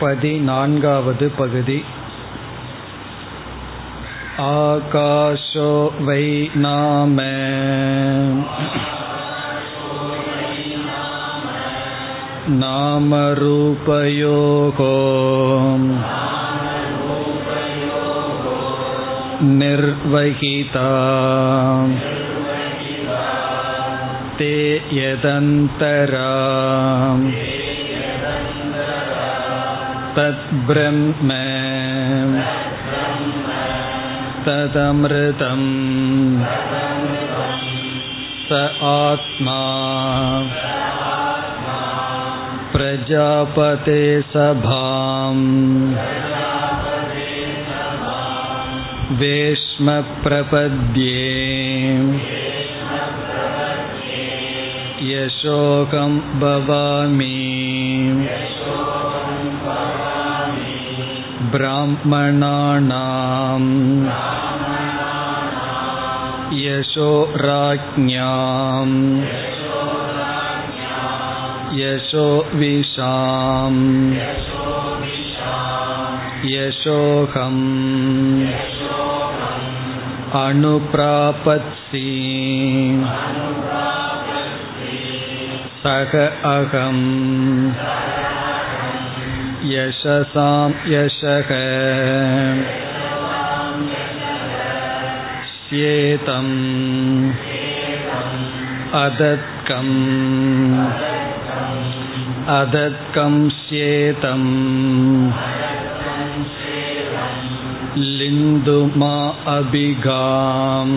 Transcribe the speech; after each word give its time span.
பதிनान्गावद् 0.00 1.22
पगति 1.38 1.78
आकाशो 4.42 5.70
वै 6.08 6.26
नाम 6.64 7.16
नामरूपयोः 12.60 14.78
निर्वहिता 19.58 20.88
ते 24.38 24.54
यदन्तरा 25.00 26.32
तद्ब्रह्म 30.17 31.29
तदमृतम् 34.45 35.69
स 38.47 38.59
आत्मा 38.89 39.59
प्रजापते 42.73 44.01
सभाम् 44.33 45.45
वेश्मप्रपद्ये 49.21 51.11
यशोकं 55.11 56.17
भवामि 56.41 57.35
ब्राह्मणानाम् 61.53 63.69
यशो 66.63 67.09
राज्ञाम् 67.45 68.97
यशो 71.79 72.27
विशाम् 72.59 73.81
यशोऽहम् 76.45 77.63
अनुप्रापत्सि 80.43 82.07
सह 85.83 86.13
अहम् 86.51 87.01
यशसां 89.71 90.69
यशः 90.93 91.49
स्येतम् 95.51 96.53
अदत्कम् 99.03 99.95
अदत्कं 102.59 103.35
स्येतम् 103.49 104.49
लिन्दुमा 108.19 109.15
अभिगाम् 109.55 110.95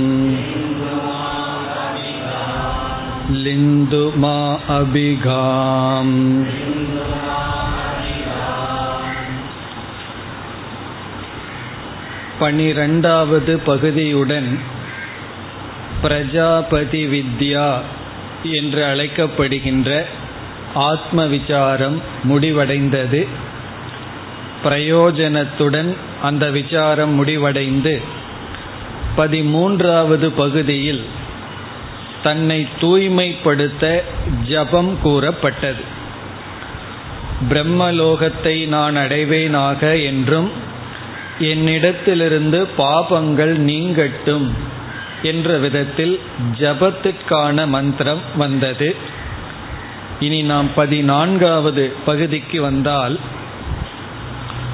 लिन्दुमा 3.47 4.37
अभिगाम् 4.79 6.15
பனிரெண்டாவது 12.42 13.53
பகுதியுடன் 13.66 14.49
பிரஜாபதி 16.02 17.02
வித்யா 17.08 17.70
என்று 18.60 18.82
அழைக்கப்படுகின்ற 18.83 19.89
ஆத்ம 20.89 21.26
விசாரம் 21.26 21.98
முடிவடைந்தது. 22.30 23.21
பிரயோஜனத்துடன் 24.64 25.92
அந்த 26.21 26.45
விசாரம் 26.49 27.14
முடிவடைந்து 27.14 27.95
பதிமூன்றாவது 29.17 30.27
பகுதியில் 30.36 31.04
தன்னை 32.23 32.60
தூய்மைப்படுத்த 32.80 33.86
ஜபம் 34.48 34.92
கூறப்பட்டது. 35.02 35.83
பிரம்மலோகத்தை 37.49 38.58
நான் 38.67 38.98
அடைவேனாக 38.98 39.82
என்றும் 40.05 40.52
என்னிடத்திலிருந்து 41.42 42.68
பாபங்கள் 42.78 43.54
நீங்கட்டும் 43.70 44.48
என்ற 45.24 45.58
விதத்தில் 45.58 46.20
ஜபத்திற்கான 46.60 47.68
மந்திரம் 47.68 48.22
வந்தது. 48.38 48.96
இனி 50.20 50.42
நாம் 50.42 50.74
பதினான்காவது 50.74 51.94
பகுதிக்கு 52.06 52.62
வந்தால் 52.62 53.20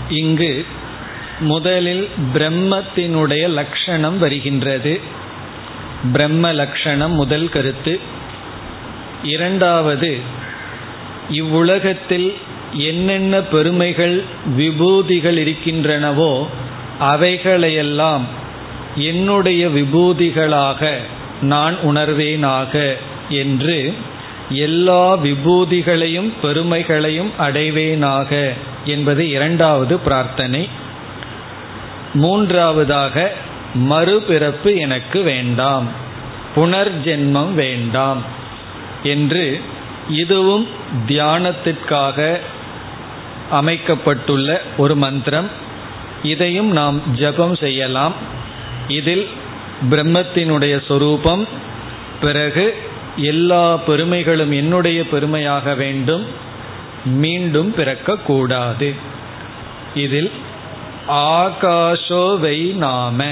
இங்கு 0.09 0.65
முதலில் 1.39 2.09
பிரம்மத்தினுடைய 2.33 3.49
லட்சணம் 3.49 4.17
வருகின்றது. 4.17 4.99
பிரம்ம 6.11 6.51
லட்சணம் 6.51 7.11
முதல் 7.11 7.49
கருத்து. 7.49 7.99
இரண்டாவது 9.23 10.19
இவ்வுலகத்தில் 11.29 12.33
என்னென்ன 12.73 13.41
பெருமைகள் 13.41 14.23
விபூதிகள் 14.57 15.37
இருக்கின்றனவோ 15.37 16.45
அவைகளையெல்லாம் 16.99 18.21
என்னுடைய 18.95 19.67
விபூதிகளாக 19.67 20.93
நான் 21.41 21.75
உணர்வேனாக 21.83 22.97
என்று 23.29 23.93
எல்லா 24.49 25.17
விபூதிகளையும் 25.17 26.33
பெருமைகளையும் 26.41 27.31
அடைவேனாக 27.39 28.53
என்பது 28.85 29.29
இரண்டாவது 29.29 29.99
பிரார்த்தனை. 29.99 30.69
மூன்றாவதாக 32.13 33.31
மறுபிறப்பு 33.89 34.77
எனக்கு 34.77 35.21
வேண்டாம் 35.21 35.87
புனர்ஜென்மம் 36.55 37.53
வேண்டாம் 37.53 38.23
என்று 39.03 39.61
இதுவும் 40.09 40.67
தியானத்திற்காக 41.07 42.39
அமைக்கப்பட்டுள்ள 43.51 44.61
ஒரு 44.77 44.95
மந்திரம். 44.95 45.49
இதையும் 46.23 46.71
நாம் 46.71 47.15
ஜபம் 47.15 47.55
செய்யலாம். 47.55 48.13
இதில் 48.87 49.27
பிரம்மத்தினுடைய 49.89 50.85
சொரூபம் 50.87 51.47
பிறகு 52.21 52.75
எல்லா 53.15 53.77
பெருமைகளும் 53.77 54.51
என்னுடைய 54.51 55.07
பெருமையாக 55.07 55.75
வேண்டும் 55.75 56.25
மீண்டும் 57.05 57.73
பிறக்கக்கூடாது. 57.77 58.95
இதில் 59.95 60.31
ஆகாஷோ 61.07 62.39
வை 62.39 62.61
நாம. 62.61 63.25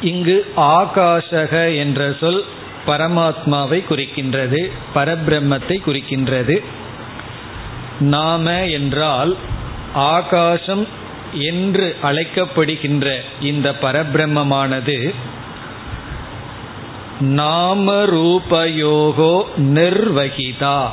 இங்கு 0.00 0.52
ஆகாஷக 0.56 1.76
என்ற 1.76 2.14
சொல் 2.20 2.44
பரமாத்மாவை 2.86 3.84
குறிக்கின்றது 3.90 4.70
பரபிரம்மத்தை 4.94 5.80
குறிக்கின்றது. 5.86 6.64
நாம 8.00 8.66
என்றால் 8.66 9.36
ஆகாசம் 9.94 10.86
என்று 11.32 11.96
அழைக்கப்படுகின்ற 12.02 13.16
இந்த 13.40 13.74
பரபிரம்மமானது 13.82 15.14
நாமரூபயோகோ 17.20 19.42
நிர்வகிதா. 19.56 20.90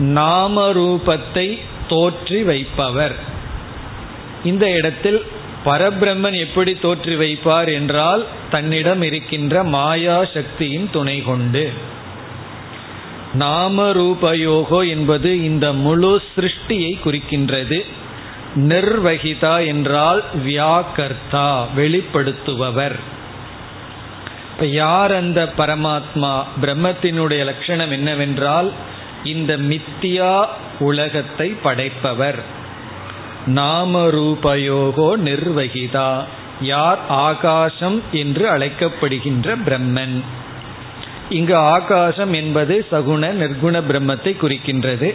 நாமரூபத்தை 0.00 1.58
தோற்றி 1.88 2.42
வைப்பவர். 2.42 3.14
இந்த 4.44 4.70
இடத்தில் 4.70 5.24
பரபிரம்மன் 5.64 6.38
எப்படி 6.38 6.72
தோற்றி 6.72 7.16
வைப்பார் 7.16 7.72
என்றால் 7.72 8.26
தன்னிடம் 8.50 9.02
இருக்கின்ற 9.02 9.64
மாயா 9.64 10.24
சக்தியின் 10.24 10.90
துணை 10.90 11.22
கொண்டு. 11.22 11.72
நாமரூபயோகோ 13.38 14.88
என்பது 14.88 15.44
இந்த 15.44 15.72
முழு 15.72 16.22
சிருஷ்டியை 16.36 16.92
குறிக்கின்றது. 17.04 17.84
நிர்வகிதா 18.56 19.66
என்றால் 19.66 20.24
வியாகர்த்தா 20.46 21.64
வெளிப்படுத்துபவர். 21.76 22.98
இப்ப 24.52 24.66
யார் 24.66 25.12
அந்த 25.12 25.52
பரமாத்மா? 25.56 26.44
பிரம்மத்தினுடைய 26.62 27.44
லட்சணம் 27.44 27.90
என்னவென்றால் 27.90 28.72
இந்த 29.24 29.56
மித்தியா 29.56 30.46
உலகத்தை 30.78 31.54
படைப்பவர். 31.62 32.42
நாமரூபயோகோ 33.46 35.10
நிர்வகிதா 35.24 36.24
யார் 36.60 36.98
ஆகாசம் 37.08 38.02
என்று 38.12 38.48
அழைக்கப்படுகின்ற 38.48 39.56
பிரம்மன். 39.66 40.22
இங்கு 41.28 41.56
ஆகாசம் 41.56 42.32
என்பது 42.32 42.86
சகுண 42.90 43.32
நிர்குண 43.32 43.82
பிரம்மத்தை 43.88 44.32
குறிக்கின்றது. 44.40 45.14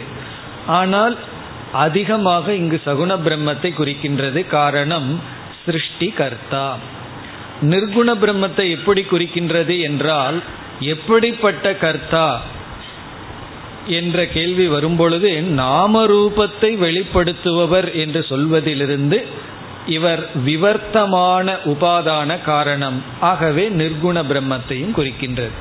ஆனால் 0.66 1.16
அதிகமாக 1.72 2.54
இங்கு 2.54 2.80
சகுண 2.84 3.10
பிரம்மத்தை 3.16 3.70
குறிக்கின்றது 3.78 4.46
காரணம் 4.46 5.20
சிருஷ்டி 5.64 6.08
கர்த்தா. 6.08 6.76
நிர்குண 7.62 8.08
பிரம்மத்தை 8.14 8.70
எப்படி 8.70 9.02
குறிக்கின்றது 9.02 9.80
என்றால் 9.80 10.42
எப்படிப்பட்ட 10.80 11.74
கர்த்தா 11.74 12.40
என்ற 13.86 14.26
கேள்வி 14.26 14.66
வரும்பொழுது 14.66 15.30
நாமரூபத்தை 15.40 16.70
வெளிப்படுத்துபவர் 16.78 17.94
என்று 17.94 18.26
சொல்வதிலிருந்து 18.28 19.26
இவர் 19.86 20.30
விவர்த்தமான 20.44 21.56
உபாதான 21.64 22.42
காரணம். 22.42 23.02
ஆகவே 23.20 23.68
நிர்குண 23.68 24.22
பிரம்மத்தையும் 24.22 24.96
குறிக்கின்றது. 24.96 25.52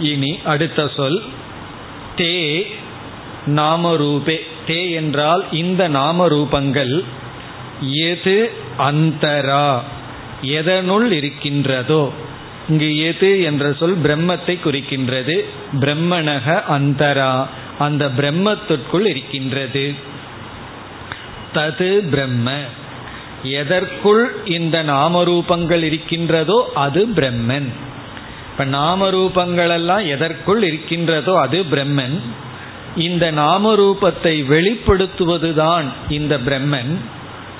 இனி 0.00 0.38
அடுத்த 0.44 0.90
சொல். 0.96 1.22
தே 2.16 2.66
நாமரூபே. 3.46 4.40
தே 4.66 4.92
என்றால் 4.92 5.44
இந்த 5.50 5.88
நாமரூபங்கள் 5.88 7.04
எது 7.80 8.50
அந்தரா? 8.76 9.84
எதனுள் 10.42 11.12
இருக்கின்றதோ? 11.12 12.12
இங்கு 12.68 12.98
எது 12.98 13.42
என்ற 13.42 13.72
சொல் 13.72 14.00
பிரம்மத்தை 14.00 14.58
குறிக்கின்றது. 14.64 15.44
பிரம்மணக 15.80 16.64
அந்தரா. 16.64 17.48
அந்த 17.78 18.06
பிரம்மத்திற்குள் 18.06 19.06
இருக்கின்றது. 19.06 19.94
தது 21.54 22.08
பிரம்ம. 22.08 22.52
எதற்குள் 23.42 24.36
இந்த 24.44 24.84
நாமரூபங்கள் 24.84 25.82
இருக்கின்றதோ 25.82 26.70
அது 26.74 27.06
பிரம்மன். 27.06 27.68
இப்ப 28.58 28.78
நாமரூபங்கள் 28.78 29.70
எல்லாம் 29.70 30.06
எதற்குள் 30.06 30.62
இருக்கின்றதோ 30.62 31.40
அது 31.40 31.64
பிரம்மன். 31.70 32.20
இந்த 32.96 33.32
நாமரூபத்தை 33.32 34.44
வெளிப்படுத்துவதுதான் 34.48 35.84
இந்த 36.08 36.38
பிரம்மன். 36.38 36.96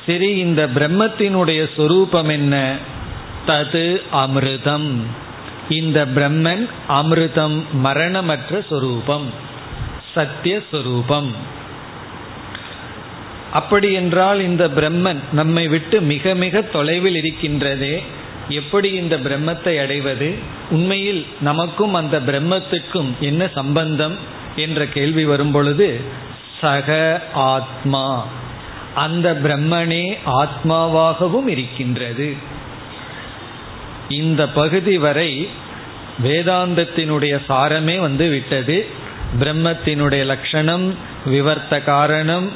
சரி 0.07 0.37
இந்த 0.37 0.67
பிரம்மத்தினுடைய 0.67 1.69
சொரூபம் 1.77 2.29
என்ன? 2.29 2.77
தது 3.47 4.03
அமிர்தம். 4.13 5.01
இந்த 5.69 6.07
பிரம்மன் 6.07 6.69
அமிர்தம் 6.89 7.65
மரணமற்ற 7.73 8.65
சொரூபம் 8.69 9.27
சத்தியஸ்வரூபம் 10.15 11.31
அப்படி 13.53 13.93
என்றால் 13.93 14.41
இந்த 14.41 14.69
பிரம்மன் 14.69 15.21
நம்மை 15.33 15.69
விட்டு 15.69 16.01
மிக 16.01 16.35
மிக 16.35 16.63
தொலைவில் 16.63 17.17
இருக்கின்றதே. 17.17 18.03
எப்படி 18.49 18.91
இந்த 18.91 19.17
பிரம்மத்தை 19.17 19.81
அடைவது? 19.81 20.35
உண்மையில் 20.71 21.27
நமக்கும் 21.41 21.95
அந்த 21.95 22.21
பிரம்மத்துக்கும் 22.21 23.19
என்ன 23.21 23.49
சம்பந்தம்? 23.55 24.35
என்ற 24.57 24.87
கேள்வி 24.87 25.25
வரும்பொழுது 25.25 26.01
சக 26.61 27.21
ஆத்மா. 27.33 28.27
அந்த 28.95 29.39
பிரம்மனே 29.43 30.19
ஆத்மாவாகவும் 30.27 31.47
இருக்கின்றது. 31.47 32.35
இந்த 34.09 34.49
பகுதி 34.49 34.99
வரை 34.99 35.49
வேதாந்தத்தினுடைய 36.23 37.41
சாரமே 37.49 37.99
வந்து 37.99 38.29
விட்டது. 38.29 38.87
பிரம்மத்தினுடைய 39.41 40.25
லட்சணம் 40.25 40.95
விவர்த்த 41.27 41.85
காரணம் 41.85 42.51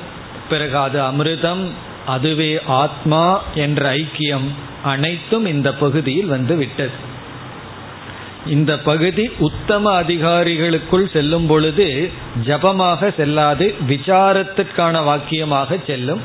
பிறகு 0.48 0.76
அது 0.76 1.00
அமிர்தம் 1.02 1.68
அதுவே 2.06 2.60
ஆத்மா 2.66 3.42
என்ற 3.54 3.94
ஐக்கியம். 3.94 4.48
அனைத்தும் 4.82 5.46
இந்த 5.46 5.74
பகுதியில் 5.74 6.26
வந்து 6.26 6.56
விட்டது. 6.56 7.08
இந்த 8.46 8.78
பகுதி 8.78 9.30
உத்தம 9.38 10.02
அதிகாரிகளுக்குள் 10.02 11.12
செல்லும் 11.12 11.46
பொழுது 11.46 12.10
ஜபமாக 12.46 13.14
செல்லாது 13.16 13.74
விசாரத்திற்கான 13.88 15.02
வாக்கியமாக 15.08 15.78
செல்லும் 15.86 16.20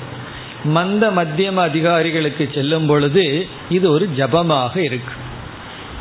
மந்த 0.64 1.12
மத்தியம 1.12 1.56
அதிகாரிகளுக்கு 1.56 2.50
செல்லும் 2.54 2.86
பொழுது 2.86 3.48
இது 3.70 3.92
ஒரு 3.92 4.10
ஜபமாக 4.18 4.78
இருக்கு. 4.78 5.14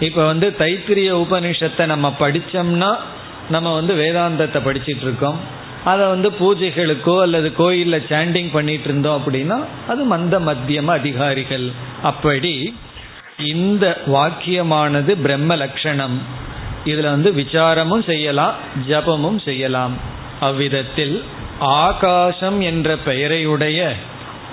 இப்ப 0.01 0.25
வந்து 0.25 0.55
தைத்திரிய 0.59 1.11
உபனிஷத்தை 1.25 1.87
நம்ம 1.87 2.15
படித்தோம்னா 2.19 2.97
நம்ம 3.49 3.75
வந்து 3.75 3.95
வேதாந்தத்தை 3.95 4.61
படிச்சிட்டு 4.65 5.01
இருக்கோம். 5.01 5.63
அதை 5.85 6.05
வந்து 6.07 6.29
பூஜைகளுக்கோ 6.41 7.21
அல்லது 7.21 7.49
கோயிலில் 7.55 8.07
சாண்டிங் 8.09 8.51
பண்ணிட்டு 8.53 8.85
இருந்தோம் 8.85 9.19
அப்படின்னா 9.21 9.59
அது 9.89 10.03
மந்த 10.05 10.41
மத்தியம 10.41 10.93
அதிகாரிகள். 11.01 11.67
அப்படி 12.03 12.55
இந்த 13.53 13.85
வாக்கியமானது 14.07 15.13
பிரம்ம 15.23 15.55
லட்சணம் 15.55 16.17
இதுல 16.85 17.11
வந்து 17.17 17.31
விசாரமும் 17.33 18.05
செய்யலாம் 18.07 18.55
ஜபமும் 18.89 19.39
செய்யலாம். 19.45 19.95
அவ்விதத்தில் 20.41 21.23
ஆகாசம் 21.59 22.61
என்ற 22.61 22.97
பெயரையுடைய 23.07 23.81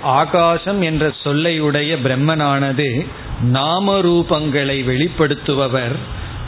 ஆகாசம் 0.02 0.80
என்ற 0.82 1.04
சொல்லையுடைய 1.24 1.90
பிரம்மனானது 2.06 2.88
நாமரூபங்களை 3.52 4.78
வெளிப்படுத்துபவர். 4.90 5.94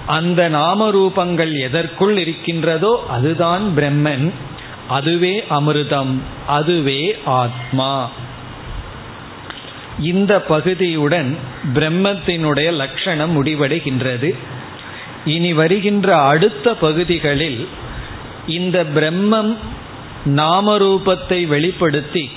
அந்த 0.06 0.40
நாமரூபங்கள் 0.50 1.52
எதற்குள் 1.60 2.16
இருக்கின்றதோ 2.16 2.92
அதுதான் 3.08 3.64
பிரம்மன். 3.76 4.26
அதுவே 4.88 5.44
அமிர்தம் 5.50 6.18
அதுவே 6.46 7.16
ஆத்மா. 7.24 8.10
இந்த 10.00 10.44
பகுதியுடன் 10.48 11.36
பிரம்மத்தினுடைய 11.74 12.72
லட்சணம் 12.72 13.44
முடிவடைகின்றது. 13.44 14.34
இனி 15.24 15.52
வருகின்ற 15.52 16.16
அடுத்த 16.16 16.74
பகுதிகளில் 16.74 17.68
இந்த 18.46 18.84
பிரம்மம் 18.84 19.56
நாமரூபத்தை 20.26 21.46
வெளிப்படுத்தி 21.46 22.30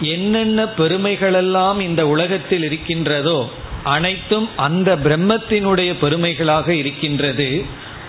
என்னென்ன 0.00 0.64
பெருமைகளெல்லாம் 0.64 1.80
இந்த 1.80 2.08
உலகத்தில் 2.08 2.62
இருக்கின்றதோ 2.62 3.50
அனைத்தும் 3.84 4.48
அந்த 4.56 4.96
பிரம்மத்தினுடைய 4.96 5.94
பெருமைகளாக 6.00 6.74
இருக்கின்றது. 6.74 7.64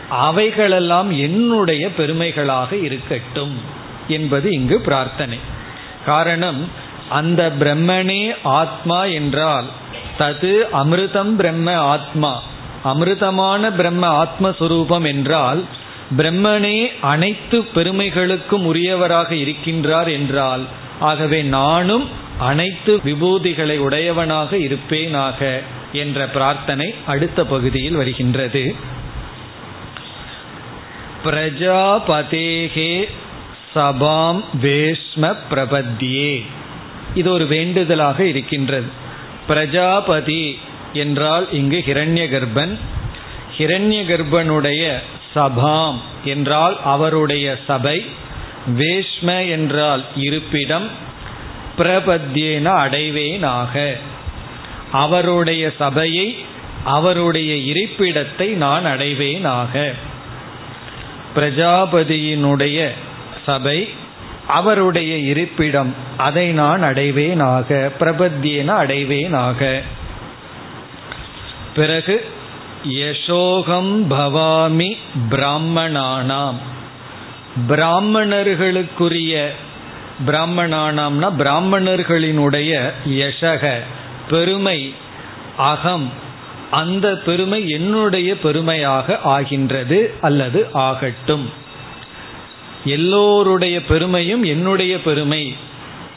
அவைகளெல்லாம் 0.09 1.11
என்னுடைய 1.11 1.89
பெருமைகளாக 1.89 2.75
இருக்கட்டும் 2.75 3.61
என்பது 4.07 4.51
இங்கு 4.51 4.79
பிரார்த்தனை. 4.79 5.39
காரணம் 6.05 6.69
அந்த 7.09 7.51
பிரம்மனே 7.59 8.35
ஆத்மா 8.43 9.05
என்றால் 9.05 9.65
தது 10.19 10.61
அமிர்தம் 10.73 11.35
பிரம்ம 11.35 11.75
ஆத்மா. 11.75 12.41
அமிர்தமான 12.85 13.75
பிரம்ம 13.75 14.23
ஆத்மஸ்வரூபம் 14.23 15.05
என்றால் 15.05 15.63
பிரம்மனே 16.17 16.87
அனைத்து 17.01 17.65
பெருமைகளுக்கும் 17.75 18.73
உரியவராக 18.73 19.35
இருக்கின்றார் 19.35 20.11
என்றால் 20.11 20.61
ஆகவே 20.99 21.41
நானும் 21.41 22.09
அனைத்து 22.37 23.01
விபூதிகளை 23.05 23.77
உடையவனாக 23.77 24.57
இருப்பேனாக 24.57 25.61
என்ற 25.91 26.27
பிரார்த்தனை 26.27 26.93
அடுத்த 27.05 27.45
பகுதியில் 27.45 27.95
வருகின்றது. 27.95 28.95
பிரஜாபதேகே 31.25 33.07
சபாம் 33.75 34.43
வேஷ்ம 34.61 35.35
பிரபத்தியே. 35.51 36.45
இது 37.15 37.31
ஒரு 37.31 37.47
வேண்டுதலாக 37.47 38.25
இருக்கின்றது. 38.25 38.87
பிரஜாபதி 39.47 40.59
என்றால் 40.93 41.51
இங்கு 41.51 41.83
ஹிரண்ய 41.87 42.29
கர்ப்பன் 42.29 42.77
ஹிரண்ய 43.57 44.01
கர்ப்பனுடைய 44.05 44.97
சபாம் 45.35 46.01
என்றால் 46.23 46.79
அவருடைய 46.83 47.57
சபை. 47.67 48.05
வேஷ்ம 48.77 49.49
என்றால் 49.49 50.05
இருப்பிடம். 50.15 50.87
பிரபத்தியேன 51.77 52.67
அடைவேனாக. 52.85 53.97
அவருடைய 54.91 55.71
சபையை 55.77 56.35
அவருடைய 56.83 57.73
இருப்பிடத்தை 57.73 58.47
நான் 58.47 58.85
அடைவேனாக. 58.85 59.93
பிரஜாபதியினுடைய 61.37 62.89
சபை 63.45 63.89
அவருடைய 64.47 65.17
இருப்பிடம். 65.17 65.95
அதை 66.17 66.51
நான் 66.51 66.83
அடைவேனாக 66.83 67.91
பிரபத்தியன 67.99 68.69
அடைவேனாக. 68.83 69.81
பிறகு 71.75 72.25
யசோகம் 72.83 74.07
பவாமி 74.07 74.97
பிராமணானாம். 75.29 76.55
பிராமணர்களுக்குரிய 77.67 79.47
பிராமணானாம்னா 80.27 81.31
பிராமணர்களினுடைய 81.37 82.91
யசக 83.09 83.73
பெருமை 84.29 84.93
அகம் 85.57 86.11
அந்த 86.71 87.15
பெருமை 87.15 87.69
என்னுடைய 87.69 88.37
பெருமையாக 88.37 89.19
ஆகின்றது 89.23 90.13
அல்லது 90.21 90.67
ஆகட்டும். 90.73 91.49
எல்லோருடைய 92.85 93.83
பெருமையும் 93.83 94.43
என்னுடைய 94.43 95.01
பெருமை. 95.01 95.55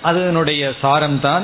அதனுடைய 0.02 0.72
சாரம்தான் 0.82 1.42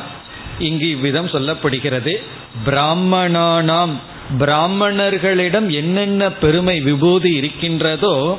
இங்கு 0.59 0.91
இவ்விதம் 0.91 1.27
சொல்லப்படுகிறது. 1.27 2.23
பிராமணானாம் 2.67 3.93
பிராமணர்களிடம் 4.39 5.69
என்னென்ன 5.71 6.33
பெருமை 6.33 6.81
விபூதி 6.81 7.35
இருக்கின்றதோ 7.35 8.39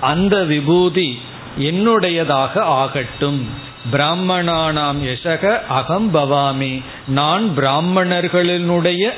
அந்த 0.00 0.42
விபூதி 0.42 1.18
என்னுடையதாக 1.58 2.58
ஆகட்டும். 2.58 3.48
பிராமணானாம் 3.92 4.96
யசக 5.04 5.66
அகம் 5.66 6.10
பவாமி. 6.10 6.82
நான் 7.06 7.54
பிராமணர்களினுடைய 7.56 9.10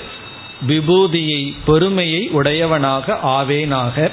விபூதியை 0.69 1.55
பெருமையை 1.65 2.29
உடையவனாக 2.29 3.19
ஆவேனாக. 3.25 4.11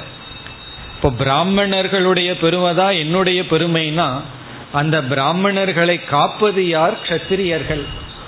இப்போ 0.95 1.09
பிராமணர்களுடைய 1.09 2.33
பெருமைதா 2.41 2.97
என்னுடைய 2.97 3.41
பெருமைனா 3.41 4.21
அந்த 4.71 5.01
பிராமணர்களை 5.01 6.05
காப்பது 6.05 6.67
யார்? 6.67 6.97
கத்திரியர்கள் 7.07 7.83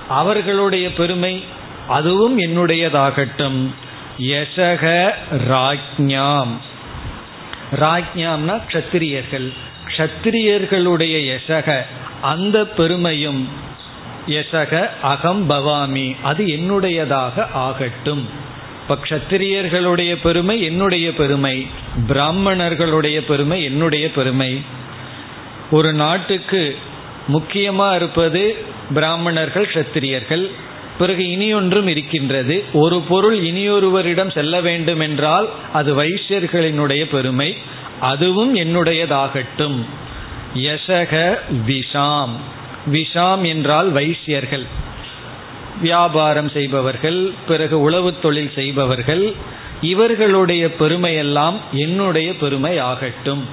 அவர்களுடைய 0.10 0.94
பெருமை 0.94 1.44
அதுவும் 1.88 2.40
என்னுடையதாகட்டும். 2.40 3.70
யசக 4.20 5.12
ராஜ்ஞாம். 5.50 6.54
ராஜ்ஞாம்னா 7.80 8.62
கத்திரியர்கள் 8.72 9.54
கத்திரியர்களுடைய 9.98 11.38
யசக 11.38 11.86
அந்த 12.22 12.66
பெருமையும் 12.66 13.50
யசக 14.28 14.90
அகம் 15.02 15.46
பவாமி? 15.46 16.16
அது 16.24 16.46
என்னுடையதாக 16.46 17.52
ஆகட்டும். 17.52 18.30
இப்ப 18.82 18.98
கத்திரியர்களுடைய 19.10 20.18
பெருமை 20.24 20.62
என்னுடைய 20.62 21.14
பெருமை. 21.14 21.68
பிராமணர்களுடைய 22.08 23.20
பெருமை 23.20 23.64
என்னுடைய 23.64 24.12
பெருமை. 24.12 24.62
ஒரு 25.72 25.94
நாட்டுக்கு 25.94 26.78
முக்கியமாக 27.28 27.96
இருப்பது 27.96 28.56
பிராமணர்கள் 28.94 29.72
கத்திரியர்கள் 29.74 30.52
பிறகு 30.98 31.24
இனியொன்றும் 31.24 31.88
இருக்கின்றது. 31.88 32.64
ஒரு 32.74 33.02
பொருள் 33.02 33.40
இனியொருவரிடம் 33.40 34.32
செல்ல 34.32 34.62
வேண்டும் 34.62 35.00
என்றால் 35.00 35.50
அது 35.74 36.04
வைஷ்யர்களினுடைய 36.04 37.06
பெருமை. 37.06 37.58
அதுவும் 38.00 38.56
என்னுடையதாகட்டும். 38.56 39.86
யசக 40.56 41.38
விஷாம். 41.68 42.32
விஷாம் 42.92 43.46
என்றால் 43.48 43.94
வைசியர்கள் 43.94 44.66
வியாபாரம் 45.82 46.50
செய்பவர்கள் 46.50 47.32
பிறகு 47.48 47.82
உளவு 47.82 48.20
தொழில் 48.20 48.52
செய்பவர்கள் 48.56 49.34
இவர்களுடைய 49.82 50.70
பெருமையெல்லாம் 50.80 51.54
என்னுடைய 51.72 52.36
பெருமை 52.36 52.78
ஆகட்டும். 52.78 53.46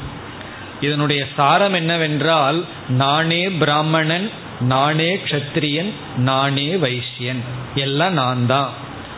இதனுடைய 0.81 1.27
சாரம் 1.37 1.75
என்னவென்றால் 1.75 2.65
நானே 2.89 3.51
பிராமணன் 3.51 4.31
நானே 4.61 5.17
க்ஷத்ரியன் 5.17 5.91
நானே 6.17 6.75
வைசியன் 6.75 7.43
எல்லாம் 7.75 8.13
நான் 8.13 8.47
தான் 8.47 8.71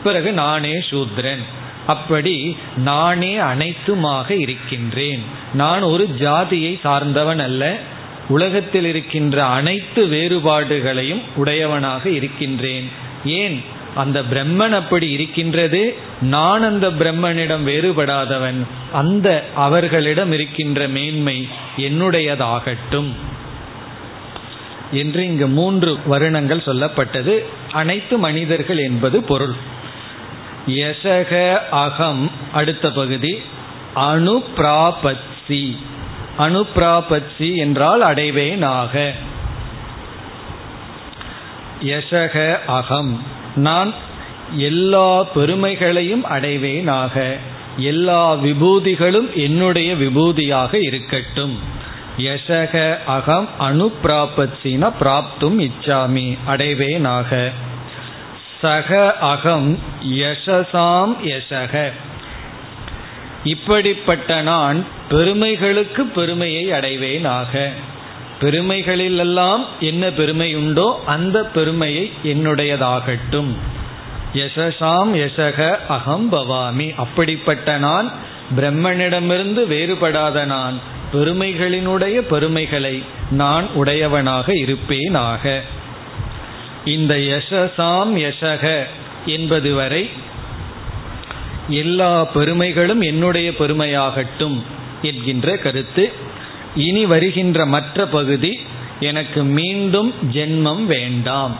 பிறகு 0.04 0.32
நானே 0.32 0.72
சூத்ரன். 0.72 1.44
அப்படி 1.86 2.56
நானே 2.76 3.36
அனைத்துமாக 3.36 4.30
இருக்கின்றேன். 4.30 5.22
நான் 5.54 5.82
ஒரு 5.82 6.06
ஜாதியை 6.06 6.80
சார்ந்தவன் 6.82 7.38
அல்ல. 7.38 7.76
உலகத்தில் 8.28 8.84
இருக்கின்ற 8.84 9.46
அனைத்து 9.46 10.06
வேறுபாடுகளையும் 10.06 11.20
உடையவனாக 11.36 12.08
இருக்கின்றேன். 12.08 12.88
ஏன்? 13.24 13.62
அந்த 13.94 14.22
பிரம்மன் 14.22 14.70
அப்படி 14.70 15.10
இருக்கின்றது. 15.10 15.94
நான் 16.20 16.62
அந்த 16.62 16.90
பிரம்மனிடம் 16.90 17.66
வேறுபடாதவன். 17.66 18.66
அந்த 18.92 19.44
அவர்களிடம் 19.54 20.32
இருக்கின்ற 20.32 20.88
மேன்மை 20.88 21.48
என்னுடையதாகட்டும். 21.76 23.08
என்று 24.92 25.24
இங்கு 25.24 25.46
மூன்று 25.46 25.98
வருணங்கள் 26.06 26.62
சொல்லப்பட்டது. 26.64 27.44
அனைத்து 27.72 28.18
மனிதர்கள் 28.18 28.78
என்பது 28.78 29.22
பொருள். 29.22 29.54
யசக 30.66 31.58
அகம் 31.70 32.30
அடுத்த 32.52 32.90
பகுதி. 32.90 33.42
அனுப்பிராபத்சி 33.96 35.76
அனுப்பிராபத்சி 36.38 37.56
என்றால் 37.56 38.02
அடைவேனாக. 38.02 39.10
யசக 41.82 42.64
அகம். 42.66 43.22
நான் 43.56 43.94
எல்லா 44.56 45.22
பெருமைகளையும் 45.22 46.24
அடைவேனாக. 46.24 47.36
எல்லா 47.76 48.34
விபூதிகளும் 48.34 49.32
என்னுடைய 49.34 49.94
விபூதியாக 49.94 50.74
இருக்கட்டும். 50.74 51.58
யசக 52.18 53.04
அகம் 53.06 53.48
அனுப்பிராபத்சின 53.60 54.92
பிராப்தும் 55.00 55.60
இச்சாமி. 55.60 56.38
அடைவேனாக. 56.48 57.50
சக 58.60 59.16
அகம் 59.18 59.78
யசசாம் 60.02 61.16
யசக. 61.24 61.92
இப்படிப்பட்ட 63.44 64.42
நான் 64.42 64.84
பெருமைகளுக்கு 65.14 66.04
பெருமையை 66.04 66.72
அடைவேன் 66.72 67.24
ஆக 67.24 67.70
பெருமைகளிலெல்லாம் 68.40 69.64
என்ன 69.80 70.10
பெருமை 70.10 70.54
உண்டோ 70.54 71.02
அந்த 71.06 71.44
பெருமையை 71.44 72.12
என்னுடையதாகட்டும். 72.24 73.52
யசசாம் 74.34 75.10
யசக 75.14 75.76
அகம் 75.88 76.28
பவாமி. 76.28 76.92
அப்படிப்பட்ட 76.96 77.78
நான் 77.78 78.12
பிரம்மனிடமிருந்து 78.56 79.66
வேறுபடாத 79.66 80.44
நான். 80.44 80.80
பெருமைகளினுடைய 81.12 82.16
பெருமைகளை 82.20 83.02
நான் 83.30 83.68
உடையவனாக 83.74 84.52
இருப்பேனாக. 84.52 85.60
இந்த 86.84 87.14
யசசாம் 87.14 88.12
யசக 88.16 88.82
என்பது 89.26 89.74
வரை 89.74 90.10
எல்லா 91.68 92.24
பெருமைகளும் 92.24 93.00
என்னுடைய 93.00 93.50
பெருமையாகட்டும். 93.50 94.62
என்கின்ற 95.04 95.56
கருத்து. 95.56 96.12
இனி 96.76 97.04
வருகின்ற 97.04 97.66
மற்ற 97.66 98.06
பகுதி 98.06 98.60
எனக்கு 99.00 99.44
மீண்டும் 99.44 100.14
ஜென்மம் 100.32 100.84
வேண்டாம். 100.84 101.58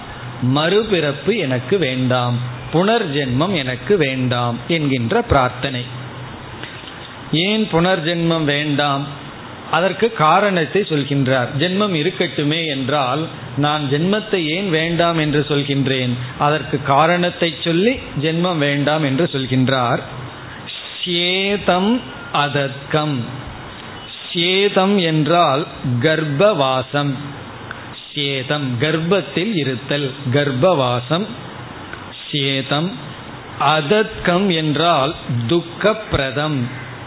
மறுபிறப்பு 0.55 1.37
எனக்கு 1.37 1.79
வேண்டாம். 1.79 2.39
புனர்ஜென்மம் 2.73 3.55
எனக்கு 3.55 3.97
வேண்டாம் 3.97 4.59
என்கின்ற 4.69 5.23
பிரார்த்தனை. 5.23 5.85
ஏன் 7.33 7.65
புனர்ஜென்மம் 7.73 8.45
வேண்டாம்? 8.45 9.05
அதற்கு 9.71 10.13
காரணத்தை 10.13 10.83
சொல்கின்றார். 10.83 11.49
ஜென்மம் 11.59 11.95
இருக்கட்டுமே 11.95 12.67
என்றால் 12.67 13.29
நான் 13.57 13.85
ஜென்மத்தை 13.91 14.41
ஏன் 14.47 14.71
வேண்டாம் 14.71 15.19
என்று 15.19 15.41
சொல்கின்றேன்? 15.49 16.13
அதற்கு 16.39 16.83
காரணத்தை 16.83 17.55
சொல்லி 17.61 17.95
ஜென்மம் 18.23 18.59
வேண்டாம் 18.59 19.05
என்று 19.05 19.29
சொல்கின்றார். 19.33 20.03
சேதம் 21.05 22.01
அதற்கம். 22.35 23.25
சேதம் 24.33 24.99
என்றால் 24.99 25.67
கர்ப்பவாசம். 26.01 27.13
சேதம் 28.15 28.79
கர்ப்பத்தில் 28.81 29.55
இருத்தல் 29.55 30.11
கர்ப்பவாசம். 30.33 31.27
சேதம் 32.31 32.93
அதற்கம் 33.59 34.51
என்றால் 34.51 35.15
துக்கப்பிரதம் 35.47 36.59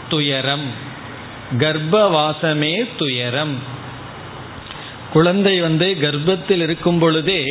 துயரம். 0.10 0.68
கர்ப்பவாசமே 1.58 2.88
துயரம். 2.98 3.56
குழந்தை 5.14 5.62
வந்து 5.62 5.98
கர்ப்பத்தில் 6.02 6.62
இருக்கும் 6.62 7.00
பொழுதே 7.00 7.44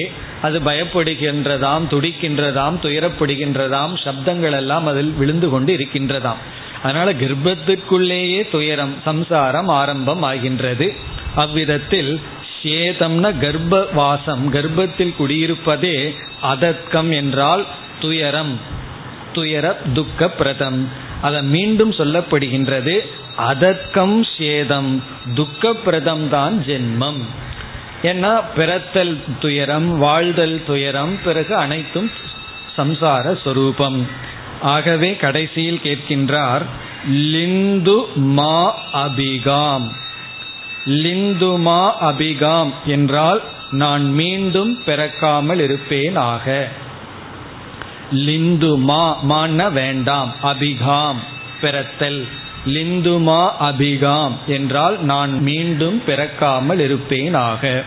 அது 0.47 0.59
பயப்படுகின்றதாம் 0.69 1.85
துடிக்கின்றதாம் 1.93 2.76
துயரப்படுகின்றதாம் 2.85 3.95
சப்தங்கள் 4.05 4.57
எல்லாம் 4.61 4.87
அதில் 4.93 5.12
விழுந்து 5.21 5.49
கொண்டு 5.55 5.71
இருக்கின்றதாம். 5.76 6.41
அதனால 6.83 7.09
கர்ப்பத்திற்குள்ளேயே 7.23 8.41
துயரம் 8.55 8.95
சம்சாரம் 9.09 9.71
ஆரம்பம் 9.81 10.25
ஆகின்றது. 10.31 10.88
அவ்விதத்தில் 11.45 12.12
சேதம்ன 12.61 13.25
கர்ப்ப 13.43 13.81
வாசம் 13.99 14.45
கர்ப்பத்தில் 14.55 15.19
குடியிருப்பதே 15.19 15.97
அதற்கம் 16.53 17.11
என்றால் 17.21 17.62
துயரம் 18.00 18.55
துயர 19.37 19.67
துக்க 19.97 20.29
பிரதம் 20.38 20.81
அதை 21.26 21.41
மீண்டும் 21.55 21.93
சொல்லப்படுகின்றது 21.99 22.95
அதற்கம் 23.50 24.17
சேதம் 24.37 24.91
துக்கப்பிரதம் 25.38 26.25
தான் 26.35 26.55
ஜென்மம். 26.69 27.21
ஏன்னா 28.03 28.43
பிறத்தல் 28.57 29.23
துயரம் 29.41 29.99
வாழ்தல் 29.99 30.62
துயரம் 30.67 31.19
பிறகு 31.25 31.57
அனைத்தும் 31.57 32.11
சம்சார 32.76 33.43
சொரூபம். 33.45 34.07
ஆகவே 34.61 35.17
கடைசியில் 35.17 35.81
கேட்கின்றார் 35.85 36.62
லிந்து 37.09 38.07
மா 38.15 38.75
அபிகாம். 38.93 39.87
லிந்து 40.85 41.57
மா 41.57 42.12
அபிகாம் 42.12 42.73
என்றால் 42.87 43.43
நான் 43.71 44.12
மீண்டும் 44.12 44.83
பிறக்காமல் 44.85 45.61
இருப்பேன் 45.61 46.17
ஆக 46.17 46.69
லிந்து 48.12 48.76
மா 48.76 49.17
மான 49.23 49.69
வேண்டாம் 49.69 50.35
அபிகாம் 50.43 51.17
பிறத்தல். 51.61 52.26
லிந்துமா 52.67 53.51
அபிகாம் 53.61 54.33
என்றால் 54.47 55.01
நான் 55.03 55.43
மீண்டும் 55.43 56.03
பிறக்காமல் 56.07 56.79
இருப்பேன் 56.79 57.35
ஆக 57.35 57.83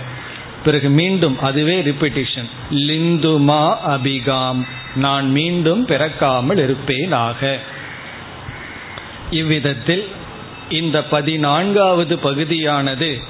பிறகு 0.65 0.89
மீண்டும் 0.89 1.39
அதுவே 1.39 1.81
ரிப்பிட்டிஷன் 1.81 2.49
லிந்துமா 2.71 3.75
அபிகாம் 3.87 4.61
நான் 4.95 5.31
மீண்டும் 5.31 5.85
பிறக்காமல் 5.85 6.57
இருப்பேன் 6.57 7.11
ஆக 7.11 7.57
இவ்விதத்தில் 9.31 10.07
இந்த 10.69 11.03
பதினான்காவது 11.03 12.19
பகுதியானது 12.19 13.21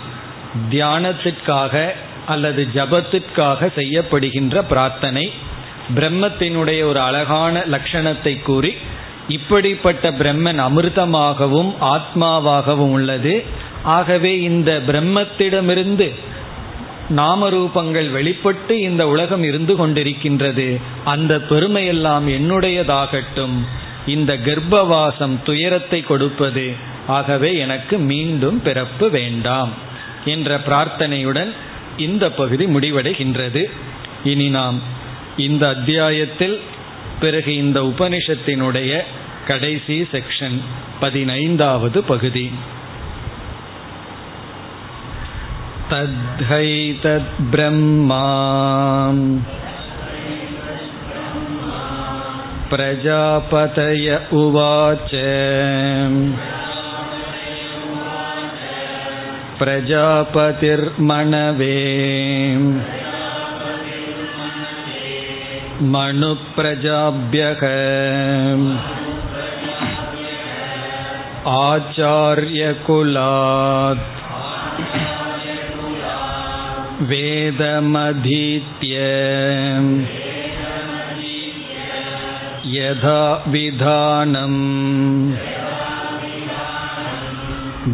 தியானத்திற்காக 0.69 1.91
அல்லது 2.25 2.67
ஜபத்திற்காக 2.73 3.69
செய்யப்படுகின்ற 3.75 4.61
பிரார்த்தனை. 4.61 5.31
பிரம்மத்தினுடைய 5.95 6.83
ஒரு 6.83 6.99
அழகான 6.99 7.63
லட்சணத்தை 7.71 8.41
கூறி 8.41 8.75
இப்படிப்பட்ட 9.29 10.11
பிரம்மன் 10.11 10.59
அமிர்தமாகவும் 10.59 11.73
ஆத்மாவாகவும் 11.81 12.91
உள்ளது. 12.95 13.43
ஆகவே 13.83 14.41
இந்த 14.41 14.81
பிரம்மத்திடமிருந்து 14.87 16.13
நாமரூபங்கள் 17.17 18.11
வெளிப்பட்டு 18.11 18.79
இந்த 18.79 19.07
உலகம் 19.07 19.43
இருந்து 19.43 19.87
கொண்டிருக்கின்றது. 19.87 20.81
அந்த 21.03 21.37
பெருமையெல்லாம் 21.49 22.27
என்னுடையதாகட்டும். 22.27 23.57
இந்த 24.07 24.37
கர்ப்பவாசம் 24.37 25.37
துயரத்தை 25.43 26.01
கொடுப்பது. 26.01 26.73
ஆகவே 27.07 27.57
எனக்கு 27.57 27.97
மீண்டும் 27.97 28.61
பிறப்பு 28.61 29.09
வேண்டாம் 29.09 29.69
என்ற 30.25 30.59
பிரார்த்தனையுடன் 30.67 31.51
இந்த 31.97 32.31
பகுதி 32.31 32.65
முடிவடைகின்றது. 32.65 33.63
இனி 34.23 34.49
நாம் 34.49 34.79
இந்த 35.37 35.67
அத்தியாயத்தில் 35.67 36.61
பிறகு 37.20 37.50
இந்த 37.56 37.80
உபனிஷத்தினுடைய 37.82 38.92
கடைசி 39.46 39.96
செக்ஷன் 40.12 40.58
பதினைந்தாவது 41.00 41.98
பகுதி 42.04 42.46
तद्धैतद्ब्रह्मा 46.96 48.22
प्रजापतय 52.70 54.06
उवाच 54.32 55.10
प्रजापतिर्मणवे 60.46 61.74
मनुप्रजाभ्यः 65.94 67.62
आचार्यकुलात् 72.44 73.32
वेदमधीत्य 77.10 78.98
यथा 82.74 83.22
विधानम् 83.54 84.60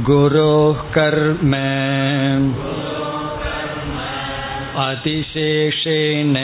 गुरोः 0.09 0.83
कर्म 0.97 1.55
अतिशेषेण 4.85 6.37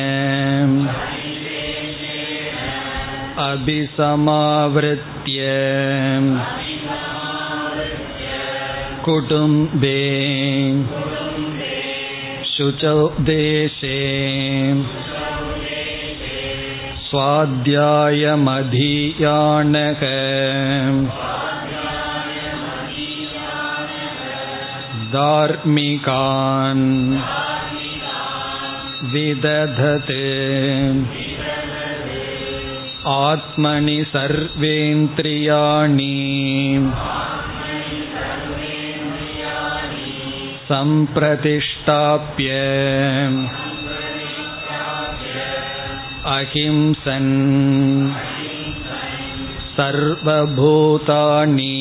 अभिसमावृत्य 3.44 5.40
कुटुम्बे 9.04 10.02
शुचौ 12.52 13.00
देशे 13.28 13.98
स्वाध्यायमधीयानक 17.08 18.36
धार्मिकान् 25.12 26.84
विदधते 29.12 30.24
आत्मनि 33.14 33.98
सर्वेन्द्रियाणि 34.12 36.06
सम्प्रतिष्ठाप्य 40.70 42.54
अहिंसन् 46.36 47.34
सर्वभूतानि 49.76 51.74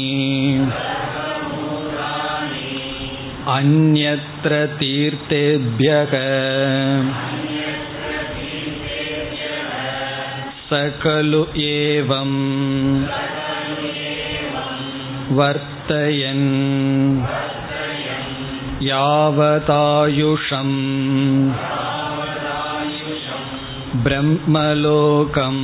अन्यत्र 3.55 4.65
तीर्थेभ्यः 4.79 6.13
खलु 11.01 11.41
एवं 11.63 12.31
वर्तयन् 15.37 16.47
यावतायुषम् 18.89 20.75
ब्रह्मलोकम् 24.05 25.63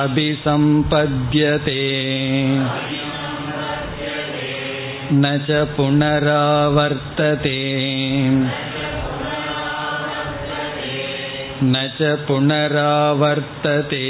अभिसम्पद्यते 0.00 1.82
न 5.12 5.38
च 5.48 5.64
पुनरावर्तते 5.76 7.58
न 11.64 11.74
च 11.96 12.00
पुनरावर्तते 12.26 14.04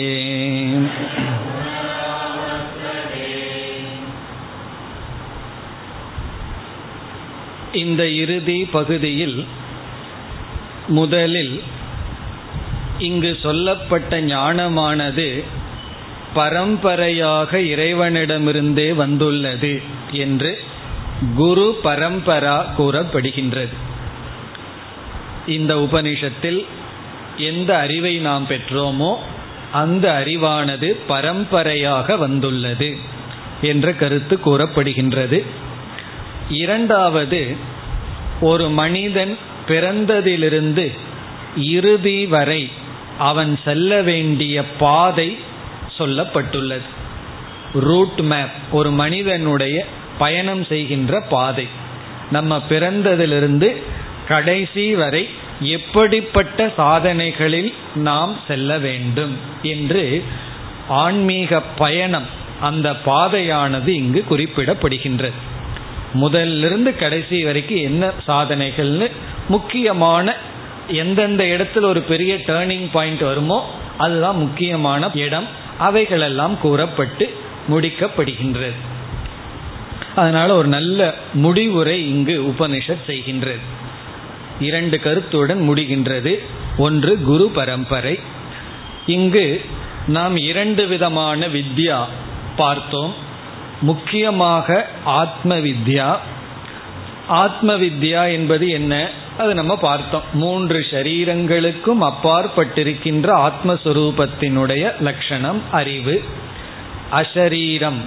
இந்த 7.74 8.02
இறுதி 8.14 8.58
பகுதியில் 8.72 9.38
முதலில் 10.88 11.54
இங்கு 12.98 13.30
சொல்லப்பட்ட 13.42 14.20
ஞானமானது 14.28 15.28
பரம்பரையாக 16.34 17.58
இறைவனிடமிருந்தே 17.72 18.88
வந்துள்ளது 18.94 19.72
என்று 20.18 20.52
குரு 21.36 21.66
பரம்பரா 21.84 22.56
கூறப்படுகின்றது 22.76 23.76
இந்த 25.46 25.72
உபனிஷத்தில் 25.78 26.60
எந்த 27.39 27.77
அறிவை 27.77 28.17
நாம் 28.17 28.47
பெற்றோமோ 28.49 29.15
அந்த 29.71 30.23
அறிவானது 30.25 30.95
பரம்பரையாக 31.07 32.17
வந்துள்ளது 32.17 32.97
என்ற 33.61 33.93
கருத்து 33.93 34.39
கூறப்படுகின்றது. 34.45 35.45
இரண்டாவது 36.49 37.55
ஒரு 38.41 38.69
மனிதன் 38.69 39.37
பிறந்ததிலிருந்து 39.67 40.91
இறுதி 41.57 42.25
வரை 42.25 42.71
அவன் 43.17 43.59
செல்ல 43.65 44.01
வேண்டிய 44.01 44.63
பாதை 44.63 45.37
சொல்லப்பட்டுள்ளது. 45.97 46.87
ரூட் 47.73 48.19
மேப் 48.19 48.55
ஒரு 48.71 48.91
மனிதனுடைய 48.91 49.85
பயணம் 50.17 50.63
செய்கின்ற 50.65 51.21
பாதை. 51.21 51.67
நம்ம 52.31 52.61
பிறந்ததிலிருந்து 52.69 53.75
கடைசி 54.27 54.95
வரை 54.95 55.29
எப்படிப்பட்ட 55.59 56.71
சாதனைகளில் 56.77 57.73
நாம் 57.95 58.39
செல்ல 58.47 58.77
வேண்டும் 58.77 59.37
என்று 59.61 60.23
ஆன்மீக 60.87 61.61
பயணம் 61.61 62.25
அந்த 62.61 62.95
பாதையானது 63.05 63.87
இங்கு 63.87 64.25
குறிப்பிடப்படுகின்றது. 64.29 65.31
முதலிருந்து 66.13 66.95
கடைசி 66.95 67.43
வரைக்கும் 67.43 67.77
என்ன 67.77 68.11
சாதனைகள்னு 68.27 69.11
முக்கியமான 69.47 70.35
எந்தெந்த 70.87 71.43
இடத்துல 71.43 71.81
ஒரு 71.81 72.01
பெரிய 72.01 72.35
டேர்னிங் 72.35 72.87
பாயிண்ட் 72.91 73.19
வருமோ 73.19 73.73
அதுதான் 73.97 74.37
முக்கியமான 74.37 75.09
இடம். 75.13 75.47
அவைகளெல்லாம் 75.77 76.59
கூறப்பட்டு 76.59 77.33
முடிக்கப்படுகின்றது. 77.69 78.71
அதனால 80.15 80.55
ஒரு 80.55 80.67
நல்ல 80.67 81.13
முடிவுரை 81.33 82.09
இங்கு 82.09 82.41
உபனிஷத் 82.41 83.07
செய்கின்றது. 83.07 83.59
இரண்டு 84.59 84.99
கருத்துடன் 84.99 85.69
முடிகின்றது. 85.69 86.39
ஒன்று 86.77 87.21
குரு 87.21 87.49
பரம்பரை. 87.49 88.19
இங்கு 89.05 89.65
நாம் 90.07 90.37
இரண்டு 90.37 90.87
விதமான 90.87 91.47
வித்யா 91.47 92.05
பார்த்தோம். 92.55 93.13
முக்கியமாக 93.81 94.89
ஆத்ம 95.03 95.55
வித்யா 95.55 96.17
ஆத்ம 97.27 97.73
வித்யா 97.73 98.31
என்பது 98.31 98.69
என்ன? 98.69 99.09
அது 99.37 99.53
நம்ம 99.53 99.77
பார்த்தோம். 99.77 100.21
மூன்று 100.33 100.79
சரீரங்களுக்கும் 100.79 102.01
அப்பாற்பட்டிருக்கின்ற 102.01 103.51
ஆத்மஸ்வரூபத்தினுடைய 103.51 104.99
லட்சணம் 104.99 105.61
அறிவு. 105.71 106.23
அஷரீரம் 107.11 107.99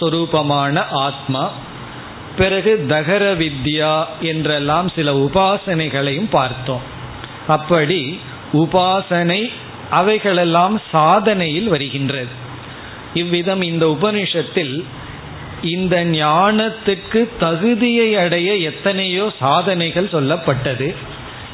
சொரூபமான 0.00 0.84
ஆத்மா. 0.90 1.50
பிறகு 2.36 2.84
தகர 2.88 3.34
வித்யா 3.34 4.04
என்றெல்லாம் 4.20 4.88
சில 4.94 5.12
உபாசனைகளையும் 5.12 6.30
பார்த்தோம். 6.30 6.84
அப்படி 7.46 8.18
உபாசனை 8.52 9.50
அவைகளெல்லாம் 9.90 10.80
சாதனையில் 10.92 11.64
வருகின்றது. 11.64 12.32
இவ்விதம் 13.14 13.62
இந்த 13.62 13.86
உபனிஷத்தில் 13.86 14.84
இந்த 15.62 16.04
ஞானத்துக்கு 16.04 17.28
தகுதியை 17.38 18.16
அடைய 18.16 18.54
எத்தனையோ 18.54 19.32
சாதனைகள் 19.38 20.08
சொல்லப்பட்டது. 20.12 20.94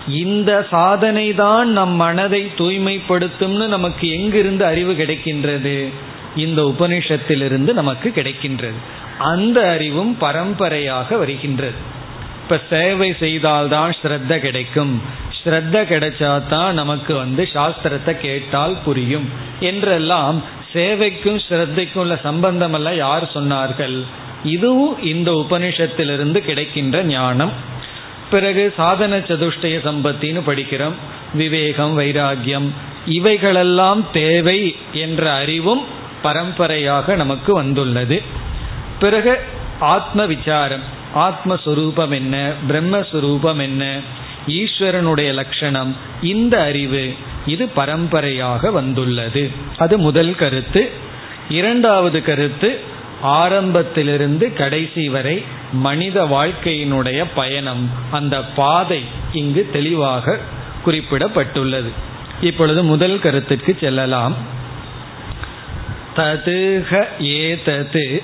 இந்த 0.08 0.66
சாதனை 0.70 1.34
தான் 1.34 1.68
நம் 1.68 1.94
மனதை 1.94 2.50
தூய்மைப்படுத்தும்னு 2.56 3.66
நமக்கு 3.66 4.08
எங்கிருந்து 4.10 4.64
அறிவு 4.64 4.92
கிடைக்கின்றது? 4.92 5.92
இந்த 6.36 6.74
உபனிஷத்திலிருந்து 6.78 7.72
நமக்கு 7.72 8.12
கிடைக்கின்றது. 8.14 8.78
அந்த 9.18 9.68
அறிவும் 9.68 10.16
பரம்பரையாக 10.16 11.16
வருகின்றது. 11.16 11.98
இப்ப 12.42 12.60
சேவை 12.70 13.14
செய்தால்தான் 13.18 13.94
ஸ்ரத்த 14.02 14.38
கிடைக்கும். 14.38 15.02
ஸ்ரத்த 15.44 15.84
கிடைச்சாதான் 15.84 16.72
நமக்கு 16.72 17.14
வந்து 17.14 17.48
சாஸ்திரத்தை 17.52 18.20
கேட்டால் 18.20 18.76
புரியும். 18.84 19.28
என்றெல்லாம் 19.60 20.42
சேவைக்கும் 20.72 21.40
ஸ்ரத்தைக்கும் 21.48 21.98
உள்ள 21.98 22.16
சம்பந்தம் 22.16 22.72
எல்லாம் 22.72 22.96
யார் 22.96 23.30
சொன்னார்கள்? 23.34 24.04
இதுவும் 24.44 25.02
இந்த 25.02 25.46
உபனிஷத்திலிருந்து 25.48 26.38
கிடைக்கின்ற 26.38 27.02
ஞானம். 27.02 27.52
பிறகு 28.30 28.74
சாதன 28.76 29.18
சதுஷ்டய 29.18 29.80
சம்பத்தின்னு 29.84 30.40
படிக்கிறோம். 30.46 30.92
விவேகம் 31.34 31.98
வைராகியம் 31.98 32.68
இவைகளெல்லாம் 33.06 34.06
தேவை 34.12 34.76
என்ற 34.92 35.32
அறிவும் 35.32 35.98
பரம்பரையாக 36.22 37.16
நமக்கு 37.16 37.54
வந்துள்ளது. 37.54 38.22
பிறகு 39.00 39.38
ஆத்ம 39.80 40.26
விசாரம் 40.26 40.98
ஆத்மஸ்வரூபம் 41.14 42.10
என்ன 42.10 42.52
பிரம்மஸ்வரூபம் 42.68 43.60
என்ன 43.60 43.98
ஈஸ்வரனுடைய 44.46 45.32
லட்சணம் 45.32 45.96
இந்த 46.22 46.62
அறிவு 46.62 47.14
இது 47.46 47.68
பரம்பரையாக 47.68 48.70
வந்துள்ளது. 48.70 49.50
அது 49.78 49.98
முதல் 49.98 50.34
கருத்து. 50.34 50.90
இரண்டாவது 51.48 52.22
கருத்து 52.22 52.80
ஆரம்பத்திலிருந்து 53.22 54.52
கடைசி 54.52 55.08
வரை 55.08 55.44
மனித 55.72 56.24
வாழ்க்கையினுடைய 56.24 57.24
பயணம் 57.34 57.90
அந்த 58.10 58.42
பாதை 58.42 59.04
இங்கு 59.32 59.68
தெளிவாக 59.72 60.38
குறிப்பிடப்பட்டுள்ளது. 60.86 61.90
இப்பொழுது 62.40 62.82
முதல் 62.82 63.18
கருத்துக்கு 63.18 63.76
செல்லலாம். 63.80 64.58
ததுக 66.20 67.06
ஏதது. 67.18 68.22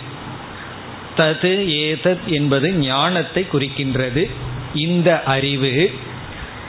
தது 1.16 1.52
ஏதத் 1.66 2.24
என்பது 2.26 2.72
ஞானத்தை 2.72 3.46
குறிக்கின்றது. 3.52 4.30
இந்த 4.74 5.22
அறிவு 5.22 5.90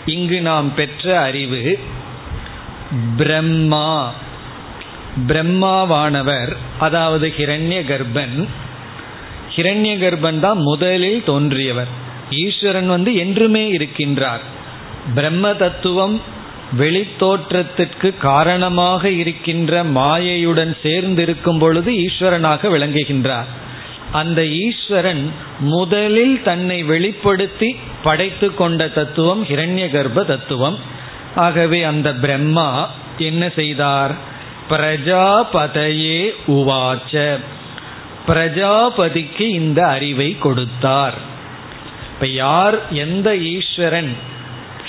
இங்கு 0.05 0.41
நாம் 0.41 0.73
பெற்ற 0.73 1.19
அறிவு 1.19 1.79
பிரம்மா. 3.17 4.13
பிரம்மாவானவர் 5.27 6.55
அதாவது 6.79 7.33
ஹிரண்ய 7.37 7.79
கர்ப்பன் 7.83 8.47
ஹிரண்ய 9.55 9.93
கர்ப்பன் 9.97 10.39
தான் 10.39 10.57
முதலில் 10.57 11.23
தோன்றியவர். 11.25 11.87
ஈஸ்வரன் 12.31 12.87
வந்து 12.87 13.15
என்றுமே 13.15 13.77
இருக்கின்றார். 13.77 14.43
பிரம்ம 15.15 15.53
தத்துவம் 15.53 16.21
வெளித்தோற்றத்திற்கு 16.77 18.17
காரணமாக 18.17 19.09
இருக்கின்ற 19.09 19.83
மாயையுடன் 19.83 20.75
சேர்ந்திருக்கும் 20.83 21.59
பொழுது 21.59 21.91
ஈஸ்வரனாக 21.91 22.69
விளங்குகின்றார். 22.69 23.45
அந்த 24.11 24.45
ஈஸ்வரன் 24.45 25.31
முதலில் 25.59 26.41
தன்னை 26.43 26.83
வெளிப்படுத்தி 26.83 27.75
படைத்து 28.03 28.53
கொண்ட 28.53 28.87
தத்துவம் 28.87 29.45
ஹிரண்ய 29.45 29.91
கர்ப்ப 29.91 30.25
தத்துவம். 30.25 30.77
ஆகவே 31.35 31.83
அந்த 31.83 32.13
பிரம்மா 32.13 32.89
என்ன 33.17 33.49
செய்தார்? 33.55 34.11
பிரஜாபதையே 34.69 36.29
உவாச்ச. 36.47 37.39
பிரஜாபதிக்கு 38.27 39.41
இந்த 39.41 39.87
அறிவை 39.87 40.37
கொடுத்தார். 40.39 41.13
இப்ப 42.13 42.27
யார் 42.27 42.91
எந்த 42.91 43.37
ஈஸ்வரன் 43.37 44.17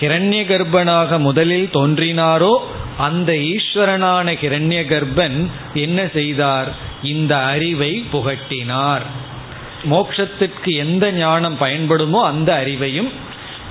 ஹிரண்ய 0.01 0.41
கர்ப்பனாக 0.49 1.19
முதலில் 1.19 1.69
தோன்றினாரோ 1.73 2.53
அந்த 2.97 3.33
ஈஸ்வரனான 3.33 4.33
ஹிரண்ய 4.43 4.81
கர்ப்பன் 4.93 5.39
என்ன 5.75 5.99
செய்தார்? 6.13 6.69
இந்த 7.03 7.33
அறிவை 7.37 8.05
புகட்டினார். 8.13 9.05
மோட்சத்திற்கு 9.91 10.71
எந்த 10.75 11.05
ஞானம் 11.13 11.57
பயன்படுமோ 11.61 12.21
அந்த 12.23 12.51
அறிவையும் 12.67 13.11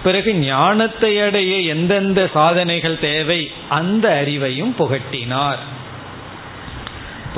பிறகு 0.04 0.32
ஞானத்தை 0.36 1.20
அடைய 1.20 1.54
எந்தெந்த 1.74 2.30
சாதனைகள் 2.34 3.00
தேவை 3.00 3.52
அந்த 3.70 4.24
அறிவையும் 4.26 4.74
புகட்டினார். 4.80 5.62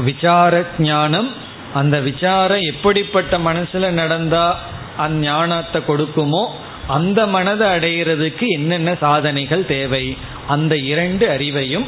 விசார 0.05 0.53
ஞானம் 0.79 1.29
அந்த 1.73 1.95
விசாரம் 1.99 2.61
எப்படிப்பட்ட 2.61 3.37
மனசுல 3.37 3.89
நடந்தா 3.91 4.59
அந்ஞானத்தை 4.97 5.79
கொடுக்குமோ 5.87 6.43
அந்த 6.89 7.19
மனதை 7.27 7.67
அடைகிறதுக்கு 7.67 8.45
என்னென்ன 8.47 8.89
சாதனைகள் 8.95 9.65
தேவை? 9.65 10.05
அந்த 10.47 10.73
இரண்டு 10.91 11.25
அறிவையும் 11.29 11.87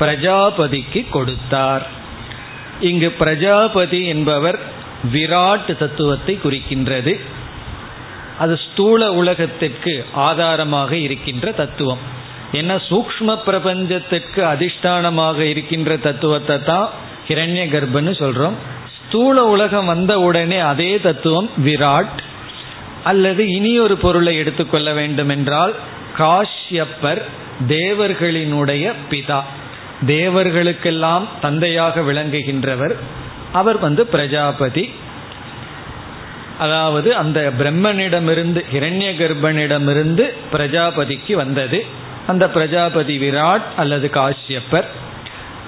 பிரஜாபதிக்கு 0.00 1.00
கொடுத்தார். 1.10 1.84
இங்கு 2.80 3.08
பிரஜாபதி 3.10 4.00
என்பவர் 4.06 4.58
விராட் 5.12 5.76
தத்துவத்தை 5.78 6.34
குறிக்கின்றது. 6.44 7.14
அது 8.38 8.54
ஸ்தூல 8.64 9.12
உலகத்திற்கு 9.12 9.92
ஆதாரமாக 10.28 10.92
இருக்கின்ற 10.96 11.46
தத்துவம். 11.52 12.02
ஏன்னா 12.52 12.76
சூக்ம 12.88 13.36
பிரபஞ்சத்திற்கு 13.46 14.40
அதிஷ்டானமாக 14.52 15.38
இருக்கின்ற 15.52 15.96
தத்துவத்தை 15.96 16.56
தான் 16.62 16.88
ஹிரண்ய 17.28 17.64
கர்ப்பன்னு 17.74 18.12
சொல்றோம். 18.22 18.56
ஸ்தூல 18.98 19.44
உலகம் 19.44 19.86
வந்த 19.86 20.12
உடனே 20.20 20.58
அதே 20.72 20.92
தத்துவம் 21.00 21.48
விராட் 21.64 22.18
அல்லது 23.04 23.48
இனி 23.48 23.80
ஒரு 23.80 23.96
பொருளை 23.96 24.36
எடுத்துக்கொள்ள 24.36 24.92
வேண்டும் 24.92 25.28
என்றால் 25.28 25.74
காஷ்யப்பர் 26.18 27.22
தேவர்களினுடைய 27.68 28.92
பிதா. 29.10 29.42
தேவர்களுக்கெல்லாம் 30.06 31.26
தந்தையாக 31.40 32.00
விளங்குகின்றவர். 32.00 32.94
அவர் 33.52 33.78
வந்து 33.78 34.06
பிரஜாபதி. 34.06 34.90
அதாவது 36.58 37.14
அந்த 37.14 37.52
பிரம்மனிடமிருந்து 37.58 38.64
ஹிரண்ய 38.72 39.16
கர்ப்பனிடமிருந்து 39.16 40.32
பிரஜாபதிக்கு 40.52 41.32
வந்தது. 41.32 41.84
அந்த 42.26 42.50
பிரஜாபதி 42.50 43.18
விராட் 43.18 43.62
அல்லது 43.76 44.10
காஷ்யப்பர். 44.14 44.84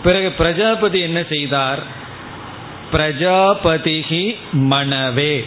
பிறகு 0.02 0.30
பிரஜாபதி 0.30 1.00
என்ன 1.00 1.22
செய்தார்? 1.28 1.78
பிரஜாபதிகி 2.92 4.36
மனவே 4.52 5.44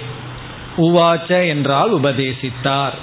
உவாச்ச 0.77 1.47
என்றால் 1.47 1.95
உபதேசித்தார். 1.95 2.93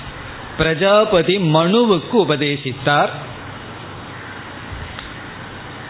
பிரஜாபதி 0.57 1.37
மனுவுக்கு 1.37 2.13
உபதேசித்தார். 2.13 3.09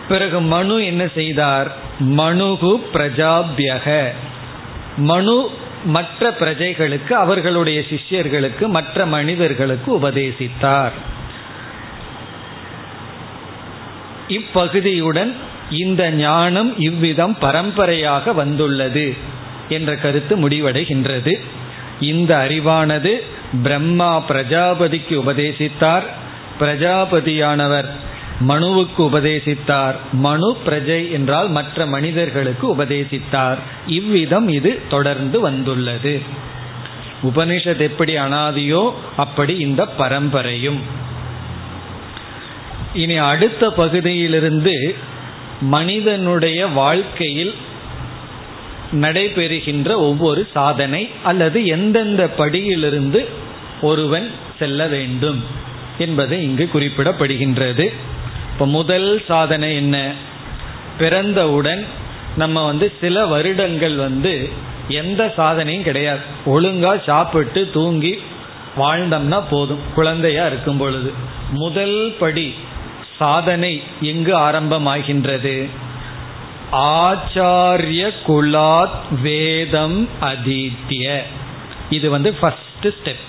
பிறகு 0.08 0.40
மனு 0.40 0.84
என்ன 0.84 1.08
செய்தார்? 1.14 1.76
மனுகு 2.00 2.80
பிரஜாபியக. 2.94 4.12
மனு 4.96 5.50
மற்ற 5.84 6.30
பிரஜைகளுக்கு 6.30 7.12
அவர்களுடைய 7.12 7.80
சிஷ்யர்களுக்கு 7.80 8.66
மற்ற 8.66 9.06
மனிதர்களுக்கு 9.06 9.98
உபதேசித்தார். 9.98 10.92
இப்பகுதியுடன் 14.28 15.34
இந்த 15.70 16.10
ஞானம் 16.10 16.78
இவ்விதம் 16.78 17.38
பரம்பரையாக 17.38 18.32
வந்துள்ளது 18.32 19.16
என்ற 19.68 19.96
கருத்து 19.96 20.48
முடிவடைகின்றது. 20.48 21.40
இந்த 22.02 22.36
அறிவானது 22.36 23.22
பிரம்மா 23.62 24.22
பிரஜாபதிக்கு 24.28 25.14
உபதேசித்தார். 25.24 26.02
பிரஜாபதியானவர் 26.60 27.88
மனுவுக்கு 28.48 28.98
உபதேசித்தார். 28.98 29.94
மனு 30.12 30.56
பிரஜை 30.66 31.10
என்றால் 31.10 31.48
மற்ற 31.48 31.86
மனிதர்களுக்கு 31.86 32.76
உபதேசித்தார். 32.76 33.56
இவ்விதம் 33.86 34.48
இது 34.48 34.80
தொடர்ந்து 34.88 35.40
வந்துள்ளது. 35.40 36.20
உபனிஷத் 37.22 37.78
எப்படி 37.78 38.16
அனாதியோ 38.16 38.92
அப்படி 39.16 39.58
இந்த 39.58 39.88
பரம்பரையும். 39.98 40.80
இனி 42.94 43.16
அடுத்த 43.16 43.70
பகுதியிலிருந்து 43.70 44.94
மனிதனுடைய 45.60 46.66
வாழ்க்கையில் 46.66 47.54
நடைபெறுகின்ற 48.92 49.96
ஒவ்வொரு 49.96 50.46
சாதனை 50.52 51.08
அல்லது 51.22 51.66
எந்தெந்த 51.66 52.30
படியிலிருந்து 52.38 53.26
ஒருவன் 53.82 54.30
செல்ல 54.58 54.86
வேண்டும் 54.86 55.44
என்பது 55.98 56.42
இங்கு 56.42 56.68
குறிப்பிடப்படுகின்றது. 56.74 57.92
இப்போ 58.52 58.66
முதல் 58.66 59.24
சாதனை 59.26 59.74
என்ன? 59.74 60.12
பிறந்தவுடன் 60.98 61.86
நம்ம 62.36 62.64
வந்து 62.64 62.92
சில 63.00 63.26
வருடங்கள் 63.26 63.96
வந்து 63.96 64.48
எந்த 64.88 65.32
சாதனையும் 65.36 65.82
கிடையாது. 65.82 66.20
ஒழுங்காக 66.44 67.02
சாப்பிட்டு 67.06 67.70
தூங்கி 67.72 68.22
வாழ்ந்தோம்னா 68.78 69.42
போதும். 69.50 69.78
குழந்தையா 69.94 70.46
இருக்கும் 70.46 70.76
பொழுது. 70.76 71.12
முதல் 71.50 72.14
படி 72.18 72.54
சாதனை 73.18 73.82
எங்கு 74.00 74.36
ஆரம்பமாகின்றது? 74.36 75.68
ஆச்சாரிய 76.72 78.12
குலாத் 78.26 79.22
வேதம் 79.22 80.08
அதீத்திய. 80.20 81.22
இது 81.90 82.10
வந்து 82.10 82.34
ஃபர்ஸ்ட் 82.34 82.60
ஸ்டெப் 82.82 83.24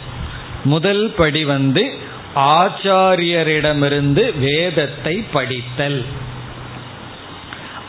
முதல் 0.63 1.13
படி 1.17 1.45
வந்து 1.45 1.93
ஆச்சாரியரிடமிருந்து 2.35 4.37
வேதத்தை 4.37 5.23
படித்தல். 5.33 6.05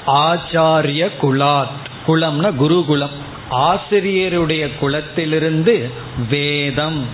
ஆச்சாரிய 0.07 1.11
குலாத் 1.23 1.69
குலம்னா 2.07 2.55
குருகுலம். 2.55 3.23
ஆசிரியருடைய 3.51 4.69
குலத்திலிருந்து 4.81 5.91
வேதம் 6.31 7.05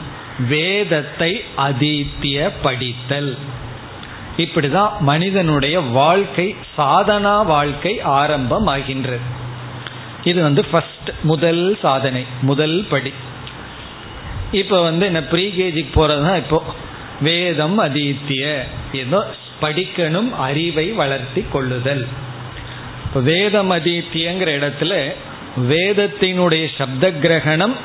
வேதத்தை 0.48 1.42
அதீத்திய 1.56 2.50
படித்தல். 2.62 3.36
இப்படிதான் 4.36 4.90
மனிதனுடைய 5.00 5.80
வாழ்க்கை 5.80 6.56
சாதனா 6.76 7.46
வாழ்க்கை 7.46 8.00
ஆரம்பம் 8.00 8.66
ஆகின்றது 8.66 9.20
இது 10.24 10.42
வந்து 10.42 10.64
ஃபர்ஸ்ட் 10.64 11.10
முதல் 11.22 11.78
சாதனை 11.80 12.26
முதல் 12.40 12.84
படி. 12.88 13.12
இப்போ 14.50 14.82
வந்து 14.82 15.06
என்ன 15.06 15.20
ப்ரீகேஜிக்கு 15.20 15.92
போகிறது 15.92 16.24
தான் 16.24 16.36
இப்போ. 16.36 16.62
வேதம் 17.20 17.78
அதீத்திய 17.78 18.62
ஏதோ 18.92 19.26
படிக்கணும் 19.60 20.30
அறிவை 20.32 20.90
வளர்த்தி 20.90 21.44
கொள்ளுதல். 21.52 22.08
இப்போ 23.04 23.20
வேதம் 23.20 23.70
அதீத்தியங்கிற 23.70 24.50
இடத்துல 24.60 25.14
வேதத்தினுடைய 25.68 26.66
சப்த 26.76 27.10
கிரகணம் 27.10 27.76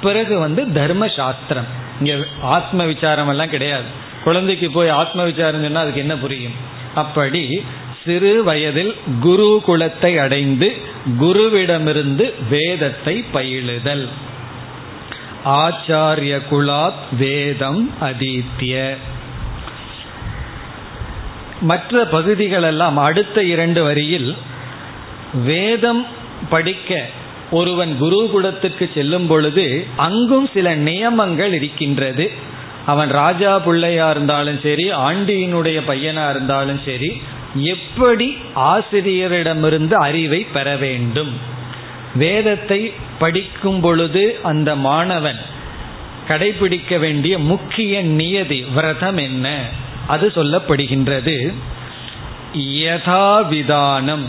பிறகு 0.00 0.38
வந்து 0.38 0.72
தர்ம 0.72 1.08
சாஸ்திரம். 1.08 1.66
இங்கே 1.98 2.24
ஆத்ம 2.42 2.84
விசாரம் 2.84 3.28
எல்லாம் 3.28 3.48
கிடையாது. 3.48 4.06
குழந்தைக்கு 4.28 4.70
போய் 4.70 4.88
ஆத்ம 4.88 5.24
விசாரம் 5.24 5.62
சொன்னா 5.62 5.80
அதுக்கு 5.80 6.00
என்ன 6.00 6.16
புரியும்? 6.16 6.56
அப்படி 6.94 7.42
சிறு 8.04 8.44
வயதில் 8.44 8.92
குரு 9.20 9.62
குலத்தை 9.66 10.12
அடைந்து 10.16 10.68
குருவிடமிருந்து 11.20 12.26
வேதத்தை 12.48 13.24
பயிலுதல். 13.32 14.08
ஆச்சாரிய 15.44 16.40
குலாத் 16.50 17.04
வேதம் 17.18 17.90
அதீத்திய. 18.00 18.96
மற்ற 21.60 22.04
பகுதிகளெல்லாம் 22.12 22.96
அடுத்த 22.96 23.42
இரண்டு 23.42 23.82
வரியில் 23.82 24.36
வேதம் 25.44 26.06
படிக்க 26.50 27.06
ஒருவன் 27.50 27.96
குருகுலத்துக்கு 28.00 28.86
செல்லும் 28.94 29.26
பொழுது 29.26 29.86
அங்கும் 29.96 30.48
சில 30.54 30.74
நியமங்கள் 30.74 31.52
இருக்கின்றது. 31.52 32.26
அவன் 32.88 33.10
ராஜா 33.10 33.58
பிள்ளையா 33.58 34.06
இருந்தாலும் 34.10 34.60
சரி 34.62 34.86
ஆண்டியினுடைய 34.92 35.78
பையனா 35.88 36.30
இருந்தாலும் 36.30 36.80
சரி 36.84 37.10
எப்படி 37.54 38.28
ஆசிரியரிடமிருந்து 38.56 39.92
அறிவை 39.92 40.40
பெற 40.52 40.76
வேண்டும்? 40.76 41.32
வேதத்தை 42.14 42.92
படிக்கும் 43.18 43.80
பொழுது 43.80 44.24
அந்த 44.42 44.76
மாணவன் 44.76 45.40
கடைபிடிக்க 46.28 46.98
வேண்டிய 46.98 47.38
முக்கிய 47.38 48.02
நியதி 48.02 48.60
விரதம் 48.74 49.16
என்ன? 49.16 49.46
அது 50.06 50.32
சொல்லப்படுகின்றது. 50.34 51.36
யதாவிதானம். 52.82 54.26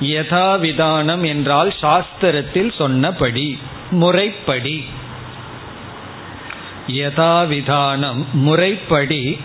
யதாவிதானம் 0.00 1.24
என்றால் 1.26 1.72
சாஸ்திரத்தில் 1.82 2.72
சொன்னபடி 2.78 3.58
முறைப்படி. 3.90 4.76
யதாவிதானம் 6.94 8.24
முறைப்படி 8.32 9.38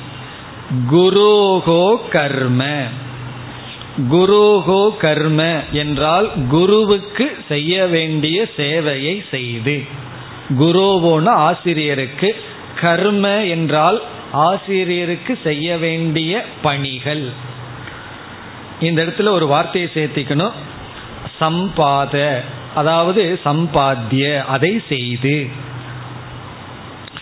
குருகோ 0.91 1.95
கர்ம. 2.09 2.61
குருகோ 4.09 4.97
கர்ம 4.97 5.41
என்றால் 5.71 6.31
குருவுக்கு 6.49 7.37
செய்ய 7.47 7.85
வேண்டிய 7.85 8.45
சேவையை 8.57 9.23
செய்து. 9.31 9.83
குருவோன 10.49 11.25
ஆசிரியருக்கு. 11.25 12.35
கர்ம 12.81 13.27
என்றால் 13.45 14.01
ஆசிரியருக்கு 14.31 15.39
செய்ய 15.43 15.77
வேண்டிய 15.77 16.45
பணிகள். 16.61 17.25
இந்த 18.79 19.03
இடத்துல 19.03 19.29
ஒரு 19.29 19.47
வார்த்தையை 19.47 19.89
சேர்த்திக்கணும். 19.93 20.55
சம்பாத 21.41 22.41
அதாவது 22.75 23.39
சம்பாத்திய 23.45 24.45
அதை 24.45 24.81
செய்து. 24.89 25.63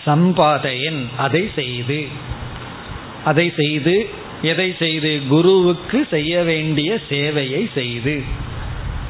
சம்பாதையன் 0.06 1.06
அதை 1.16 1.50
செய்து. 1.54 2.06
அதை 3.24 3.52
செய்து 3.56 4.08
எதை 4.42 4.74
செய்து? 4.78 5.20
குருவுக்கு 5.28 6.06
செய்ய 6.10 6.42
வேண்டிய 6.42 6.98
சேவையை 7.08 7.70
செய்து. 7.74 8.22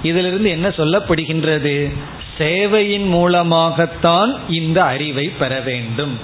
இதிலிருந்து 0.02 0.50
என்ன 0.50 0.68
சொல்லப்படுகின்றது? 0.68 1.92
சேவையின் 2.38 3.06
மூலமாகத்தான் 3.06 4.30
இந்த 4.48 4.84
அறிவை 4.84 5.28
பெற 5.28 5.60
வேண்டும். 5.60 6.14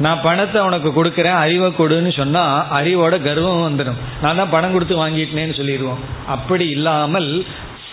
நான் 0.00 0.20
பணத்தை 0.22 0.62
உனக்கு 0.62 0.90
கொடுக்குறேன் 0.90 1.38
அறிவை 1.44 1.72
கொடுன்னு 1.78 2.16
சொன்னால் 2.16 2.66
அறிவோட 2.70 3.22
கர்வம் 3.22 3.62
வந்துடும் 3.68 4.00
நான் 4.22 4.36
தான் 4.36 4.50
பணம் 4.50 4.72
கொடுத்து 4.72 5.06
வாங்கிட்டேன்னு 5.06 5.56
சொல்லிடுவோம். 5.56 5.98
அப்படி 6.26 6.68
இல்லாமல் 6.68 7.44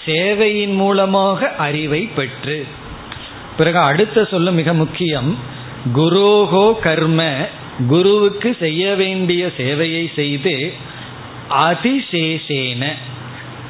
சேவையின் 0.05 0.73
மூலமாக 0.73 1.49
அறிவை 1.57 2.09
பெற்று. 2.15 2.65
பிறகு 3.57 3.79
அடுத்த 3.79 4.25
சொல்லும் 4.25 4.55
மிக 4.55 4.73
முக்கியம் 4.73 5.53
குரோகோ 5.93 6.79
கர்ம 6.81 7.35
குருவுக்கு 7.87 8.55
செய்ய 8.59 8.95
வேண்டிய 8.95 9.51
சேவையை 9.57 10.07
செய்து 10.15 10.73
அதிசேஷேன. 11.49 12.83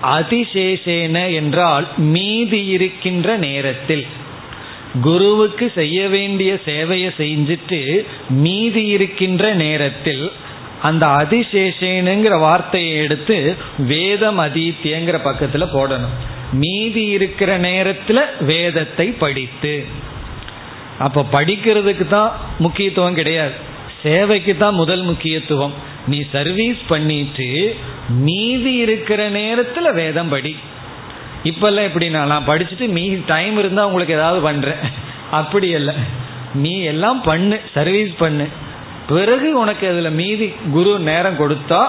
அதிசேஷேன 0.04 1.34
என்றால் 1.34 1.88
மீதி 1.98 2.66
இருக்கின்ற 2.66 3.38
நேரத்தில். 3.38 4.06
குருவுக்கு 5.02 5.72
செய்ய 5.76 6.08
வேண்டிய 6.08 6.60
சேவையை 6.66 7.10
செஞ்சுட்டு 7.18 8.06
மீதி 8.30 8.86
இருக்கின்ற 8.86 9.54
நேரத்தில் 9.54 10.32
அந்த 10.82 11.06
அதிசேஷனுங்கிற 11.06 12.40
வார்த்தையை 12.40 12.98
எடுத்து 12.98 13.56
வேதம் 13.78 14.40
அதீத்தியங்கிற 14.40 15.20
பக்கத்தில் 15.24 15.74
போடணும். 15.74 16.16
மீதி 16.52 17.06
இருக்கிற 17.06 17.58
நேரத்தில் 17.58 18.22
வேதத்தை 18.40 19.12
படித்து. 19.12 19.86
அப்ப 21.00 21.26
படிக்கிறதுக்கு 21.32 22.08
தான் 22.08 22.32
முக்கியத்துவம் 22.60 23.14
கிடையாது. 23.14 23.54
சேவைக்கு 24.04 24.58
தான் 24.58 24.74
முதல் 24.74 25.02
முக்கியத்துவம். 25.02 25.74
நீ 26.08 26.24
சர்வீஸ் 26.32 26.82
பண்ணிட்டு 26.88 27.76
மீதி 28.10 28.74
இருக்கிற 28.74 29.30
நேரத்தில் 29.30 29.92
வேதம் 29.92 30.30
படி. 30.30 30.56
இப்பெல்லாம் 31.44 31.88
எப்படின்னா 31.90 32.22
நான் 32.26 32.48
படிச்சுட்டு 32.48 32.88
மீ 32.98 33.16
டைம் 33.26 33.58
இருந்தால் 33.58 33.86
உங்களுக்கு 33.86 34.14
ஏதாவது 34.14 34.40
பண்ணுறேன் 34.50 34.84
அப்படி 35.32 35.68
இல்லை 35.68 35.94
நீ 36.54 36.82
எல்லாம் 36.82 37.22
பண்ணு 37.22 37.60
சர்வீஸ் 37.74 38.14
பண்ணு. 38.18 38.48
பிறகு 39.08 39.60
உனக்கு 39.60 39.88
அதில் 39.88 40.18
மீதி 40.22 40.48
குரு 40.72 41.00
நேரம் 41.00 41.40
கொடுத்தா 41.40 41.82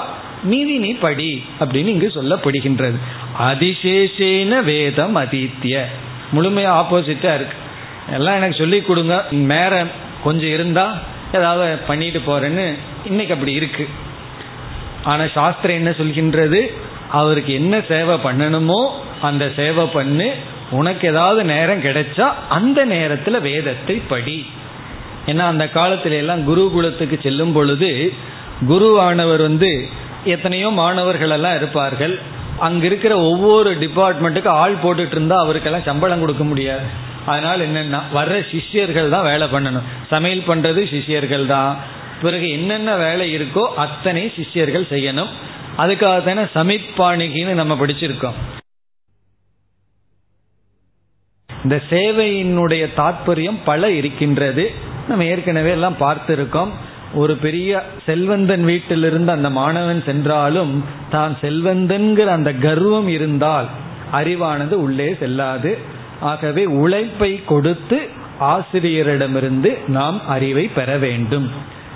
மீதி 0.43 0.79
நீ 0.79 0.93
படி 0.93 1.43
அப்படின்னு 1.61 1.87
இங்கு 1.87 2.13
சொல்லப்படுகின்றது. 2.15 2.99
அதிசேஷேன 3.51 4.63
வேதம் 4.63 5.15
அதித்திய. 5.15 5.87
முழுமையாக 6.33 6.79
ஆப்போசிட்டாக 6.81 7.35
இருக்கு. 7.35 7.57
எல்லாம் 8.15 8.35
எனக்கு 8.35 8.57
சொல்லி 8.57 8.81
கொடுங்க. 8.81 9.25
நேரம் 9.31 9.91
கொஞ்சம் 10.25 10.51
இருந்தா 10.51 10.93
ஏதாவது 11.33 11.79
பண்ணிட்டு 11.87 12.21
போறேன்னு 12.27 12.67
இன்னைக்கு 13.05 13.35
அப்படி 13.35 13.53
இருக்கு. 13.53 13.89
ஆனா 15.03 15.27
சாஸ்திரம் 15.27 15.77
என்ன 15.77 15.91
சொல்கின்றது? 15.91 16.61
அவருக்கு 17.11 17.53
என்ன 17.55 17.81
சேவை 17.89 18.17
பண்ணணுமோ 18.25 18.87
அந்த 19.21 19.53
சேவை 19.57 19.87
பண்ணு. 19.87 20.35
உனக்கு 20.71 21.09
ஏதாவது 21.09 21.45
நேரம் 21.45 21.83
கிடைச்சா 21.83 22.33
அந்த 22.49 22.87
நேரத்துல 22.87 23.41
வேதத்தை 23.41 23.97
படி. 24.09 24.47
ஏன்னா 25.27 25.45
அந்த 25.53 25.65
காலத்துல 25.75 26.17
எல்லாம் 26.17 26.43
குருகுலத்துக்கு 26.49 27.23
செல்லும் 27.23 27.53
பொழுது 27.53 28.13
குருவானவர் 28.69 29.41
வந்து 29.41 29.89
எத்தனையோ 30.25 30.69
மாணவர்கள் 30.69 31.31
எல்லாம் 31.31 31.57
இருப்பார்கள். 31.57 32.19
அங்க 32.59 32.87
இருக்கிற 32.87 33.19
ஒவ்வொரு 33.19 33.71
டிபார்ட்மெண்ட்டுக்கு 33.71 34.49
ஆள் 34.49 34.77
போட்டுட்டு 34.85 35.11
இருந்தா 35.11 35.45
அவருக்கெல்லாம் 35.45 35.85
சம்பளம் 35.85 36.21
கொடுக்க 36.21 36.45
முடியாது. 36.45 36.85
அதனால 37.31 37.59
என்னன்னா 37.69 38.01
வர்ற 38.19 38.35
சிஷ்யர்கள் 38.53 39.13
தான் 39.15 39.29
வேலை 39.31 39.47
பண்ணணும். 39.53 39.87
சமையல் 40.15 40.49
பண்றது 40.49 40.83
சிஷ்யர்கள் 40.95 41.47
தான். 41.55 41.73
பிறகு 42.23 42.47
என்னென்ன 42.57 42.91
வேலை 42.97 43.27
இருக்கோ 43.39 43.65
அத்தனை 43.85 44.23
சிஷ்யர்கள் 44.37 44.91
செய்யணும். 44.93 45.33
அதுக்காக 45.83 46.19
தானே 46.29 46.45
சமிப்பாணிகின்னு 46.57 47.55
நம்ம 47.61 47.75
படிச்சிருக்கோம். 47.81 48.37
இந்த 51.65 51.77
சேவையினுடைய 51.91 52.85
தாற்பயம் 53.01 53.59
பல 53.65 53.91
இருக்கின்றது. 54.01 54.65
நம்ம 55.09 55.25
ஏற்கனவே 55.33 55.71
எல்லாம் 55.71 55.97
பார்த்திருக்கோம். 56.01 56.73
ஒரு 57.23 57.35
பெரிய 57.45 57.71
செல்வந்தன் 58.07 58.65
வீட்டிலிருந்து 58.65 59.31
அந்த 59.33 59.49
மாணவன் 59.59 60.01
சென்றாலும் 60.07 60.73
தான் 61.11 61.35
செல்வந்தன்கிற 61.43 62.29
அந்த 62.39 62.51
கர்வம் 62.67 63.09
இருந்தால் 63.17 63.69
அறிவானது 64.21 64.75
உள்ளே 64.87 65.09
செல்லாது. 65.21 65.73
ஆகவே 66.21 66.65
உழைப்பை 66.65 67.45
கொடுத்து 67.45 68.09
ஆசிரியரிடமிருந்து 68.41 69.79
நாம் 69.87 70.27
அறிவை 70.27 70.69
பெற 70.69 70.97
வேண்டும். 70.97 71.51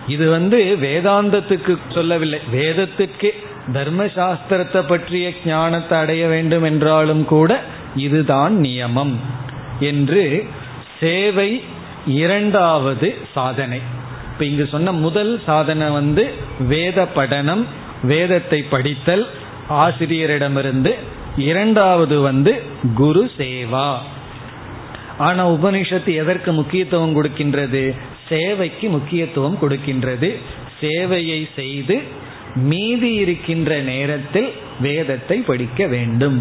இது 0.07 0.31
வந்து 0.31 0.77
வேதாந்தத்துக்கு 0.81 1.79
சொல்லவில்லை. 1.89 2.41
வேதத்துக்கே 2.53 3.33
தர்மசாஸ்திரத்தை 3.73 4.89
பற்றிய 4.89 5.33
ஞானத்தை 5.45 5.99
அடைய 5.99 6.27
வேண்டும் 6.27 6.63
என்றாலும் 6.63 7.25
கூட 7.25 7.61
இதுதான் 7.95 8.55
நியமம் 8.57 9.15
என்று 9.81 10.47
சேவை 11.01 11.63
இரண்டாவது 12.07 13.19
சாதனை. 13.35 13.81
இப்ப 14.33 14.45
இங்கு 14.45 14.67
சொன்ன 14.67 14.93
முதல் 14.93 15.43
சாதனை 15.47 15.91
வந்து 15.91 16.31
வேத 16.69 17.09
படனம் 17.15 17.65
வேதத்தை 18.03 18.63
படித்தல் 18.63 19.27
ஆசிரியரிடமிருந்து 19.69 20.95
இரண்டாவது 21.41 22.21
வந்து 22.21 22.53
குரு 22.95 23.31
சேவா. 23.39 23.91
ஆனா 25.19 25.43
உபனிஷத்து 25.51 26.13
எதற்கு 26.15 26.53
முக்கியத்துவம் 26.53 27.17
கொடுக்கின்றது? 27.17 27.85
சேவைக்கு 28.29 28.89
முக்கியத்துவம் 28.89 29.59
கொடுக்கின்றது. 29.63 30.31
சேவையை 30.81 31.41
செய்து 31.57 31.97
மீதி 32.55 33.11
இருக்கின்ற 33.15 33.79
நேரத்தில் 33.91 34.49
வேதத்தை 34.81 35.37
படிக்க 35.39 35.87
வேண்டும். 35.87 36.39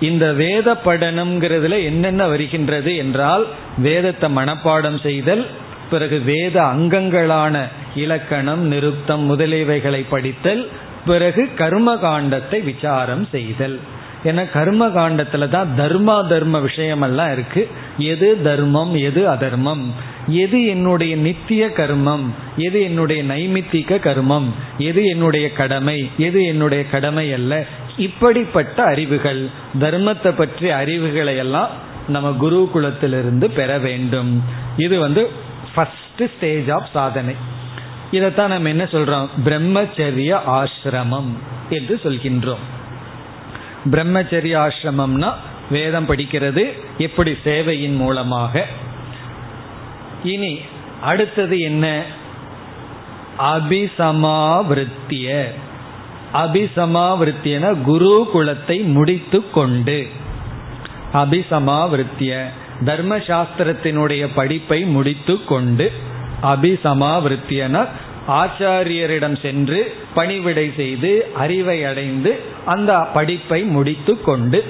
இந்த 0.00 0.32
வேத 0.32 0.68
படனம்ங்கிறதுல 0.84 1.76
என்னென்ன 1.84 2.22
வருகின்றது 2.26 2.96
என்றால் 2.96 3.44
வேதத்தை 3.78 4.28
மனப்பாடம் 4.36 4.98
செய்தல் 5.02 5.46
பிறகு 5.90 6.18
வேத 6.20 6.56
அங்கங்களான 6.62 7.56
இலக்கணம் 7.94 8.64
நிருத்தம் 8.72 9.24
முதலியவைகளை 9.30 10.02
படித்தல் 10.08 10.68
பிறகு 11.06 11.42
கர்ம 11.54 11.94
காண்டத்தை 11.96 12.58
விசாரம் 12.64 13.24
செய்தல். 13.30 13.76
ஏன்னா 14.24 14.50
கர்ம 14.50 14.86
காண்டத்துல 14.86 15.48
தான் 15.48 15.68
தர்மா 15.78 16.28
தர்ம 16.28 16.58
விஷயமெல்லாம் 16.58 17.32
இருக்கு. 17.32 17.70
எது 17.98 18.42
தர்மம் 18.42 18.94
எது 18.94 19.28
அதர்மம்? 19.28 19.92
எது 20.26 20.66
என்னுடைய 20.66 21.16
நித்திய 21.16 21.66
கர்மம்? 21.66 22.24
எது 22.56 22.82
என்னுடைய 22.82 23.24
நைமித்திக 23.24 23.98
கர்மம்? 23.98 24.46
எது 24.78 25.04
என்னுடைய 25.04 25.52
கடமை? 25.52 26.10
எது 26.18 26.44
என்னுடைய 26.44 26.86
கடமை 26.86 27.32
அல்ல? 27.32 27.64
இப்படிப்பட்ட 27.96 28.82
அறிவுகள் 28.82 29.48
தர்மத்தை 29.80 30.30
பற்றிய 30.30 30.76
அறிவுகளை 30.76 31.36
எல்லாம் 31.36 31.70
நம்ம 32.08 32.46
குருகுலத்திலிருந்து 32.46 33.44
பெற 33.44 33.78
வேண்டும். 33.78 34.42
இது 34.76 34.98
வந்து 34.98 35.30
ஃபர்ஸ்ட் 35.74 36.36
ஸ்டேஜ் 36.36 36.70
ஆஃப் 36.70 36.88
சாதனை. 36.92 37.34
இதைத்தான் 38.10 38.48
நம்ம 38.48 38.68
என்ன 38.68 38.84
சொல்றோம்? 38.84 39.28
பிரம்மச்சரிய 39.44 40.38
ஆசிரமம் 40.46 41.30
என்று 41.68 42.00
சொல்கின்றோம். 42.02 42.64
பிரம்மச்சரிய 43.90 44.68
ஆசிரமம்னா 44.68 45.32
வேதம் 45.70 46.08
படிக்கிறது 46.08 46.72
எப்படி 46.98 47.36
சேவையின் 47.44 47.96
மூலமாக. 47.96 48.66
இனி 50.24 50.58
அடுத்தது 51.00 51.60
என்ன? 51.60 52.02
அபிசமாவிருத்திய. 53.38 55.44
அபிசமாவிருத்தியன 56.34 57.82
குரு 57.82 58.30
குலத்தை 58.34 58.84
முடித்து 58.84 59.50
கொண்டு. 59.50 60.06
அபிசமாவிருத்திய. 61.14 62.44
தர்மசாஸ்திரத்தினுடைய 62.84 64.28
படிப்பை 64.34 64.82
முடித்து 64.82 65.44
கொண்டு 65.44 65.92
அபிசமாவிருத்தியன 66.42 67.88
ஆச்சாரியரிடம் 68.28 69.40
சென்று 69.42 69.94
பணிவிடை 70.14 70.72
செய்து 70.76 71.26
அறிவை 71.34 71.84
அடைந்து 71.84 72.40
அந்த 72.64 72.98
படிப்பை 72.98 73.62
முடித்து 73.62 74.20
கொண்டு 74.20 74.64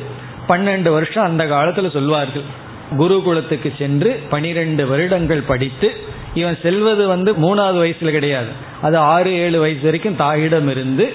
பன்னெண்டு 0.48 0.90
வருஷம் 0.90 1.24
அந்த 1.24 1.46
காலத்தில் 1.46 1.90
சொல்வார்கள். 1.90 2.64
குருகுலத்துக்கு 2.98 3.72
சென்று 3.78 4.20
பனிரெண்டு 4.30 4.86
வருடங்கள் 4.86 5.40
படித்து 5.40 5.96
இவன் 6.34 6.58
செல்வது 6.62 7.06
வந்து 7.06 7.32
மூணாவது 7.32 7.78
வயசுல 7.84 8.10
கிடையாது. 8.10 8.48
அது 8.82 8.96
ஆறு 8.96 9.32
ஏழு 9.32 9.60
வயசு 9.60 9.80
வரைக்கும் 9.82 10.16
தாயிடம் 10.16 10.68
இருந்து 10.68 11.12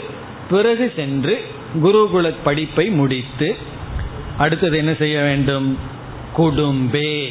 பிறகு 0.50 0.94
சென்று 0.96 1.42
குருகுல 1.84 2.34
படிப்பை 2.44 2.90
முடித்து 2.90 3.56
அடுத்தது 4.38 4.78
என்ன 4.78 4.94
செய்ய 4.94 5.22
வேண்டும்? 5.22 5.78
குடும்பே. 6.38 7.30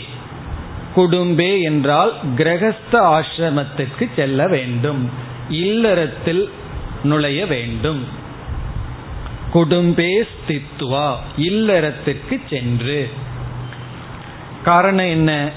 குடும்பே 0.97 1.63
என்றால் 1.63 2.13
கிரகஸ்த 2.37 2.93
ஆசிரமத்துக்கு 2.93 4.09
செல்ல 4.17 4.47
வேண்டும். 4.47 5.11
இல்லறத்தில் 5.49 6.51
நுழைய 7.05 7.47
வேண்டும். 7.47 8.05
குடும்பே 9.55 10.23
ஸ்தித்வா 10.33 11.15
இல்லறத்திற்கு 11.37 12.41
சென்று. 12.51 13.11
காரணம் 14.65 15.07
என்ன? 15.07 15.51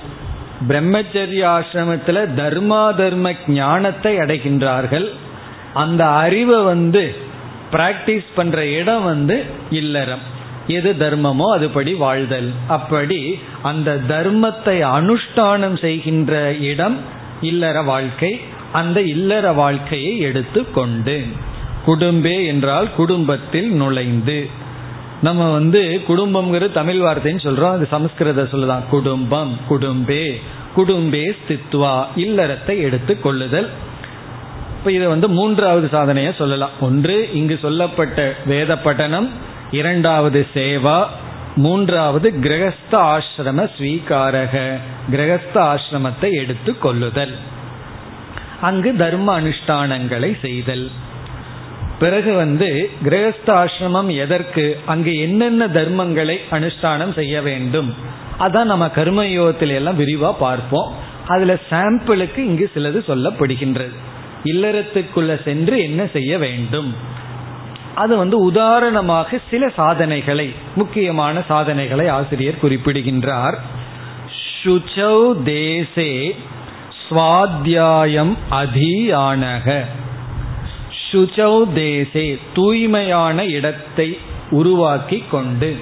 பிரம்மச்சரிய 0.68 1.46
ஆசிரமத்தில் 1.46 2.34
தர்மா 2.34 2.96
தர்ம 2.96 3.34
ஞானத்தை 3.48 4.18
அடைகின்றார்கள். 4.18 5.10
அந்த 5.74 6.10
அறிவை 6.10 6.62
வந்து 6.62 7.16
பிராக்டிஸ் 7.72 8.26
பண்ற 8.36 8.66
இடம் 8.66 9.04
வந்து 9.04 9.46
இல்லறம். 9.70 10.33
எது 10.68 10.92
தர்மமோ 11.00 11.48
அதுபடி 11.58 11.98
வாழ்தல். 11.98 12.50
அப்படி 12.68 13.40
அந்த 13.62 14.00
தர்மத்தை 14.08 14.78
அனுஷ்டானம் 14.98 15.78
செய்கின்ற 15.80 16.54
இடம் 16.62 16.98
இல்லற 17.42 17.84
வாழ்க்கை 17.84 18.40
அந்த 18.72 19.02
இல்லற 19.02 19.54
வாழ்க்கையை 19.54 20.18
எடுத்து 20.20 20.72
கொண்டு 20.72 21.18
குடும்பே 21.86 22.46
என்றால் 22.46 22.96
குடும்பத்தில் 22.96 23.72
நுழைந்து. 23.72 24.50
நம்ம 25.22 25.52
வந்து 25.52 26.02
குடும்பம்ங்கிறது 26.08 26.72
தமிழ் 26.72 27.02
வார்த்தைன்னு 27.02 27.46
சொல்றோம் 27.48 27.76
அது 27.76 27.88
சமஸ்கிருத 27.92 28.44
சொல்லுதான் 28.44 28.88
குடும்பம் 28.90 29.58
குடும்பே 29.70 30.26
குடும்பே 30.76 31.26
ஸ்தித்வா 31.40 31.96
இல்லறத்தை 32.16 32.76
எடுத்து 32.80 33.20
கொள்ளுதல் 33.20 33.70
இப்ப 34.78 34.92
இதை 34.92 35.08
வந்து 35.08 35.30
மூன்றாவது 35.30 35.88
சாதனையை 35.88 36.34
சொல்லலாம். 36.38 36.72
ஒன்று 36.80 37.30
இங்கு 37.34 37.60
சொல்லப்பட்ட 37.62 38.36
வேத 38.46 38.76
பட்டனம் 38.76 39.30
இரண்டாவது 39.74 40.40
சேவா 40.54 40.98
மூன்றாவது 41.56 42.28
கிரகஸ்த 42.44 42.94
ஆசிரம 43.12 43.66
ஸ்வீகாரக 43.76 44.54
கிரகஸ்த 45.12 45.56
ஆசிரமத்தை 45.72 46.30
எடுத்து 46.42 46.72
கொள்ளுதல். 46.78 47.34
அங்கு 48.62 48.92
தர்ம 48.96 49.28
அனுஷ்டானங்களை 49.40 50.30
செய்தல். 50.42 50.86
பிறகு 52.00 52.32
வந்து 52.34 52.70
கிரகஸ்த 53.04 53.50
ஆசிரமம் 53.62 54.10
எதற்கு 54.18 54.66
அங்கு 54.86 55.14
என்னென்ன 55.18 55.68
தர்மங்களை 55.68 56.38
அனுஷ்டானம் 56.52 57.14
செய்ய 57.14 57.42
வேண்டும் 57.42 57.90
அதான் 58.40 58.72
நம்ம 58.74 58.86
கர்மயோகத்தில 58.96 59.78
எல்லாம் 59.80 60.00
விரிவா 60.00 60.32
பார்ப்போம். 60.40 60.90
அதுல 61.28 61.54
சாம்பிளுக்கு 61.70 62.42
இங்கு 62.50 62.68
சிலது 62.76 63.00
சொல்லப்படுகின்றது. 63.10 63.96
இல்லறத்துக்குள்ள 64.52 65.34
சென்று 65.44 65.76
என்ன 65.84 66.02
செய்ய 66.14 66.38
வேண்டும் 66.38 66.90
அது 67.96 68.18
வந்து 68.18 68.38
உதாரணமாக 68.40 69.40
சில 69.50 69.70
சாதனைகளை 69.70 70.54
முக்கியமான 70.76 71.42
சாதனைகளை 71.48 72.08
ஆசிரியர் 72.08 72.60
குறிப்பிடுகின்றார். 72.60 73.62
சுச்சௌ 74.64 75.34
தேசே 75.46 76.36
சுவாத்தியாயம் 77.10 78.34
அதீயானக. 78.52 79.86
சுச்சௌ 81.12 81.64
தேசே 81.76 82.40
தூய்மையான 82.54 83.46
இடத்தை 83.46 84.18
உருவாக்கி 84.50 85.24
கொண்டு. 85.32 85.78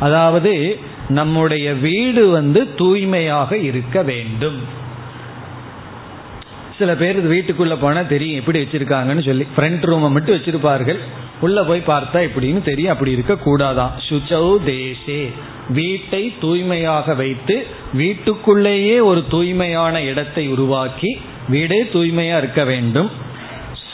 அதாவது 0.00 0.78
நம்முடைய 1.08 1.72
வீடு 1.72 2.30
வந்து 2.30 2.74
தூய்மையாக 2.74 3.56
இருக்க 3.56 4.02
வேண்டும். 4.02 4.82
சில 6.78 6.94
பேர் 6.94 7.30
வீட்டுக்குள்ள 7.30 7.76
போனா 7.80 8.00
தெரியும் 8.00 8.38
எப்படி 8.38 8.62
வச்சிருக்காங்கன்னு 8.62 9.24
சொல்லி. 9.24 9.46
ஃப்ரண்ட் 9.56 9.84
ரூமை 9.84 10.10
மட்டும் 10.10 10.36
வச்சிருப்பார்கள். 10.36 10.98
உள்ள 11.40 11.64
போய் 11.64 11.82
பார்த்தா 11.86 12.28
இப்படின்னு 12.28 12.62
தெரியும். 12.62 12.92
அப்படி 12.92 13.10
இருக்க 13.10 13.34
கூடாதான். 13.34 13.90
சுச்சௌ 14.08 14.56
தேசே. 14.66 15.32
வீட்டை 15.68 16.34
தூய்மையாக 16.40 17.14
வைத்து 17.14 17.66
வீட்டுக்குள்ளேயே 17.92 19.00
ஒரு 19.00 19.24
தூய்மையான 19.28 20.02
இடத்தை 20.02 20.48
உருவாக்கி 20.48 21.20
வீடே 21.48 21.82
தூய்மையா 21.82 22.38
இருக்க 22.38 22.64
வேண்டும். 22.64 23.10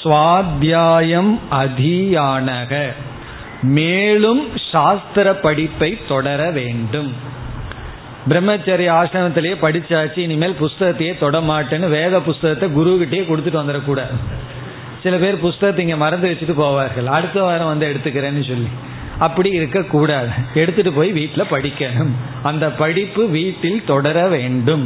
சுவாத்தியாயம் 0.03 1.39
அதியானக. 1.51 2.93
மேலும் 3.63 4.49
சாஸ்திர 4.73 5.35
படிப்பை 5.35 5.99
தொடர 6.09 6.51
வேண்டும். 6.51 7.13
பிரம்மச்சரிய 8.31 8.91
ஆசிரமத்திலேயே 9.01 9.57
படிச்சாச்சு 9.65 10.21
இனிமேல் 10.27 10.61
புஸ்தகத்தையே 10.63 11.13
தொட 11.23 11.37
மாட்டேன்னு 11.51 11.89
வேத 11.99 12.15
புஸ்தகத்தை 12.29 12.67
குருகிட்டே 12.79 13.23
கொடுத்துட்டு 13.31 13.63
வந்துடக்கூடாது 13.63 14.17
சில 15.05 15.17
பேர் 15.23 15.37
புஸ்தகத்தை 15.45 15.83
இங்கே 15.85 15.99
மறந்து 16.03 16.29
வச்சுட்டு 16.31 16.55
போவார்கள். 16.65 17.07
அடுத்த 17.17 17.39
வாரம் 17.45 17.71
வந்து 17.73 17.87
எடுத்துக்கிறேன்னு 17.91 18.43
சொல்லி. 18.49 18.71
அப்படி 19.27 19.49
இருக்கக்கூடாது 19.59 20.33
எடுத்துட்டு 20.61 20.93
போய் 20.99 21.11
வீட்டில் 21.19 21.51
படிக்கணும். 21.55 22.13
அந்த 22.51 22.65
படிப்பு 22.83 23.23
வீட்டில் 23.39 23.81
தொடர 23.93 24.17
வேண்டும். 24.35 24.85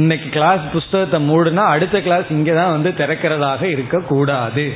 இன்னைக்கு 0.00 0.28
கிளாஸ் 0.36 0.64
புஸ்தகத்தை 0.74 1.18
மூடுனா 1.28 1.62
அடுத்த 1.74 1.96
கிளாஸ் 2.06 2.28
இங்கே 2.36 2.54
தான் 2.60 2.74
வந்து 2.76 2.90
திறக்கிறதாக 3.00 3.62
இருக்கக்கூடாது 3.74 4.66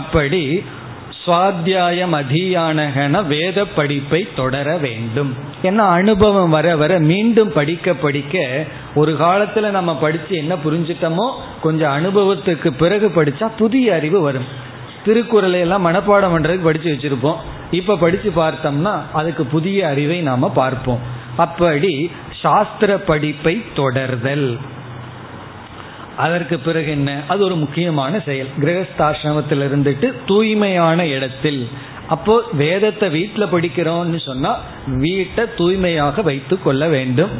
அப்படி 0.00 0.42
சுவாத்தியாயம் 1.26 2.14
அதியானகன 2.20 3.26
வேத 3.26 3.64
படிப்பை 3.64 4.28
தொடர 4.36 4.76
வேண்டும். 4.76 5.34
ஏன்னா 5.62 5.76
அனுபவம் 5.76 6.50
வர 6.50 6.76
வர 6.76 6.98
மீண்டும் 6.98 7.52
படிக்க 7.52 7.94
படிக்க 7.94 8.64
ஒரு 8.94 9.12
காலத்துல 9.12 9.70
நம்ம 9.70 9.96
படிச்சு 9.96 10.36
என்ன 10.36 10.54
புரிஞ்சிட்டோமோ 10.54 11.30
கொஞ்சம் 11.62 11.92
அனுபவத்துக்கு 11.92 12.70
பிறகு 12.70 13.08
படிச்சா 13.08 13.48
புதிய 13.58 13.94
அறிவு 13.94 14.20
வரும். 14.20 14.44
திருக்குறளை 15.04 15.60
எல்லாம் 15.60 15.86
மனப்பாடம் 15.86 16.34
பண்றதுக்கு 16.34 16.62
படிச்சு 16.62 16.90
வச்சிருப்போம். 16.90 17.36
இப்ப 17.70 17.96
படிச்சு 17.96 18.32
பார்த்தோம்னா 18.36 19.00
அதுக்கு 19.12 19.44
புதிய 19.44 19.88
அறிவை 19.88 20.20
நாம 20.20 20.50
பார்ப்போம். 20.50 20.98
அப்படி 21.36 22.10
சாஸ்திர 22.40 22.98
படிப்பை 22.98 23.64
தொடர்தல். 23.76 24.58
அதற்கு 26.16 26.58
பிறகு 26.58 26.90
என்ன? 26.90 27.20
அது 27.28 27.44
ஒரு 27.44 27.56
முக்கியமான 27.56 28.20
செயல். 28.20 28.46
கிரகஸ்தாசிரமத்தில் 28.60 29.64
இருந்துட்டு 29.68 30.12
தூய்மையான 30.26 31.06
இடத்தில். 31.06 31.68
அப்போ 32.08 32.42
வேதத்தை 32.52 33.08
வீட்டில் 33.08 33.52
படிக்கிறோம்னு 33.52 34.20
சொன்னா 34.24 34.56
வீட்டை 34.86 35.44
தூய்மையாக 35.56 36.22
வைத்து 36.22 36.62
கொள்ள 36.62 36.88
வேண்டும். 36.88 37.30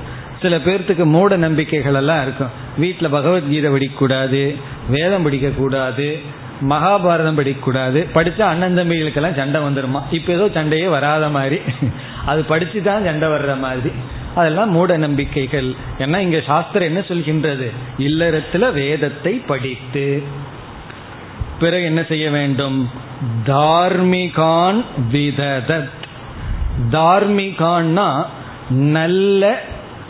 சில 0.41 0.57
பேர்த்துக்கு 0.57 1.05
மூட 1.05 1.37
நம்பிக்கைகள் 1.37 1.95
எல்லாம் 1.95 2.23
இருக்கும். 2.23 2.51
வீட்டில் 2.79 3.09
பகவத்கீதை 3.09 3.71
படிக்கக்கூடாது 3.71 4.57
வேதம் 4.89 5.27
படிக்கக்கூடாது 5.27 6.21
மகாபாரதம் 6.69 7.39
படிக்கக்கூடாது. 7.39 8.07
படித்தா 8.15 8.41
அண்ணன் 8.41 8.79
தம்பிகளுக்கெல்லாம் 8.79 9.37
சண்டை 9.37 9.61
வந்துருமா? 9.61 10.03
இப்போ 10.11 10.33
ஏதோ 10.33 10.49
சண்டையே 10.55 10.89
வராத 10.89 11.29
மாதிரி. 11.29 11.61
அது 12.27 12.43
படித்து 12.43 12.83
தான் 12.83 13.05
சண்டை 13.05 13.29
வர்ற 13.29 13.59
மாதிரி. 13.61 13.95
அதெல்லாம் 14.35 14.71
மூட 14.71 14.97
நம்பிக்கைகள் 14.97 15.75
ஏன்னா 15.99 16.17
இங்க 16.17 16.41
சாஸ்திரம் 16.41 16.89
என்ன 16.89 17.01
சொல்கின்றது? 17.01 17.71
இல்லறத்துல 17.99 18.73
வேதத்தை 18.73 19.33
படித்து 19.33 20.23
பிறகு 21.59 21.85
என்ன 21.85 22.03
செய்ய 22.03 22.31
வேண்டும்? 22.31 22.91
தார்மிகான் 23.47 24.85
விததத். 25.11 25.91
தார்மிகான்னா 26.91 28.25
நல்ல 28.71 29.63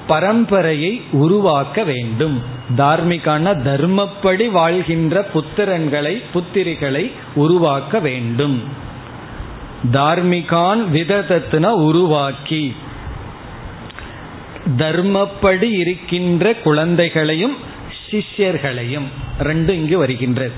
பரம்பரையை 0.09 1.03
உருவாக்க 1.13 1.85
வேண்டும். 1.85 2.43
தார்மிகான 2.77 3.55
தர்மப்படி 3.65 4.51
வாழ்கின்ற 4.51 5.29
புத்திரன்களை 5.35 6.23
புத்திரிகளை 6.35 7.13
உருவாக்க 7.35 7.99
வேண்டும். 7.99 8.63
தார்மிகான் 9.93 10.85
விததத்துனா 10.93 11.67
உருவாக்கி 11.67 12.75
தர்மப்படி 14.79 15.71
இருக்கின்ற 15.73 16.55
குழந்தைகளையும் 16.55 17.57
சிஷ்யர்களையும். 18.11 19.07
ரெண்டும் 19.41 19.69
இங்கு 19.69 19.99
வருகின்றது. 19.99 20.53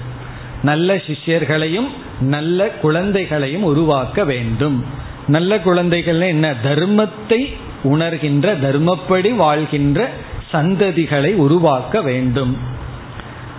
நல்ல 0.63 0.95
சிஷ்யர்களையும் 0.95 1.89
நல்ல 2.21 2.69
குழந்தைகளையும் 2.69 3.63
உருவாக்க 3.63 4.25
வேண்டும். 4.25 4.85
நல்ல 5.27 5.59
குழந்தைகள் 5.59 6.21
என்ன? 6.21 6.55
தர்மத்தை 6.65 7.53
உணர்கின்ற 7.85 8.61
தர்மப்படி 8.61 9.37
வாழ்கின்ற 9.37 10.11
சந்ததிகளை 10.53 11.35
உருவாக்க 11.35 12.03
வேண்டும். 12.03 12.57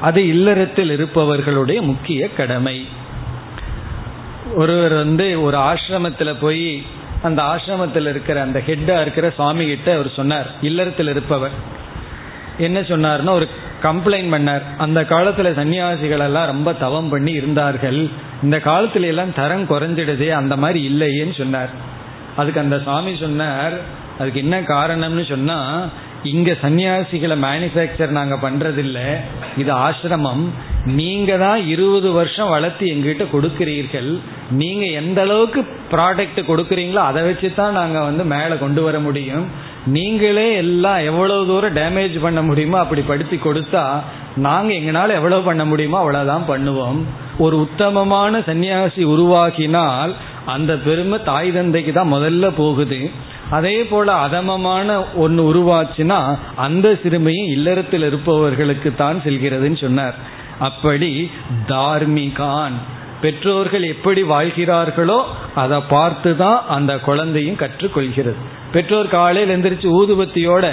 அது 0.02 0.28
இல்லறத்தில் 0.28 0.90
இருப்பவர்களுடைய 0.90 1.82
முக்கிய 1.82 2.30
கடமை. 2.30 2.88
ஒருவர் 4.56 4.94
வந்து 4.94 5.42
ஒரு 5.42 5.58
ஆசிரமத்தில் 5.58 6.36
போய் 6.42 6.84
அந்த 7.26 7.42
ஆசிரமத்தில் 7.44 8.10
இருக்கிற 8.10 8.42
அந்த 8.42 8.60
ஹெட்டா 8.68 8.96
இருக்கிற 9.02 9.30
சுவாமி 9.30 9.66
கிட்ட 9.66 9.90
அவர் 9.94 10.12
சொன்னார் 10.16 10.50
இல்லறத்தில் 10.62 11.10
இருப்பவர். 11.10 11.56
என்ன 12.58 12.80
சொன்னார்னா 12.80 13.32
ஒரு 13.40 13.48
கம்ப்ளைண்ட் 13.84 14.34
பண்ணார். 14.36 14.66
அந்த 14.78 15.00
காலத்துல 15.02 15.50
சன்னியாசிகள் 15.60 16.26
எல்லாம் 16.28 16.46
ரொம்ப 16.46 16.74
தவம் 16.74 17.10
பண்ணி 17.10 17.32
இருந்தார்கள். 17.32 18.00
இந்த 18.44 18.58
காலத்துல 18.66 19.08
எல்லாம் 19.14 19.34
தரம் 19.34 19.70
குறைஞ்சிடுதே 19.70 20.30
அந்த 20.42 20.56
மாதிரி 20.64 20.80
இல்லையேன்னு 20.90 21.38
சொன்னார். 21.38 21.74
அதுக்கு 22.36 22.60
அந்த 22.60 22.78
சுவாமி 22.80 23.14
சொன்னார் 23.20 23.76
அதுக்கு 24.20 24.40
என்ன 24.40 24.58
காரணம்னு 24.62 25.26
சொன்னா 25.30 25.58
இங்க 26.32 26.52
சன்னியாசிகளை 26.62 27.36
மேனுஃபேக்சர் 27.46 28.12
நாங்க 28.18 28.36
பண்றதில்ல. 28.44 29.00
இது 29.62 29.72
ஆசிரமம். 29.86 30.44
நீங்க 31.00 31.32
தான் 31.44 31.60
இருபது 31.74 32.10
வருஷம் 32.18 32.52
வளர்த்து 32.54 32.86
எங்கிட்ட 32.94 33.24
கொடுக்கிறீர்கள். 33.34 34.10
நீங்க 34.62 34.86
எந்த 35.02 35.20
அளவுக்கு 35.26 35.62
ப்ராடக்ட் 35.94 36.40
கொடுக்குறீங்களோ 36.50 37.02
அதை 37.10 37.22
வச்சு 37.28 37.50
தான் 37.60 37.78
நாங்க 37.80 38.00
வந்து 38.10 38.26
மேலே 38.34 38.58
கொண்டு 38.64 38.84
வர 38.88 39.00
முடியும். 39.08 39.46
நீங்களே 39.96 40.48
எல்லாம் 40.64 41.02
எவ்வளவு 41.10 41.48
தூரம் 41.50 41.78
டேமேஜ் 41.80 42.16
பண்ண 42.26 42.42
முடியுமோ 42.50 42.78
அப்படி 42.84 43.02
படுத்தி 43.10 43.38
கொடுத்தா 43.48 43.84
நாங்க 44.48 44.72
எங்களால் 44.80 45.18
எவ்வளவு 45.20 45.48
பண்ண 45.50 45.64
முடியுமோ 45.72 45.98
அவ்வளவுதான் 46.04 46.50
பண்ணுவோம். 46.54 47.00
ஒரு 47.46 47.56
உத்தமமான 47.66 48.40
சன்னியாசி 48.50 49.04
உருவாகினால் 49.14 50.14
அந்த 50.56 50.72
பெருமை 50.88 51.18
தாய் 51.30 51.56
தந்தைக்கு 51.58 51.92
தான் 51.94 52.14
முதல்ல 52.16 52.50
போகுது. 52.62 53.00
அதே 53.50 53.84
போல 53.84 54.14
அதமமான 54.14 55.04
ஒன்று 55.16 55.44
உருவாச்சுன்னா 55.54 56.38
அந்த 56.56 56.90
சிறுமையும் 57.04 57.52
இல்லறத்தில் 57.52 58.02
இருப்பவர்களுக்கு 58.02 58.96
தான் 58.96 59.22
செல்கிறதுன்னு 59.26 59.82
சொன்னார். 59.82 60.16
அப்படி 60.60 61.32
தார்மிகான் 61.68 62.74
பெற்றோர்கள் 63.22 63.84
எப்படி 63.84 64.24
வாழ்கிறார்களோ 64.24 65.24
அதை 65.56 65.80
பார்த்து 65.90 66.38
தான் 66.38 66.64
அந்த 66.68 66.98
குழந்தையும் 66.98 67.58
கற்றுக்கொள்கிறது. 67.58 68.36
பெற்றோர் 68.72 69.08
காலையில் 69.08 69.54
எந்திரிச்சு 69.56 69.88
ஊதுபத்தியோட 70.00 70.72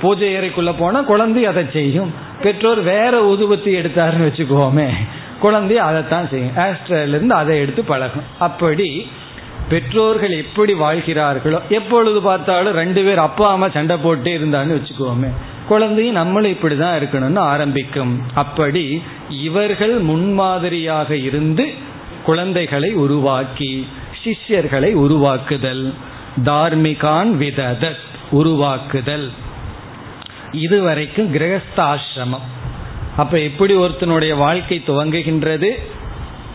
பூஜை 0.00 0.36
அறைக்குள்ள 0.36 0.72
போனா 0.78 1.00
குழந்தை 1.00 1.46
அதை 1.46 1.64
செய்யும். 1.72 2.12
பெற்றோர் 2.42 2.82
வேற 2.82 3.20
ஊதுபத்தி 3.32 3.70
எடுத்தாருன்னு 3.80 4.28
வச்சுக்கோமே 4.28 4.88
குழந்தை 5.40 5.78
அதைத்தான் 5.78 6.28
செய்யும். 6.28 6.56
ஆஸ்ட்ரேல 6.56 7.30
அதை 7.30 7.58
எடுத்து 7.58 7.84
பழகும். 7.84 8.24
அப்படி 8.38 9.06
பெற்றோர்கள் 9.68 10.30
எப்படி 10.30 10.72
வாழ்கிறார்களோ 10.72 11.60
எப்பொழுது 11.68 12.20
பார்த்தாலும் 12.20 12.72
ரெண்டு 12.72 13.04
பேர் 13.04 13.18
அப்பா 13.18 13.50
அம்மா 13.50 13.68
சண்டை 13.68 13.96
போட்டே 13.96 14.36
இருந்தான்னு 14.36 14.74
வச்சுக்கோமே. 14.78 15.30
குழந்தையும் 15.68 16.14
நம்மளும் 16.14 16.50
இப்படி 16.50 16.76
தான் 16.76 17.00
இருக்கணும்னு 17.00 17.38
ஆரம்பிக்கும். 17.38 18.20
அப்படி 18.34 19.02
இவர்கள் 19.28 19.98
முன்மாதிரியாக 19.98 21.16
இருந்து 21.16 21.72
குழந்தைகளை 22.24 22.92
உருவாக்கி 22.94 23.88
சிஷ்யர்களை 24.24 24.92
உருவாக்குதல் 24.92 25.94
தார்மிகான் 26.44 27.30
விததத் 27.36 28.04
உருவாக்குதல். 28.30 29.30
இதுவரைக்கும் 30.52 31.34
கிரகஸ்தாசிரமம். 31.34 32.46
அப்ப 33.16 33.40
எப்படி 33.40 33.74
ஒருத்தனுடைய 33.74 34.36
வாழ்க்கை 34.36 34.82
துவங்குகின்றது? 34.86 35.70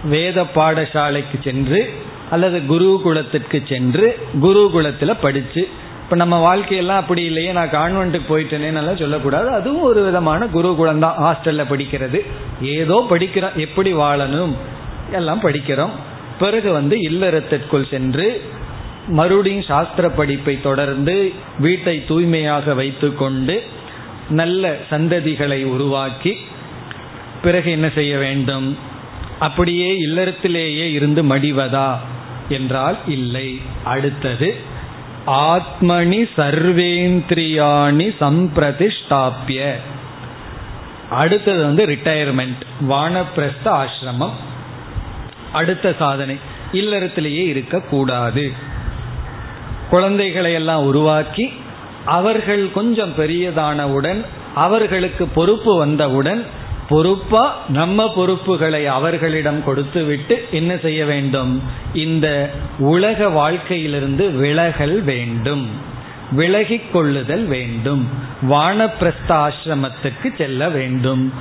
வேத 0.04 0.46
பாடசாலைக்கு 0.56 1.44
சென்று 1.44 1.94
அல்லது 2.30 2.60
குருகுலத்திற்கு 2.70 3.68
சென்று 3.68 4.20
குருகுலத்தில் 4.42 5.22
படித்து 5.22 5.68
இப்போ 6.04 6.26
நம்ம 6.26 6.56
வாழ்க்கையெல்லாம் 6.56 7.02
அப்படி 7.02 7.24
இல்லையே 7.24 7.52
நான் 7.52 7.70
கான்வென்ட்டுக்கு 7.70 8.30
போயிட்டேனேன்னு 8.30 8.98
சொல்லக்கூடாது. 8.98 9.50
அதுவும் 9.50 9.82
ஒரு 9.82 10.04
விதமான 10.04 10.48
குருகுலம் 10.48 11.00
தான். 11.00 11.18
ஹாஸ்டலில் 11.20 11.72
படிக்கிறது. 11.72 12.20
ஏதோ 12.62 13.06
படிக்கிறோம். 13.10 13.56
எப்படி 13.56 13.94
வாழணும்? 13.94 14.54
எல்லாம் 15.12 15.42
படிக்கிறோம். 15.42 15.90
பிறகு 16.40 16.72
வந்து 16.72 16.96
இல்லறத்திற்குள் 16.98 17.90
சென்று 17.90 18.42
மறுபடியும் 19.08 19.62
சாஸ்திர 19.62 20.10
படிப்பை 20.10 20.62
தொடர்ந்து 20.62 21.32
வீட்டை 21.60 22.06
தூய்மையாக 22.08 22.74
வைத்து 22.74 23.16
கொண்டு 23.16 23.64
நல்ல 24.30 24.78
சந்ததிகளை 24.90 25.64
உருவாக்கி 25.66 26.38
பிறகு 27.42 27.72
என்ன 27.72 27.90
செய்ய 27.90 28.18
வேண்டும்? 28.18 28.78
அப்படியே 29.40 29.90
இல்லறத்திலேயே 30.08 30.92
இருந்து 30.92 31.24
மடிவதா? 31.24 31.98
என்றால் 32.50 32.98
இல்லை. 33.08 33.62
அடுத்தது 33.84 34.56
ஆத்மனி 35.28 36.30
சர்வேந்திரியாணி 36.38 38.08
சம்பிரதிஷ்டாப்பிய 38.20 39.74
அடுத்தது 41.10 41.64
வந்து 41.64 41.86
ரிட்டையர்மெண்ட் 41.86 42.62
வானப்பிரஸ்த 42.90 43.66
ஆசிரமம். 43.66 44.32
அடுத்த 45.52 45.96
சாதனை 46.00 46.38
இல்லறத்திலேயே 46.72 47.48
இருக்கக்கூடாது. 47.48 48.52
குழந்தைகளை 49.90 50.54
எல்லாம் 50.54 50.84
உருவாக்கி 50.84 51.54
அவர்கள் 52.06 52.72
கொஞ்சம் 52.72 53.14
பெரியதானவுடன் 53.18 54.26
அவர்களுக்கு 54.56 55.28
பொறுப்பு 55.28 55.78
வந்தவுடன் 55.78 56.46
பொறுப்பா 56.90 57.62
நம்ம 57.68 58.14
பொறுப்புகளை 58.14 58.88
அவர்களிடம் 58.88 59.64
கொடுத்து 59.64 60.04
விட்டு 60.04 60.48
என்ன 60.52 60.78
செய்ய 60.78 61.06
வேண்டும்? 61.06 61.64
இந்த 61.94 62.50
உலக 62.80 63.30
வாழ்க்கையிலிருந்து 63.30 64.30
விலகல் 64.30 65.02
வேண்டும். 65.02 65.70
விலகிக் 66.32 66.94
கொள்ளுதல் 66.94 67.46
வேண்டும். 67.46 68.08
வானப்பிரஸ்தாசிரமத்துக்கு 68.50 70.36
செல்ல 70.38 70.70
வேண்டும். 70.70 71.34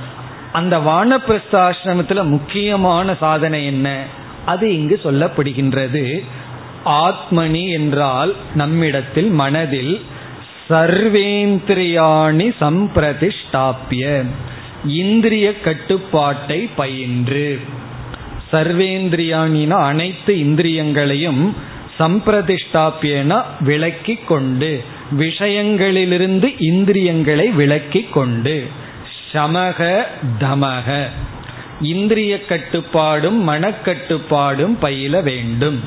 அந்த 0.51 0.77
வானப்பிரஸ்தாசிரமத்தில் 0.77 2.23
முக்கியமான 2.23 3.15
சாதனை 3.15 3.65
என்ன? 3.65 4.03
அது 4.45 4.73
இங்கு 4.73 4.99
சொல்லப்படுகின்றது. 5.03 6.23
ஆத்மனி 6.85 7.69
என்றால் 7.69 8.35
நம்மிடத்தில் 8.55 9.29
மனதில் 9.29 10.01
சர்வேந்திரியாணி 10.69 12.53
சம்பிரதிஷ்டாப்பிய 12.61 14.25
இந்திரிய 14.85 15.59
கட்டுப்பாட்டை 15.59 16.69
பயின்று. 16.75 17.59
சர்வேந்திரியானின 18.51 19.69
அனைத்து 19.69 20.39
இந்திரியங்களையும் 20.39 21.55
சம்பிரதிஷ்டாப்பியன 21.99 23.43
விளக்கி 23.59 24.15
கொண்டு 24.15 24.83
விஷயங்களிலிருந்து 25.17 26.55
இந்திரியங்களை 26.57 27.47
விளக்கி 27.47 28.03
கொண்டு. 28.03 28.67
சமக 29.31 30.03
தமக. 30.39 31.03
இந்திரிய 31.81 32.45
கட்டுப்பாடும் 32.45 33.49
மனக்கட்டுப்பாடும் 33.49 34.75
பயில 34.79 35.21
வேண்டும். 35.21 35.83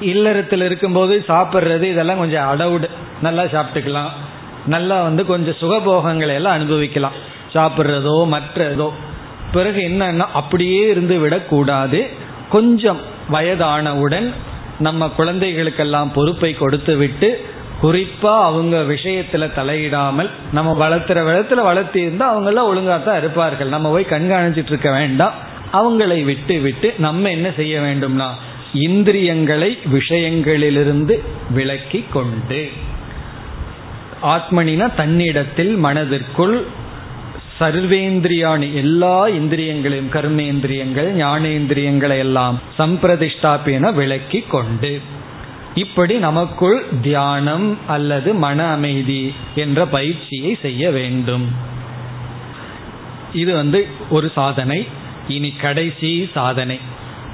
இல்லறத்தில் 0.00 0.62
இருக்கும்போது 0.62 1.24
சாப்பிட்றது 1.28 1.82
இதெல்லாம் 1.82 2.18
கொஞ்சம் 2.18 2.58
அடவுடு. 2.58 2.88
நல்லா 3.22 3.42
சாப்பிட்டுக்கலாம். 3.42 4.10
நல்லா 4.66 5.02
வந்து 5.02 5.26
கொஞ்சம் 5.26 5.54
சுகபோகங்களை 5.60 6.34
எல்லாம் 6.34 6.52
அனுபவிக்கலாம். 6.52 7.12
சாப்பிட்றதோ 7.54 8.16
மற்றதோ. 8.28 8.90
பிறகு 9.52 9.80
என்னன்னா 9.80 10.26
அப்படியே 10.32 10.88
இருந்து 10.88 11.18
விடக்கூடாது. 11.18 12.06
கொஞ்சம் 12.50 13.00
வயதானவுடன் 13.30 14.32
நம்ம 14.78 15.08
குழந்தைகளுக்கெல்லாம் 15.08 16.12
பொறுப்பை 16.12 16.54
கொடுத்து 16.54 16.96
விட்டு 16.96 17.46
குறிப்பா 17.82 18.40
அவங்க 18.42 18.76
விஷயத்துல 18.76 19.48
தலையிடாமல் 19.56 20.30
நம்ம 20.52 20.88
வளர்த்துற 20.88 21.20
விதத்துல 21.28 21.62
வளர்த்தி 21.62 22.00
இருந்தா 22.00 22.28
அவங்க 22.28 22.48
எல்லாம் 22.48 22.68
ஒழுங்கா 22.68 23.04
தான் 23.04 23.18
இருப்பார்கள். 23.18 23.68
நம்ம 23.68 23.90
போய் 23.90 24.06
கண்காணிச்சிட்டு 24.10 24.66
இருக்க 24.66 24.90
வேண்டாம். 24.90 25.32
அவங்களை 25.72 26.24
விட்டு 26.24 26.60
விட்டு 26.60 26.94
நம்ம 26.98 27.30
என்ன 27.30 27.52
செய்ய 27.56 27.80
வேண்டும்னா 27.80 28.28
இந்திரியங்களை 28.72 29.78
விஷயங்களிலிருந்து 29.92 31.18
விலக்கி 31.50 32.04
கொண்டு. 32.12 32.68
ஆத்மனினா 34.26 34.94
தன்னிடத்தில் 34.94 35.74
மனதிற்குள் 35.76 36.64
சர்வேந்திரியானி 37.60 38.74
எல்லா 38.74 39.28
இந்திரியங்களையும் 39.28 40.10
கர்மேந்திரியங்கள் 40.12 41.10
ஞானேந்திரியங்களை 41.22 42.18
எல்லாம் 42.18 42.60
சம்பிரதிஷ்டாப்பின 42.78 43.92
விளக்கி 43.92 44.40
கொண்டு 44.40 45.00
இப்படி 45.74 46.14
நமக்குள் 46.18 46.84
தியானம் 47.02 47.78
அல்லது 47.86 48.34
மன 48.34 48.66
அமைதி 48.66 49.34
என்ற 49.54 49.86
பயிற்சியை 49.86 50.58
செய்ய 50.62 50.90
வேண்டும். 50.90 51.44
இது 53.32 53.54
வந்து 53.54 53.86
ஒரு 54.10 54.30
சாதனை 54.34 54.86
இனி 55.28 55.50
கடைசி 55.60 56.30
சாதனை. 56.34 56.78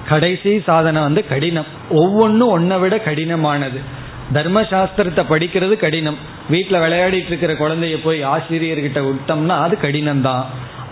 கடைசி 0.08 0.62
சாதனை 0.66 1.02
வந்து 1.02 1.28
கடினம். 1.28 1.66
ஒவ்வொன்றும் 1.90 2.48
ஒன்றை 2.48 2.78
விட 2.78 2.96
கடினமானது. 2.96 3.80
தர்மசாஸ்திரத்தை 4.32 5.24
படிக்கிறது 5.30 5.76
கடினம். 5.76 6.16
வீட்டில் 6.52 6.82
விளையாடிட்டு 6.84 7.30
இருக்கிற 7.32 7.54
குழந்தைய 7.62 7.96
போய் 8.04 8.20
ஆசிரியர்கிட்ட 8.34 9.00
விட்டோம்னா 9.08 9.56
அது 9.64 9.74
கடினம் 9.86 10.26
தான் 10.28 10.44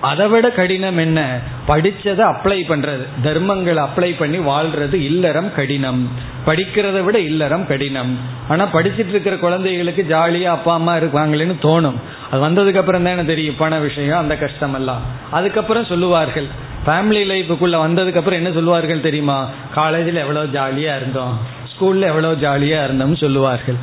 அதை 0.09 0.27
விட 0.33 0.47
கடினம் 0.59 0.99
என்ன? 1.05 1.21
படிச்சதை 1.69 2.23
அப்ளை 2.29 2.59
பண்றது. 2.69 3.03
தர்மங்களை 3.25 3.81
அப்ளை 3.87 4.09
பண்ணி 4.21 4.39
வாழ்றது 4.47 4.97
இல்லறம் 5.09 5.49
கடினம். 5.57 6.01
படிக்கிறத 6.47 6.99
விட 7.07 7.17
இல்லறம் 7.31 7.65
கடினம். 7.71 8.13
ஆனா 8.49 8.65
படிச்சுட்டு 8.77 9.13
இருக்கிற 9.15 9.37
குழந்தைகளுக்கு 9.43 10.03
ஜாலியா 10.13 10.51
அப்பா 10.57 10.75
அம்மா 10.75 10.95
இருப்பாங்களேன்னு 11.01 11.57
தோணும். 11.67 11.99
அது 12.31 12.41
வந்ததுக்கு 12.47 12.81
அப்புறம் 12.83 13.07
தானே 13.09 13.25
தெரியும் 13.33 13.61
பண 13.63 13.79
விஷயம் 13.87 14.23
அந்த 14.23 14.37
கஷ்டம் 14.45 14.77
எல்லாம் 14.81 15.05
அதுக்கப்புறம் 15.39 15.91
சொல்லுவார்கள். 15.93 16.49
ஃபேமிலி 16.87 17.23
லைஃபுக்குள்ள 17.33 17.79
வந்ததுக்கு 17.87 18.21
அப்புறம் 18.23 18.41
என்ன 18.43 18.53
சொல்லுவார்கள் 18.59 19.07
தெரியுமா? 19.09 19.39
காலேஜில் 19.75 20.25
எவ்வளோ 20.25 20.45
ஜாலியா 20.59 20.95
இருந்தோம். 21.01 21.35
ஸ்கூல்ல 21.73 22.11
எவ்வளோ 22.13 22.33
ஜாலியா 22.47 22.81
இருந்தோம்னு 22.87 23.23
சொல்லுவார்கள். 23.27 23.81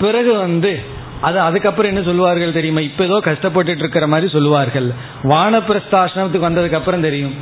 பிறகு 0.00 0.32
வந்து 0.44 0.70
அது 1.26 1.38
அதுக்கப்புறம் 1.40 1.90
என்ன 1.92 2.02
சொல்லுவார்கள் 2.08 2.56
தெரியுமா? 2.58 2.80
இப்போ 2.88 3.02
ஏதோ 3.04 3.18
கஷ்டப்பட்டுட்டு 3.24 3.82
இருக்கிற 3.84 4.06
மாதிரி 4.12 4.28
சொல்லுவார்கள். 4.36 4.88
வானப்பிரஸ்தாசிரமத்துக்கு 5.32 6.48
வந்ததுக்கு 6.48 6.80
அப்புறம் 6.80 7.06
தெரியும். 7.08 7.36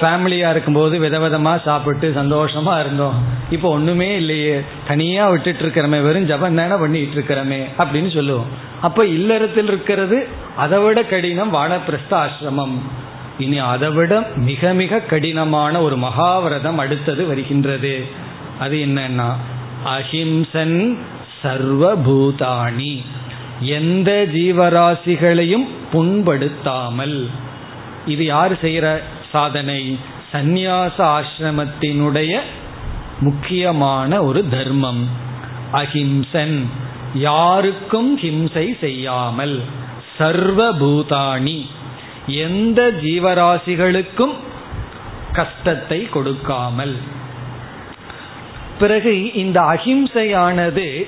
ஃபேமிலியாக 0.00 0.54
இருக்கும்போது 0.54 0.94
விதவிதமாக 1.04 1.60
சாப்பிட்டு 1.64 2.06
சந்தோஷமாக 2.14 2.80
இருந்தோம். 2.80 3.16
இப்போ 3.50 3.68
ஒன்றுமே 3.76 4.08
இல்லையே. 4.16 4.56
தனியாக 4.88 5.30
விட்டுட்டு 5.30 5.62
இருக்கிறமே. 5.64 5.98
வெறும் 6.06 6.28
ஜபம் 6.30 6.58
தானே 6.60 6.76
பண்ணிட்டு 6.82 7.16
இருக்கிறமே 7.18 7.60
அப்படின்னு 7.82 8.10
சொல்லுவோம். 8.16 8.50
அப்போ 8.86 9.02
இல்லறத்தில் 9.16 9.70
இருக்கிறது 9.72 10.18
அதை 10.64 10.78
விட 10.78 11.00
கடினம் 11.12 11.54
வானப்பிரஸ்த 11.54 12.12
ஆசிரமம் 12.24 12.76
இனி 13.44 13.58
அதை 13.72 13.88
விட 13.96 14.12
மிக 14.50 14.72
மிக 14.82 15.00
கடினமான 15.12 15.80
ஒரு 15.86 15.96
மகாவிரதம் 16.06 16.80
அடுத்தது 16.84 17.22
வருகின்றது. 17.30 17.94
அது 18.64 18.76
என்னன்னா 18.86 19.28
அஹிம்சன் 19.96 20.78
சர்வபூதாணி. 21.46 23.04
எந்த 23.60 24.26
ஜீவராசிகளையும் 24.34 25.68
புண்படுத்தாமல். 25.92 27.30
இது 28.06 28.24
யார் 28.24 28.60
செய்கிற 28.60 29.02
சாதனை? 29.32 29.98
சந்நியாச 30.32 30.96
ஆசிரமத்தினுடைய 30.98 32.40
முக்கியமான 33.20 34.22
ஒரு 34.22 34.48
தர்மம். 34.48 35.08
அஹிம்சன். 35.72 36.70
யாருக்கும் 37.14 38.18
ஹிம்சை 38.18 38.78
செய்யாமல். 38.78 39.62
சர்வபூதாணி. 40.18 41.66
எந்த 42.26 42.92
ஜீவராசிகளுக்கும் 43.02 44.34
கஷ்டத்தை 45.32 46.08
கொடுக்காமல். 46.08 46.96
பிறகு 48.78 49.32
இந்த 49.32 49.60
அஹிம்சையானது 49.60 51.06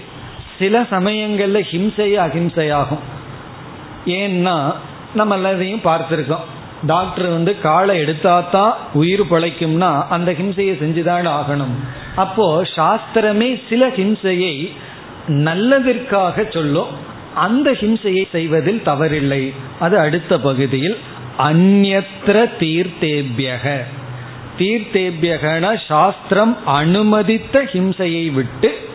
சில 0.59 0.83
சமயங்கள்ல 0.83 1.63
ஹிம்சையே 1.71 2.27
அஹிம்சையாகும். 2.27 2.99
ஏன்னா 4.07 4.73
நம்ம 5.15 5.37
எல்லாத்தையும் 5.37 5.85
பார்த்துருக்கோம். 5.85 6.47
டாக்டர் 6.87 7.27
வந்து 7.27 7.61
காலை 7.61 8.01
எடுத்தாதான் 8.01 8.73
உயிர் 8.93 9.25
பிழைக்கும்னா 9.25 10.07
அந்த 10.07 10.33
ஹிம்சையை 10.33 10.75
செஞ்சுதான் 10.75 11.39
ஆகணும். 11.39 11.75
அப்போ 12.17 12.63
சாஸ்திரமே 12.63 13.63
சில 13.69 13.89
ஹிம்சையை 13.89 14.73
நல்லதற்காக 15.29 16.53
சொல்லும். 16.53 16.87
அந்த 17.35 17.73
ஹிம்சையை 17.73 18.29
செய்வதில் 18.33 18.83
தவறில்லை. 18.85 19.55
அது 19.81 19.99
அடுத்த 19.99 20.41
பகுதியில் 20.41 20.99
அந்நத்திர 21.39 22.51
தீர்த்தேபியக. 22.61 23.83
தீர்த்தேபியகன 24.59 25.79
சாஸ்திரம் 25.89 26.67
அனுமதித்த 26.67 27.63
ஹிம்சையை 27.63 28.33
விட்டு 28.33 28.88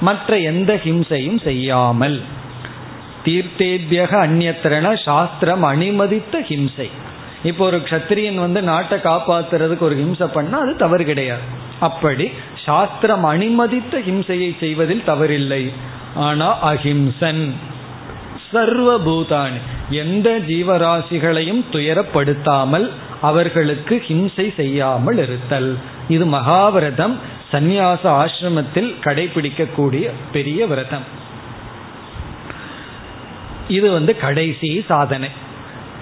மற்ற 0.00 0.38
எந்த 0.38 0.74
ஹிம்சையும் 0.74 1.42
செய்யாமல். 1.42 2.20
தீர்த்தேபியக 3.24 4.12
அந்நத்திரன 4.26 5.02
சாஸ்திரம் 5.04 5.62
அனுமதித்த 5.62 6.40
ஹிம்சை. 6.48 6.90
இப்போ 7.44 7.64
ஒரு 7.64 7.76
கத்திரியன் 7.76 8.34
வந்து 8.34 8.62
நாட்டை 8.62 8.98
காப்பாத்துறதுக்கு 8.98 9.78
ஒரு 9.78 9.96
ஹிம்சை 9.96 10.26
பண்ணா 10.26 10.58
அது 10.58 10.76
தவறு 10.76 11.04
கிடையாது. 11.04 11.40
அப்படி 11.80 12.30
சாஸ்திரம் 12.64 13.24
அனுமதித்த 13.24 13.98
ஹிம்சையை 13.98 14.58
செய்வதில் 14.60 15.02
தவறில்லை. 15.06 15.72
ஆனா 16.14 16.58
அஹிம்சன். 16.62 17.54
சர்வபூதானி. 18.52 19.60
எந்த 19.90 20.38
ஜீவராசிகளையும் 20.38 21.62
துயரப்படுத்தாமல் 21.72 22.90
அவர்களுக்கு 23.20 24.02
ஹிம்சை 24.08 24.54
செய்யாமல் 24.54 25.18
இருத்தல். 25.18 25.78
இது 26.08 26.26
மகாவிரதம் 26.26 27.16
சந்நியாச 27.52 28.02
ஆசிரமத்தில் 28.02 28.94
கடைபிடிக்கக்கூடிய 29.04 30.10
பெரிய 30.32 30.66
விரதம். 30.66 31.02
இது 33.68 33.90
வந்து 33.90 34.16
கடைசி 34.16 34.84
சாதனை. 34.88 35.28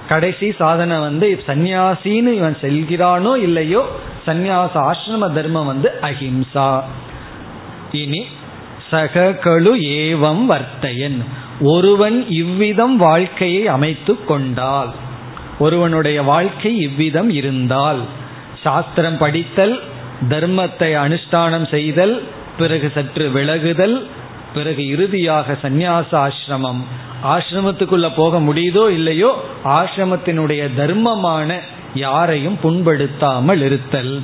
கடைசி 0.09 0.53
சாதனை 0.53 0.99
வந்து 0.99 1.43
சந்நியாசின்னு 1.47 2.33
இவன் 2.33 2.57
செல்கிறானோ 2.61 3.37
இல்லையோ 3.37 3.89
சந்நியாச 4.27 4.71
ஆசிரம 4.75 5.33
தர்மம் 5.33 5.67
வந்து 5.67 5.93
அஹிம்சா. 6.03 6.83
இனி 7.93 8.27
சககளு 8.91 9.73
ஏவம் 10.01 10.45
வர்த்தையன். 10.49 11.25
ஒருவன் 11.61 12.29
இவ்விதம் 12.29 12.97
வாழ்க்கையை 12.97 13.69
அமைத்து 13.69 14.25
கொண்டால் 14.25 14.93
ஒருவனுடைய 15.59 16.23
வாழ்க்கை 16.23 16.81
இவ்விதம் 16.81 17.31
இருந்தால் 17.31 18.01
சாஸ்திரம் 18.63 19.19
படித்தல் 19.19 19.83
தர்மத்தை 20.31 20.91
அனுஷ்டானம் 21.05 21.69
செய்தல் 21.69 22.23
பிறகு 22.59 22.91
சற்று 22.95 23.31
விலகுதல் 23.35 24.07
பிறகு 24.55 24.87
இறுதியாக 24.87 25.59
சந்நியாச 25.63 26.11
ஆசிரமம் 26.11 26.83
ஆசிரமத்துக்குள்ள 27.25 28.13
போக 28.17 28.39
முடியுதோ 28.39 28.89
இல்லையோ 28.89 29.45
ஆசிரமத்தினுடைய 29.65 30.69
தர்மமான 30.77 31.59
யாரையும் 31.95 32.59
புண்படுத்தாமல் 32.63 33.63
இருத்தல். 33.63 34.23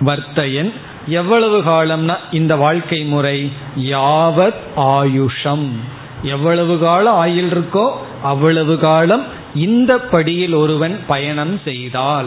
வர்த்தையன் 0.00 0.72
எவ்வளவு 1.06 1.58
காலம்னா 1.60 2.16
இந்த 2.32 2.56
வாழ்க்கை 2.56 3.04
முறை? 3.04 3.52
யாவத் 3.76 4.62
ஆயுஷம். 4.76 5.68
எவ்வளவு 6.22 6.78
காலம் 6.78 7.26
ஆயில் 7.26 7.52
இருக்கோ 7.54 7.92
அவ்வளவு 8.22 8.78
காலம் 8.78 9.24
இந்த 9.54 9.98
படியில் 9.98 10.52
ஒருவன் 10.52 10.98
பயணம் 11.06 11.60
செய்தால். 11.64 12.26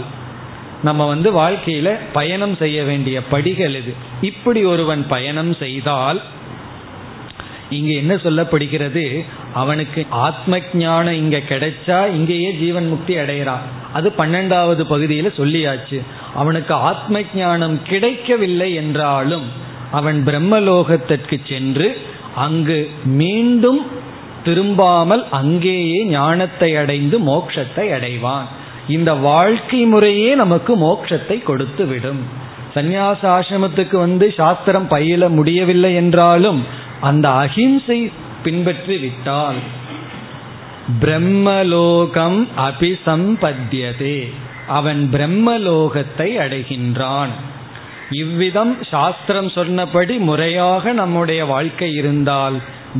நம்ம 0.84 1.06
வந்து 1.06 1.30
வாழ்க்கையில 1.32 1.90
பயணம் 2.14 2.56
செய்ய 2.56 2.84
வேண்டிய 2.84 3.24
படிகள் 3.24 3.76
இது. 3.76 3.94
இப்படி 4.22 4.62
ஒருவன் 4.66 5.02
பயணம் 5.08 5.54
செய்தால் 5.54 6.22
இங்க 7.70 7.92
என்ன 7.94 8.14
சொல்லப்படுகிறது? 8.16 9.04
அவனுக்கு 9.54 10.02
ஆத்ம 10.10 10.60
ஞானம் 10.74 11.14
இங்க 11.14 11.38
கிடைச்சா 11.38 11.98
இங்கேயே 12.18 12.52
ஜீவன் 12.52 12.88
முக்தி 12.88 13.18
அடைகிறான் 13.18 13.66
அது 13.94 14.08
பன்னெண்டாவது 14.18 14.82
பகுதியில் 14.82 15.38
சொல்லியாச்சு. 15.38 16.00
அவனுக்கு 16.36 16.74
ஆத்ம 16.74 17.22
ஞானம் 17.36 17.78
கிடைக்கவில்லை 17.84 18.70
என்றாலும் 18.74 19.48
அவன் 19.92 20.20
பிரம்மலோகத்திற்கு 20.26 21.38
சென்று 21.44 21.88
அங்கு 22.36 22.80
மீண்டும் 23.22 23.82
திரும்பாமல் 24.46 25.24
அங்கேயே 25.30 26.00
ஞானத்தை 26.06 26.76
அடைந்து 26.76 27.20
மோட்சத்தை 27.20 27.86
அடைவான். 27.98 28.48
இந்த 28.90 29.14
வாழ்க்கை 29.14 29.82
முறையே 29.86 30.30
நமக்கு 30.36 30.74
மோட்சத்தை 30.78 31.38
கொடுத்து 31.44 31.86
விடும். 31.86 32.22
சந்நியாச 32.76 33.22
ஆசிரமத்துக்கு 33.38 33.98
வந்து 33.98 34.26
சாஸ்திரம் 34.38 34.88
பயில 34.88 35.30
முடியவில்லை 35.30 35.92
என்றாலும் 35.96 36.62
அந்த 37.02 37.30
அஹிம்சை 37.30 38.00
பின்பற்றி 38.44 38.98
விட்டால் 38.98 39.60
பிரம்மலோகம் 41.02 42.40
அபிசம்பத்தியதே. 42.68 44.20
அவன் 44.68 45.02
பிரம்மலோகத்தை 45.14 46.30
அடைகின்றான். 46.46 47.34
இவ்விதம் 48.10 48.74
சாஸ்திரம் 48.92 49.50
சொன்னபடி 49.50 50.16
முறையாக 50.18 50.94
நம்முடைய 50.94 51.42
வாழ்க்கை 51.46 51.90
இருந்தால் 51.94 52.58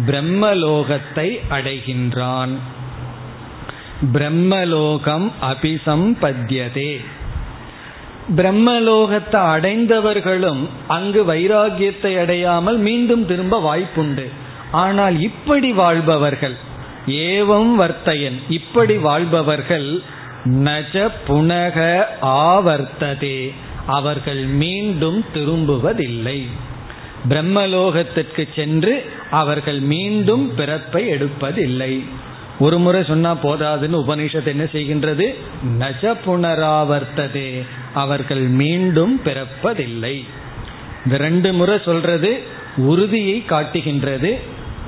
பிரம்மலோகத்தை 0.08 1.28
அடைகின்றான். 1.50 2.54
பிரம்மலோகம் 4.14 5.32
அபிசம்பத்தியதே. 5.42 7.00
பிரம்மலோகத்தை 8.36 9.40
அடைந்தவர்களும் 9.56 10.68
அங்கு 10.88 11.24
வைராகியத்தை 11.24 12.20
அடையாமல் 12.20 12.78
மீண்டும் 12.78 13.26
திரும்ப 13.26 13.56
வாய்ப்புண்டு. 13.60 14.26
ஆனால் 14.72 15.22
இப்படி 15.22 15.72
வாழ்பவர்கள் 15.72 16.56
ஏவம் 17.08 17.74
வர்த்தையன் 17.80 18.38
இப்படி 18.50 18.98
வாழ்பவர்கள் 18.98 20.02
நஜ 20.46 21.10
புனக 21.28 22.04
ஆவர்த்ததே. 22.22 23.54
அவர்கள் 23.86 24.44
மீண்டும் 24.44 25.26
திரும்புவதில்லை. 25.34 26.48
பிரம்மலோகத்திற்கு 27.30 28.48
சென்று 28.56 29.12
அவர்கள் 29.32 29.80
மீண்டும் 29.80 30.56
பிறப்பை 30.56 31.10
எடுப்பதில்லை. 31.10 32.06
ஒரு 32.60 32.80
முறை 32.80 33.04
சொன்னா 33.04 33.36
போதாதுன்னு 33.36 34.04
உபனிஷத் 34.08 34.46
என்ன 34.46 34.64
செய்கின்றது? 34.64 35.36
நஜ 35.80 36.16
புனராவர்த்ததே 36.26 37.66
அவர்கள் 37.94 38.42
மீண்டும் 38.42 39.22
பிறப்பதில்லை. 39.26 40.24
இந்த 41.06 41.18
ரெண்டு 41.18 41.54
முறை 41.54 41.80
சொல்றது 41.86 42.44
உறுதியை 42.78 43.46
காட்டுகின்றது. 43.46 44.40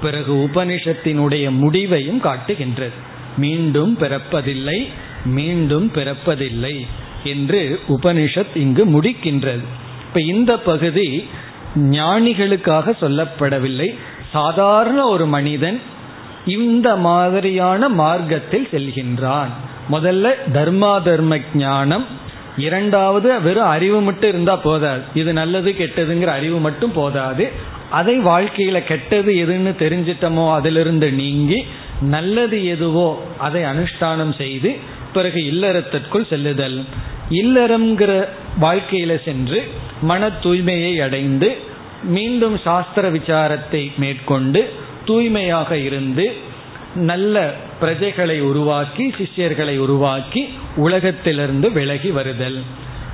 பிறகு 0.01 0.33
உபனிஷத்தினுடைய 0.33 1.49
முடிவையும் 1.49 2.19
காட்டுகின்றது. 2.19 2.91
மீண்டும் 3.37 3.97
பிறப்பதில்லை 3.97 4.87
மீண்டும் 5.25 5.91
பிறப்பதில்லை 5.95 6.85
என்று 7.23 7.79
உபனிஷத் 7.87 8.55
இங்கு 8.55 9.01
முடிக்கின்றது. 9.01 9.63
இப்ப 10.07 10.21
இந்த 10.21 10.57
பகுதி 10.59 11.27
ஞானிகளுக்காக 11.75 12.91
சொல்லப்படவில்லை. 13.01 13.95
சாதாரண 14.31 15.05
ஒரு 15.05 15.25
மனிதன் 15.25 15.81
இந்த 16.45 16.95
மாதிரியான 16.95 17.89
மார்க்கத்தில் 17.89 18.67
செல்கின்றான். 18.71 19.47
முதல்ல 19.91 20.29
தர்மா 20.53 21.01
தர்ம 21.01 21.37
ஞானம். 21.53 22.05
இரண்டாவது 22.57 23.41
வெறும் 23.41 23.65
அறிவு 23.65 24.01
மட்டும் 24.01 24.29
இருந்தா 24.29 24.55
போதாது. 24.55 25.01
இது 25.13 25.33
நல்லது 25.33 25.75
கெட்டதுங்கிற 25.77 26.25
அறிவு 26.25 26.59
மட்டும் 26.59 26.91
போதாது. 26.91 27.51
அதை 27.89 28.19
வாழ்க்கையில 28.19 28.83
கெட்டது 28.83 29.33
எதுன்னு 29.33 29.71
தெரிஞ்சிட்டமோ 29.79 30.51
அதிலிருந்து 30.51 31.11
நீங்கி 31.11 31.65
நல்லது 32.01 32.65
எதுவோ 32.65 33.23
அதை 33.37 33.63
அனுஷ்டானம் 33.63 34.35
செய்து 34.35 34.77
பிறகு 35.13 35.39
இல்லறத்திற்குள் 35.39 36.27
செல்லுதல். 36.27 36.83
இல்லறம்ங்கிற 37.29 38.27
வாழ்க்கையில 38.61 39.23
சென்று 39.23 39.71
மன 40.01 40.27
தூய்மையை 40.27 41.01
அடைந்து 41.01 41.57
மீண்டும் 42.03 42.57
சாஸ்திர 42.57 43.11
விசாரத்தை 43.11 43.91
மேற்கொண்டு 43.97 44.69
தூய்மையாக 45.05 45.77
இருந்து 45.77 46.25
நல்ல 46.95 47.53
பிரஜைகளை 47.81 48.39
உருவாக்கி 48.39 49.13
சிஷ்யர்களை 49.17 49.77
உருவாக்கி 49.77 50.53
உலகத்திலிருந்து 50.75 51.71
விலகி 51.71 52.11
வருதல். 52.11 52.61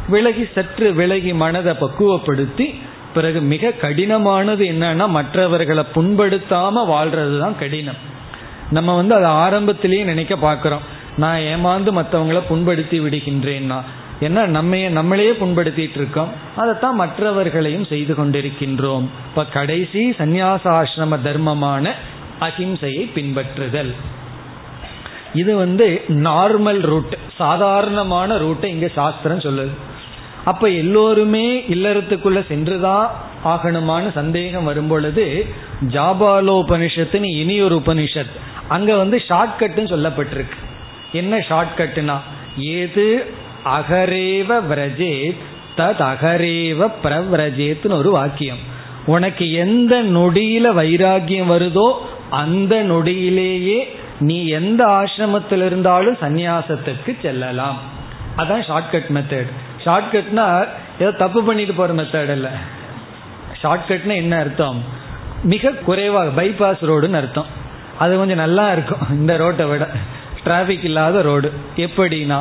விலகி 0.09 0.45
சற்று 0.55 0.93
விலகி 0.93 1.33
மனதை 1.33 1.73
பக்குவப்படுத்தி 1.73 2.75
பிறகு 3.13 3.41
மிக 3.41 3.73
கடினமானது 3.81 4.63
என்னன்னா 4.73 5.07
மற்றவர்களை 5.07 5.83
புண்படுத்தாம 5.95 6.75
வாழ்றது 6.93 7.39
தான் 7.39 7.57
கடினம். 7.59 8.01
நம்ம 8.71 8.95
வந்து 8.95 9.15
அதை 9.15 9.29
ஆரம்பத்திலேயே 9.29 10.03
நினைக்க 10.03 10.35
பார்க்குறோம். 10.35 10.85
நான் 11.17 11.39
ஏமாந்து 11.39 11.91
மற்றவங்களை 11.91 12.41
புண்படுத்தி 12.49 12.99
விடுகின்றேன்னா 12.99 13.81
ஏன்னா 14.20 14.45
நம்ம 14.45 14.76
நம்மளையே 14.76 15.32
புண்படுத்திட்டு 15.39 15.95
இருக்கோம். 15.95 16.30
அதைத்தான் 16.55 16.95
மற்றவர்களையும் 16.95 17.86
செய்து 17.86 18.13
கொண்டிருக்கின்றோம். 18.13 19.05
இப்ப 19.30 19.45
கடைசி 19.45 20.09
சந்நியாசாசிரம 20.09 21.22
தர்மமான 21.22 21.91
அஹிம்சையை 22.39 23.11
பின்பற்றுதல். 23.15 23.93
இது 25.34 25.55
வந்து 25.55 26.01
நார்மல் 26.07 26.82
ரூட் 26.82 27.18
சாதாரணமான 27.38 28.36
ரூட்டை 28.36 28.63
இங்க 28.63 28.88
சாஸ்திரம் 28.88 29.39
சொல்லுது. 29.39 29.72
அப்ப 30.45 30.70
எல்லோருமே 30.70 31.65
இல்லறத்துக்குள்ள 31.70 32.47
சென்றுதான் 32.47 33.11
ஆகணுமான 33.45 34.11
சந்தேகம் 34.11 34.63
வரும் 34.63 34.88
பொழுது 34.88 35.45
ஜாபாலோபனிஷத்துன்னு 35.89 37.38
இனி 37.38 37.61
ஒரு 37.61 37.76
உபனிஷத் 37.76 38.34
அங்க 38.68 38.95
வந்து 38.95 39.22
ஷார்ட்கட்னு 39.28 39.88
சொல்லப்பட்டிருக்கு. 39.93 40.57
என்ன 41.11 41.38
ஷார்ட்கட்னா 41.38 42.15
ஏது 42.57 43.28
அகரேவ 43.66 44.62
விரஜேத் 44.72 45.38
தத் 45.78 46.01
அகரேவ 46.12 46.91
பிரவ்ரஜேத்னு 47.03 47.91
ஒரு 47.91 48.12
வாக்கியம். 48.12 48.58
உனக்கு 49.05 49.51
எந்த 49.51 50.03
நொடியில 50.03 50.66
வைராகியம் 50.80 51.51
வருதோ 51.51 51.93
அந்த 52.30 52.84
நொடியிலேயே 52.84 53.88
நீ 54.20 54.47
எந்த 54.47 54.86
ஆசிரமத்தில் 54.86 55.66
இருந்தாலும் 55.66 56.18
சந்நியாசத்துக்கு 56.22 57.22
செல்லலாம். 57.22 57.78
அதான் 58.38 58.64
ஷார்ட்கட் 58.68 59.18
மெத்தட் 59.18 59.51
ஷார்ட்கட்னா 59.86 60.68
ஏதோ 60.99 61.12
தப்பு 61.12 61.43
பண்ணிட்டு 61.43 61.74
போற 61.74 61.93
மெத்தட் 61.93 62.32
இல்லை 62.32 62.51
ஷார்ட்கட்னா 63.64 64.16
என்ன 64.16 64.38
அர்த்தம்? 64.38 64.84
மிக 65.43 65.70
குறைவாக 65.70 66.43
பைபாஸ் 66.43 66.84
ரோடுன்னு 66.84 67.14
அர்த்தம். 67.14 67.45
அது 67.99 68.18
கொஞ்சம் 68.18 68.38
நல்லா 68.38 68.72
இருக்கும். 68.72 68.99
இந்த 69.10 69.38
ரோட்டை 69.38 69.66
விட. 69.66 69.88
டிராபிக் 70.48 70.86
இல்லாத 70.89 71.22
ரோடு 71.22 71.50
எப்படின்னா 71.78 72.39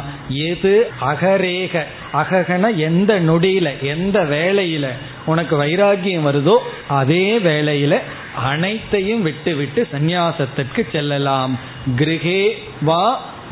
எது 0.48 0.72
அகரேக 1.10 1.84
அககன 2.12 2.74
எந்த 2.76 3.12
நொடியில 3.20 3.68
எந்த 3.94 4.18
வேலையில 4.34 4.86
உனக்கு 5.26 5.54
வைராகியம் 5.62 6.26
வருதோ 6.28 6.56
அதே 6.88 7.26
வேலையில 7.38 7.96
அனைத்தையும் 8.44 9.22
விட்டு 9.22 9.54
விட்டு 9.54 9.80
சந்நியாசத்திற்கு 9.92 10.82
செல்லலாம். 10.92 11.58
கிரகே 11.98 12.42
வா 12.80 13.04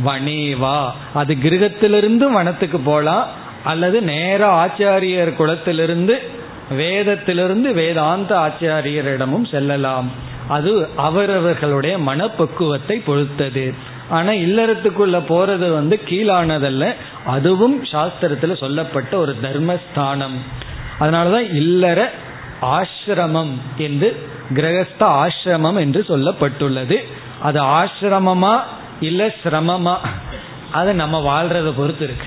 வனே 0.07 0.57
வா. 0.57 0.79
அது 1.15 1.35
கிரகத்திலிருந்து 1.35 2.27
வனத்துக்கு 2.33 2.79
போலாம் 2.85 3.27
அல்லது 3.65 4.03
நேர 4.03 4.41
ஆச்சாரியர் 4.65 5.33
குலத்திலிருந்து 5.39 6.17
வேதத்திலிருந்து 6.79 7.73
வேதாந்த 7.73 8.31
ஆச்சாரியரிடமும் 8.47 9.49
செல்லலாம். 9.51 10.09
அது 10.49 10.89
அவரவர்களுடைய 10.97 11.99
மனப்பக்குவத்தை 11.99 12.97
பொறுத்தது. 13.07 13.67
ஆனா 14.09 14.31
இல்லறத்துக்குள்ள 14.31 15.23
போறது 15.29 15.73
வந்து 15.73 16.01
கீழானதல்ல. 16.05 16.95
அதுவும் 17.27 17.85
சாஸ்திரத்துல 17.85 18.57
சொல்லப்பட்ட 18.57 19.17
ஒரு 19.17 19.37
தர்மஸ்தானம். 19.43 20.37
அதனாலதான் 21.01 21.55
இல்லற 21.55 22.11
ஆசிரமம் 22.63 23.51
என்று 23.77 24.29
கிரகஸ்த 24.55 25.01
ஆசிரமம் 25.01 25.79
என்று 25.79 26.05
சொல்லப்பட்டுள்ளது. 26.09 27.05
அது 27.41 27.63
ஆசிரமமா 27.63 28.61
இல்ல 29.01 29.27
சிரமமா? 29.27 29.97
அது 30.73 30.95
நம்ம 30.95 31.43
வாழ்றத 31.43 31.73
பொறுத்து 31.77 32.05
இருக்கு. 32.05 32.27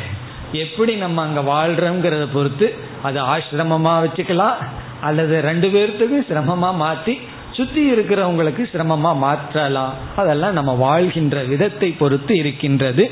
எப்படி 0.51 0.95
நம்ம 0.95 1.21
அங்க 1.21 1.41
வாழ்றோங்கிறத 1.41 2.27
பொறுத்து 2.33 2.75
அது 3.03 3.23
ஆசிரமமா 3.23 4.03
வச்சுக்கலாம் 4.03 4.55
அல்லது 5.01 5.41
ரெண்டு 5.41 5.67
பேர்த்துக்கும் 5.67 6.31
சிரமமா 6.31 6.73
மாத்தி 6.81 7.19
சுத்தி 7.57 7.81
இருக்கிறவங்களுக்கு 7.91 8.63
சிரமமா 8.73 9.11
மாற்றலாம். 9.17 9.93
அதெல்லாம் 10.15 10.53
நம்ம 10.53 10.71
வாழ்கின்ற 10.85 11.37
விதத்தை 11.43 11.89
பொறுத்து 12.01 12.33
இருக்கின்றது. 12.37 13.03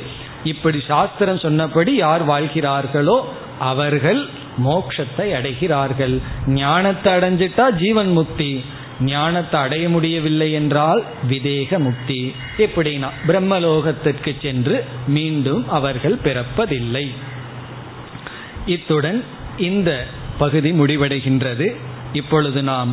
இப்படி 0.43 0.79
சாஸ்திரம் 0.87 1.43
சொன்னபடி 1.45 1.91
யார் 1.95 2.23
வாழ்கிறார்களோ 2.29 3.17
அவர்கள் 3.71 4.21
மோட்சத்தை 4.65 5.27
அடைகிறார்கள். 5.37 6.15
ஞானத்தை 6.47 7.13
அடைஞ்சிட்டா 7.13 7.65
ஜீவன் 7.69 8.11
முக்தி. 8.11 8.51
ஞானத்தை 9.05 9.57
அடைய 9.61 9.85
முடியவில்லை 9.89 10.49
என்றால் 10.51 11.01
விதேக 11.29 11.79
முக்தி. 11.79 12.19
எப்படின்னா 12.57 13.09
பிரம்மலோகத்திற்கு 13.27 14.33
சென்று 14.41 14.77
மீண்டும் 15.07 15.63
அவர்கள் 15.69 16.17
பிறப்பதில்லை. 16.23 17.05
இத்துடன் 18.65 19.19
இந்த 19.69 19.89
பகுதி 20.37 20.71
முடிவடைகின்றது. 20.71 21.67
இப்பொழுது 22.13 22.63
நாம் 22.63 22.91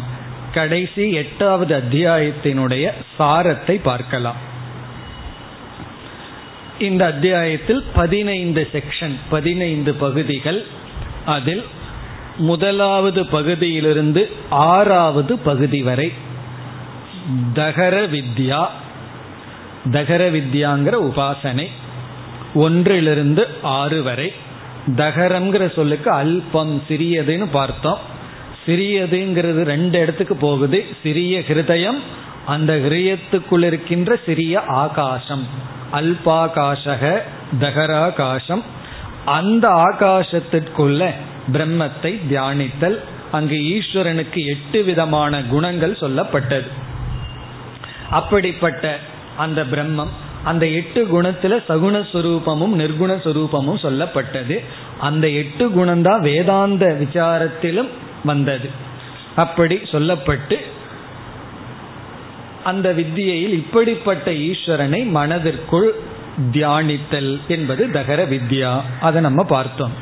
கடைசி 0.54 1.10
எட்டாவது 1.10 1.82
அத்தியாயத்தினுடைய 1.82 2.90
சாரத்தை 3.18 3.80
பார்க்கலாம். 3.82 4.36
இந்த 6.78 7.06
அத்தியாயத்தில் 7.06 7.84
பதினைந்து 7.94 8.68
செக்ஷன் 8.72 9.16
பதினைந்து 9.30 9.94
பகுதிகள். 9.94 10.66
அதில் 11.26 11.64
முதலாவது 12.36 13.26
பகுதியிலிருந்து 13.26 14.30
ஆறாவது 14.50 15.38
பகுதி 15.38 15.82
வரை 15.82 16.12
தகர 17.54 18.06
வித்யா 18.06 18.66
தகர 19.92 20.30
வித்யாங்கிற 20.30 20.94
உபாசனை 21.08 21.66
ஒன்றிலிருந்து 22.54 23.46
ஆறு 23.62 24.02
வரை. 24.02 24.32
தகரம்ங்கிற 24.96 25.74
சொல்லுக்கு 25.74 26.10
அல்பம் 26.10 26.82
சிறியதுன்னு 26.88 27.48
பார்த்தோம். 27.52 28.11
சிறியதுங்கிறது 28.66 29.62
ரெண்டு 29.62 29.98
இடத்துக்கு 29.98 30.36
போகுது. 30.36 30.84
சிறிய 31.02 31.38
ஹிருதயம் 31.38 31.98
அந்த 32.46 32.72
ஹிருயத்துக்குள் 32.74 33.64
இருக்கின்ற 33.64 34.18
சிறிய 34.26 34.64
ஆகாசம். 34.64 35.46
அல்பாகாஷக 35.92 37.18
தகராகாசம் 37.60 38.62
அந்த 39.24 39.68
ஆகாசத்திற்குள்ள 39.68 41.10
பிரம்மத்தை 41.52 42.18
தியானித்தல் 42.30 42.98
அங்கு 43.32 43.54
ஈஸ்வரனுக்கு 43.54 44.46
எட்டு 44.46 44.82
விதமான 44.82 45.42
குணங்கள் 45.42 45.96
சொல்லப்பட்டது. 46.00 46.66
அப்படிப்பட்ட 48.10 48.98
அந்த 49.36 49.62
பிரம்மம் 49.62 50.12
அந்த 50.44 50.66
எட்டு 50.66 51.08
குணத்துல 51.12 51.58
நிர்குண 51.72 53.10
சுரூபமும் 53.24 53.82
சொல்லப்பட்டது. 53.82 54.64
அந்த 55.00 55.28
எட்டு 55.28 55.68
குணம்தான் 55.68 56.20
வேதாந்த 56.20 56.96
விசாரத்திலும் 57.00 57.88
வந்தது. 58.24 58.70
அப்படி 59.36 59.74
சொல்லப்பட்டு 59.74 60.56
அந்த 62.64 62.92
வித்தியையில் 62.92 63.52
இப்படிப்பட்ட 63.52 64.30
ஈஸ்வரனை 64.30 65.06
மனதிற்குள் 65.06 65.94
தியானித்தல் 66.52 67.40
என்பது 67.48 67.90
தகர 67.90 68.26
வித்யா. 68.26 68.80
அதை 69.00 69.20
நம்ம 69.20 69.44
பார்த்தோம். 69.44 69.92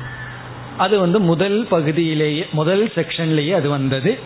அது 0.78 0.98
வந்து 0.98 1.20
முதல் 1.20 1.66
பகுதியிலேயே 1.70 2.46
முதல் 2.52 2.92
செக்ஷன்லேயே 2.94 3.54
அது 3.54 3.68
வந்தது. 3.68 4.18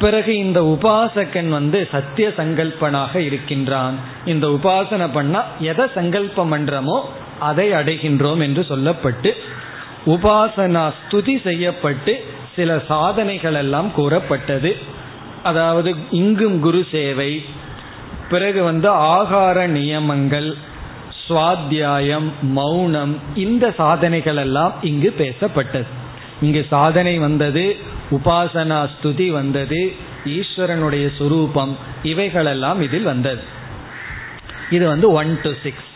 பிறகு 0.00 0.36
இந்த 0.36 0.60
உபாசகன் 0.62 1.48
வந்து 1.48 1.88
சத்திய 1.92 2.32
சங்கல்பனாக 2.36 3.16
இருக்கின்றான். 3.16 3.94
இந்த 4.24 4.46
உபாசனை 4.48 5.08
பண்ணா 5.12 5.44
எதை 5.60 5.86
சங்கல்பம் 5.94 6.52
பண்றோமோ 6.52 7.00
அதை 7.38 7.70
அடைகின்றோம் 7.72 8.40
என்று 8.40 8.66
சொல்லப்பட்டு 8.68 9.32
உபாசனா 10.06 10.92
ஸ்துதி 11.00 11.42
செய்யப்பட்டு 11.42 12.24
சில 12.56 12.82
சாதனைகள் 12.88 13.54
எல்லாம் 13.54 13.92
கூறப்பட்டது. 13.92 14.76
அதாவது 15.42 15.94
இங்கும் 16.10 16.60
குரு 16.60 16.86
சேவை 16.90 17.44
பிறகு 18.30 18.62
வந்து 18.62 18.88
ஆகார 18.88 19.66
நியமங்கள் 19.66 20.56
சுவாத்தியாயம் 21.28 22.28
மௌனம் 22.42 23.18
இந்த 23.34 23.74
சாதனைகள் 23.76 24.36
எல்லாம் 24.36 24.74
இங்கு 24.82 25.14
பேசப்பட்டது. 25.18 25.90
இங்கு 26.40 26.66
சாதனை 26.70 27.18
வந்தது 27.18 27.76
உபாசனா 28.10 28.88
ஸ்துதி 28.94 29.28
வந்தது 29.30 29.94
ஈஸ்வரனுடைய 30.26 31.06
சுரூபம் 31.18 31.72
இவைகளெல்லாம் 32.02 32.80
இதில் 32.82 33.02
வந்தது. 33.02 33.42
இது 34.70 34.86
வந்து 34.86 35.10
ஒன் 35.12 35.40
டு 35.42 35.50
சிக்ஸ் 35.62 35.90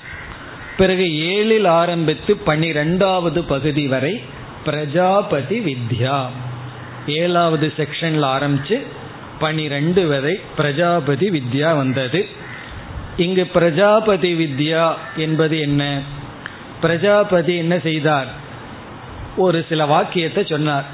பிறகு 0.77 1.05
ஏழில் 1.05 1.69
ஆரம்பித்து 1.69 2.37
பனிரெண்டாவது 2.37 3.43
பகுதி 3.43 3.87
வரை 3.87 4.21
பிரஜாபதி 4.65 5.59
வித்யா. 5.61 6.19
ஏழாவது 7.09 7.73
செக்ஷன்ல 7.77 8.27
ஆரம்பிச்சு 8.37 8.83
பனிரெண்டு 9.39 10.07
வரை 10.07 10.41
பிரஜாபதி 10.57 11.31
வித்யா 11.31 11.77
வந்தது. 11.77 12.29
இங்கு 13.17 13.47
பிரஜாபதி 13.47 14.45
வித்யா 14.45 14.93
என்பது 15.17 15.61
என்ன? 15.61 16.01
பிரஜாபதி 16.81 17.57
என்ன 17.57 17.79
செய்தார்? 17.79 18.27
ஒரு 19.37 19.65
சில 19.69 19.87
வாக்கியத்தை 19.87 20.47
சொன்னார். 20.49 20.85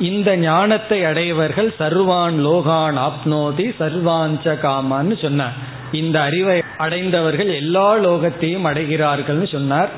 இந்த 0.00 0.36
ஞானத்தை 0.36 1.04
அடையவர்கள் 1.04 1.74
சர்வான் 1.78 2.36
லோகான் 2.46 2.98
ஆப்னோதி 2.98 3.74
சர்வாஞ்ச 3.80 4.58
காமான்னு 4.60 5.22
சொன்னார். 5.22 5.52
இந்த 5.92 6.22
அறிவை 6.22 6.62
அடைந்தவர்கள் 6.76 7.48
எல்லா 7.54 7.96
லோகத்தையும் 7.96 8.66
அடைகிறார்கள்னு 8.66 9.52
சொன்னார். 9.52 9.88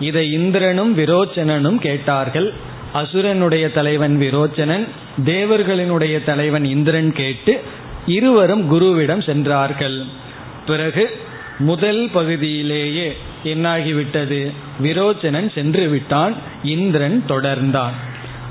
இதை 0.00 0.32
இந்திரனும் 0.32 0.98
விரோச்சனனும் 0.98 1.76
கேட்டார்கள். 1.76 2.54
அசுரனுடைய 2.94 3.72
தலைவன் 3.72 4.18
விரோச்சனன் 4.20 4.88
தேவர்களினுடைய 5.24 6.24
தலைவன் 6.24 6.64
இந்திரன் 6.64 7.12
கேட்டு 7.12 7.60
இருவரும் 8.06 8.62
குருவிடம் 8.72 9.24
சென்றார்கள். 9.24 10.02
பிறகு 10.66 11.10
முதல் 11.58 12.08
பகுதியிலேயே 12.12 13.16
என்னாகிவிட்டது? 13.44 14.50
விரோச்சனன் 14.82 15.52
சென்று 15.54 15.88
விட்டான் 15.88 16.34
இந்திரன் 16.62 17.24
தொடர்ந்தான். 17.28 17.96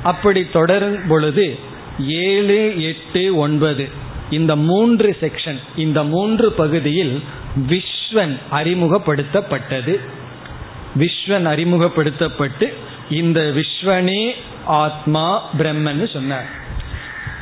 அப்படி 0.03 0.49
தொடரும் 0.49 1.07
பொழுது 1.07 1.57
ஏழு 2.07 2.83
எட்டு 2.83 3.35
ஒன்பது 3.35 3.87
இந்த 4.29 4.55
மூன்று 4.55 5.17
செக்ஷன் 5.21 5.59
இந்த 5.75 6.03
மூன்று 6.03 6.51
பகுதியில் 6.51 7.21
விஸ்வன் 7.69 8.35
அறிமுகப்படுத்தப்பட்டது. 8.51 9.99
விஸ்வன் 10.99 11.45
அறிமுகப்படுத்தப்பட்டு 11.45 12.73
இந்த 13.09 13.41
விஸ்வனே 13.41 14.31
ஆத்மா 14.65 15.51
பிரம்மன் 15.57 16.13
சொன்னார். 16.13 16.49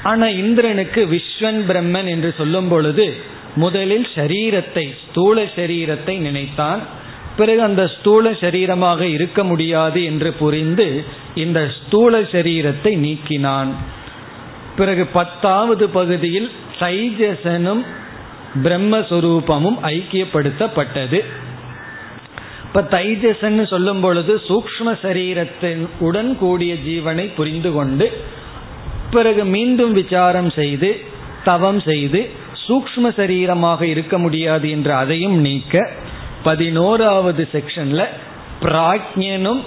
ஆனா 0.03 0.27
இந்திரனுக்கு 0.27 1.05
விஸ்வன் 1.05 1.59
பிரம்மன் 1.69 2.07
என்று 2.07 2.33
சொல்லும் 2.37 2.67
பொழுது 2.67 3.15
முதலில் 3.55 4.07
சரீரத்தை 4.15 4.93
ஸ்தூல 5.09 5.43
சரீரத்தை 5.43 6.17
நினைத்தான். 6.17 6.81
பிறகு 7.37 7.61
அந்த 7.61 7.87
ஸ்தூல 7.87 8.31
சரீரமாக 8.31 9.01
இருக்க 9.01 9.43
முடியாது 9.43 10.03
என்று 10.03 10.31
புரிந்து 10.31 11.03
இந்த 11.35 11.71
ஸ்தூல 11.79 12.19
சரீரத்தை 12.19 12.93
நீக்கினான். 13.05 13.71
பிறகு 14.77 15.05
பத்தாவது 15.05 15.89
பகுதியில் 15.89 16.51
சைஜசனும் 16.79 17.83
பிரம்மஸ்வரூபமும் 18.63 19.77
ஐக்கியப்படுத்தப்பட்டது. 19.83 21.23
இப்ப 22.67 22.81
தைஜசன்னு 22.81 23.67
சொல்லும் 23.67 24.01
பொழுது 24.01 24.41
சூக்ம 24.47 24.87
சரீரத்தின் 25.01 25.87
உடன் 25.99 26.37
கூடிய 26.37 26.73
ஜீவனை 26.73 27.33
புரிந்து 27.35 27.71
கொண்டு 27.71 28.07
பிறகு 29.11 29.45
மீண்டும் 29.45 29.93
விசாரம் 29.93 30.49
செய்து 30.49 30.89
தவம் 31.43 31.79
செய்து 31.79 32.29
சூக்ம 32.67 33.09
சரீரமாக 33.17 33.81
இருக்க 33.81 34.17
முடியாது 34.17 34.69
என்று 34.69 34.93
அதையும் 34.93 35.37
நீக்க 35.39 35.91
பதினோராவது 36.43 37.47
செக்ஷன்ல 37.51 38.01
பிராக்ஞனும் 38.61 39.61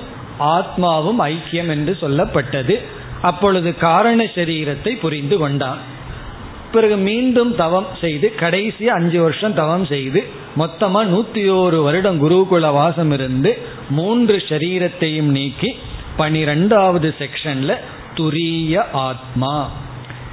ஆத்மாவும் 0.56 1.20
ஐக்கியம் 1.32 1.68
என்று 1.68 1.96
சொல்லப்பட்டது. 2.00 2.74
அப்பொழுது 3.22 3.76
காரண 3.76 4.24
சரீரத்தை 4.24 4.92
புரிந்து 4.98 5.38
கொண்டான். 5.38 5.80
பிறகு 6.72 6.96
மீண்டும் 6.96 7.54
தவம் 7.54 7.86
செய்து 8.00 8.34
கடைசி 8.34 8.88
அஞ்சு 8.88 9.18
வருஷம் 9.22 9.54
தவம் 9.54 9.86
செய்து 9.86 10.20
மொத்தமா 10.56 11.02
நூத்தி 11.04 11.48
ஓரு 11.48 11.82
வருடம் 11.82 12.30
குருகுல 12.30 12.72
வாசம் 12.72 13.12
இருந்து 13.12 13.58
மூன்று 13.90 14.36
சரீரத்தையும் 14.36 15.30
நீக்கி 15.36 15.76
பனிரெண்டாவது 16.16 17.14
செக்ஷன்ல 17.18 17.76
துரிய 18.14 18.84
ஆத்மா. 18.92 19.70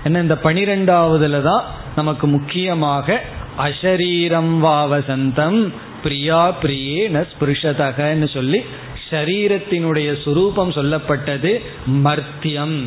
என்ன 0.03 0.19
இந்த 0.19 0.37
பனிரெண்டாவதுல 0.43 1.41
தான் 1.41 1.63
நமக்கு 1.95 2.27
முக்கியமாக 2.27 3.21
அசரீரம் 3.57 4.65
வாவசந்தம் 4.65 5.71
பிரியா 6.03 6.53
பிரியே 6.61 7.09
ந 7.09 7.25
ஸ்பிருஷதகன்னு 7.31 8.29
சொல்லி 8.33 8.61
ஷரீரத்தினுடைய 9.09 10.17
சுரூபம் 10.25 10.73
சொல்லப்பட்டது 10.73 11.61
மர்த்தியம். 11.87 12.83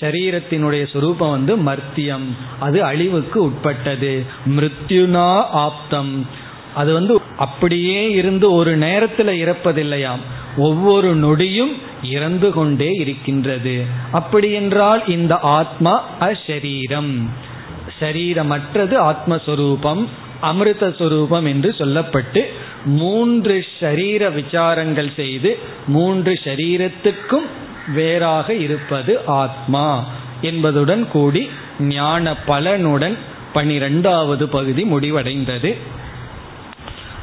சரீரத்தினுடைய 0.00 0.86
சுரூபம் 0.92 1.30
வந்து 1.30 1.56
மர்த்தியம். 1.56 2.26
அது 2.58 2.84
அழிவுக்கு 2.84 3.42
உட்பட்டது. 3.42 4.24
மிருத்யுனா 4.46 5.44
ஆப்தம். 5.52 6.26
அது 6.74 6.92
வந்து 6.92 7.20
அப்படியே 7.36 8.10
இருந்து 8.10 8.52
ஒரு 8.52 8.76
நேரத்தில் 8.76 9.26
இறப்பதில்லையாம். 9.26 10.22
ஒவ்வொரு 10.56 11.16
நொடியும் 11.16 11.72
இறந்து 12.02 12.52
கொண்டே 12.52 12.90
இருக்கின்றது. 12.90 13.84
அப்படி 14.12 14.52
என்றால் 14.52 15.06
இந்த 15.06 15.38
ஆத்மா 15.38 16.04
அஷரீரம் 16.20 17.22
சரீரமற்றது 18.00 18.94
ஆத்மஸ்வரூபம் 19.10 20.06
அமிர்த 20.40 20.88
சுரூபம் 20.88 21.46
என்று 21.46 21.74
சொல்லப்பட்டு 21.78 22.42
மூன்று 22.84 23.64
ஷரீர 23.80 24.22
விசாரங்கள் 24.34 25.14
செய்து 25.14 25.58
மூன்று 25.86 26.32
ஷரீரத்துக்கும் 26.44 27.46
வேறாக 27.94 28.54
இருப்பது 28.54 29.20
ஆத்மா 29.26 30.04
என்பதுடன் 30.40 31.08
கூடி 31.08 31.48
ஞான 31.80 32.34
பலனுடன் 32.46 33.16
பனிரெண்டாவது 33.52 34.48
பகுதி 34.48 34.82
முடிவடைந்தது. 34.84 36.00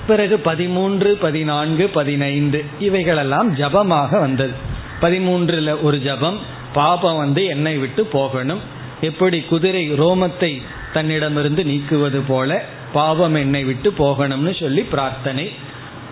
பிறகு 0.10 0.36
பதிமூன்று 0.50 1.10
பதினான்கு 1.24 1.86
பதினைந்து 1.98 2.60
இவைகளெல்லாம் 2.88 3.50
ஜபமாக 3.62 4.12
வந்தது. 4.26 4.56
பதிமூன்றுல 5.04 5.74
ஒரு 5.88 5.98
ஜபம் 6.08 6.38
பாபம் 6.78 7.20
வந்து 7.24 7.42
என்னை 7.54 7.76
விட்டு 7.84 8.02
போகணும். 8.16 8.62
எப்படி 9.10 9.38
குதிரை 9.52 9.84
ரோமத்தை 10.02 10.52
தன்னிடமிருந்து 10.94 11.62
நீக்குவது 11.72 12.20
போல 12.28 12.60
பாவம் 12.94 13.38
என்னை 13.44 13.62
விட்டு 13.70 13.90
போகணும்னு 14.00 14.54
சொல்லி 14.62 14.84
பிரார்த்தனை. 14.94 15.46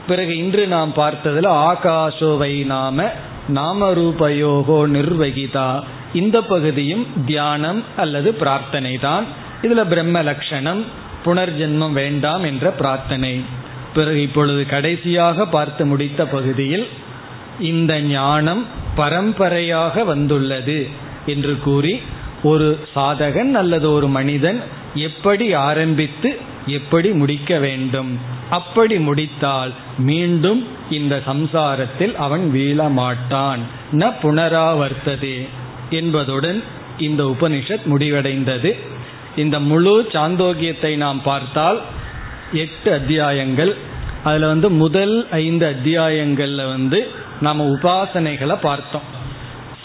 பிறகு 0.09 0.33
இன்று 0.43 0.63
நாம் 0.75 0.91
பார்த்ததுல 0.99 1.47
ஆகாஷோவை 1.69 2.53
நாம 2.73 3.07
நாம 3.57 3.89
ரூபயோகோ 3.99 4.79
நிர்வகிதா. 4.95 5.69
இந்த 6.21 6.37
பகுதியும் 6.51 7.05
தியானம் 7.29 7.81
அல்லது 8.03 8.29
பிரார்த்தனை 8.41 8.93
தான் 9.07 9.25
இதுல 9.65 9.83
பிரம்ம 9.91 10.17
லட்சணம் 10.29 10.81
புனர்ஜென்மம் 11.25 11.95
வேண்டாம் 12.01 12.43
என்ற 12.49 12.65
பிரார்த்தனை. 12.81 13.33
பிறகு 13.97 14.19
இப்பொழுது 14.21 14.61
கடைசியாக 14.65 15.45
பார்த்து 15.47 15.83
முடித்த 15.85 16.21
பகுதியில் 16.25 16.87
இந்த 17.71 17.93
ஞானம் 18.13 18.63
பரம்பரையாக 18.95 20.03
வந்துள்ளது 20.03 20.79
என்று 21.25 21.53
கூறி 21.59 21.93
ஒரு 22.43 22.67
சாதகன் 22.95 23.51
அல்லது 23.53 23.87
ஒரு 23.91 24.07
மனிதன் 24.07 24.59
எப்படி 25.07 25.45
ஆரம்பித்து 25.69 26.29
எப்படி 26.69 27.09
முடிக்க 27.11 27.51
வேண்டும்? 27.59 28.11
அப்படி 28.49 28.95
முடித்தால் 28.99 29.71
மீண்டும் 29.99 30.61
இந்த 30.89 31.15
சம்சாரத்தில் 31.27 32.13
அவன் 32.25 32.45
வீழ 32.53 32.79
மாட்டான். 32.91 33.61
ந 33.91 34.11
புனராவர்த்ததே 34.21 35.37
என்பதுடன் 35.99 36.59
இந்த 36.97 37.23
உபனிஷத் 37.33 37.87
முடிவடைந்தது. 37.91 38.71
இந்த 39.35 39.55
முழு 39.69 39.95
சாந்தோக்கியத்தை 40.13 40.91
நாம் 40.97 41.21
பார்த்தால் 41.21 41.79
எட்டு 42.53 42.89
அத்தியாயங்கள் 42.93 43.71
அதில் 44.23 44.45
வந்து 44.45 44.69
முதல் 44.69 45.27
ஐந்து 45.31 45.65
அத்தியாயங்களில் 45.67 46.67
வந்து 46.67 47.11
நம்ம 47.41 47.65
உபாசனைகளை 47.65 48.57
பார்த்தோம். 48.61 49.15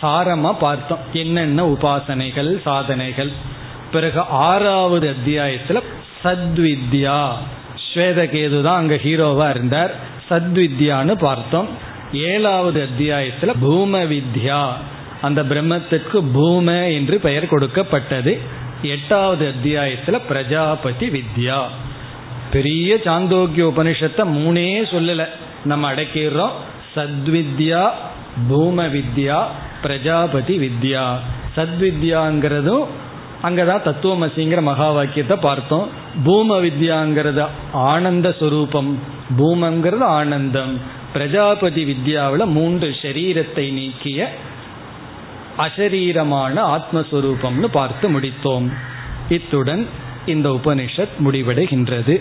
சாரமாக 0.02 0.58
பார்த்தோம். 0.58 0.98
என்னென்ன 1.12 1.66
உபாசனைகள் 1.66 2.60
சாதனைகள்? 2.60 3.30
பிறகு 3.92 4.20
ஆறாவது 4.20 5.08
அத்தியாயத்தில் 5.08 5.82
சத்வித்யா. 6.24 7.30
ஸ்வேதகேது 7.94 8.62
தான் 8.62 8.76
அங்கே 8.76 8.96
ஹீரோவாக 8.96 9.50
இருந்தார். 9.50 9.94
சத்வித்யான்னு 10.30 11.12
பார்த்தோம். 11.12 11.68
ஏழாவது 12.12 12.82
அத்தியாயத்தில் 12.82 13.56
பூம 13.60 14.04
வித்யா 14.04 14.68
அந்த 15.22 15.42
பிரம்மத்திற்கு 15.42 16.24
பூம 16.32 16.88
என்று 16.88 17.20
பெயர் 17.20 17.48
கொடுக்கப்பட்டது. 17.48 18.38
எட்டாவது 18.82 19.46
அத்தியாயத்தில் 19.46 20.20
பிரஜாபதி 20.20 21.08
வித்யா. 21.08 21.62
பெரிய 22.52 22.94
சாந்தோக்கிய 22.94 23.72
உபனிஷத்தை 23.76 24.24
மூணே 24.38 24.84
சொல்லல. 24.90 25.28
நம்ம 25.64 25.92
அடக்கிடுறோம். 25.92 26.50
சத்வித்யா 26.96 27.90
பூம 28.50 28.88
வித்யா 28.88 29.44
பிரஜாபதி 29.82 30.58
வித்யா. 30.58 31.14
சத்வித்யாங்கிறதும் 31.56 32.86
அங்கதான் 33.42 33.82
தத்துவமசிங்கிற 33.82 34.62
மகா 34.62 34.90
வாக்கியத்தை 34.90 35.36
பார்த்தோம். 35.36 35.88
பூம 36.24 36.60
வித்யாங்கிறது 36.60 37.46
ஆனந்த 37.72 38.34
சுரூபம். 38.40 38.94
பூமங்கிறது 39.38 40.00
ஆனந்தம். 40.00 40.80
பிரஜாபதி 41.12 41.84
வித்யாவில் 41.84 42.46
மூன்று 42.46 42.96
சரீரத்தை 43.02 43.72
நீக்கிய 43.72 44.32
அசரீரமான 45.58 46.78
ஆத்மஸ்வரூபம்னு 46.78 47.64
பார்த்து 47.64 48.10
முடித்தோம். 48.10 48.72
இத்துடன் 49.28 49.86
இந்த 50.26 50.60
உபனிஷத் 50.64 51.16
முடிவடைகின்றது. 51.24 52.20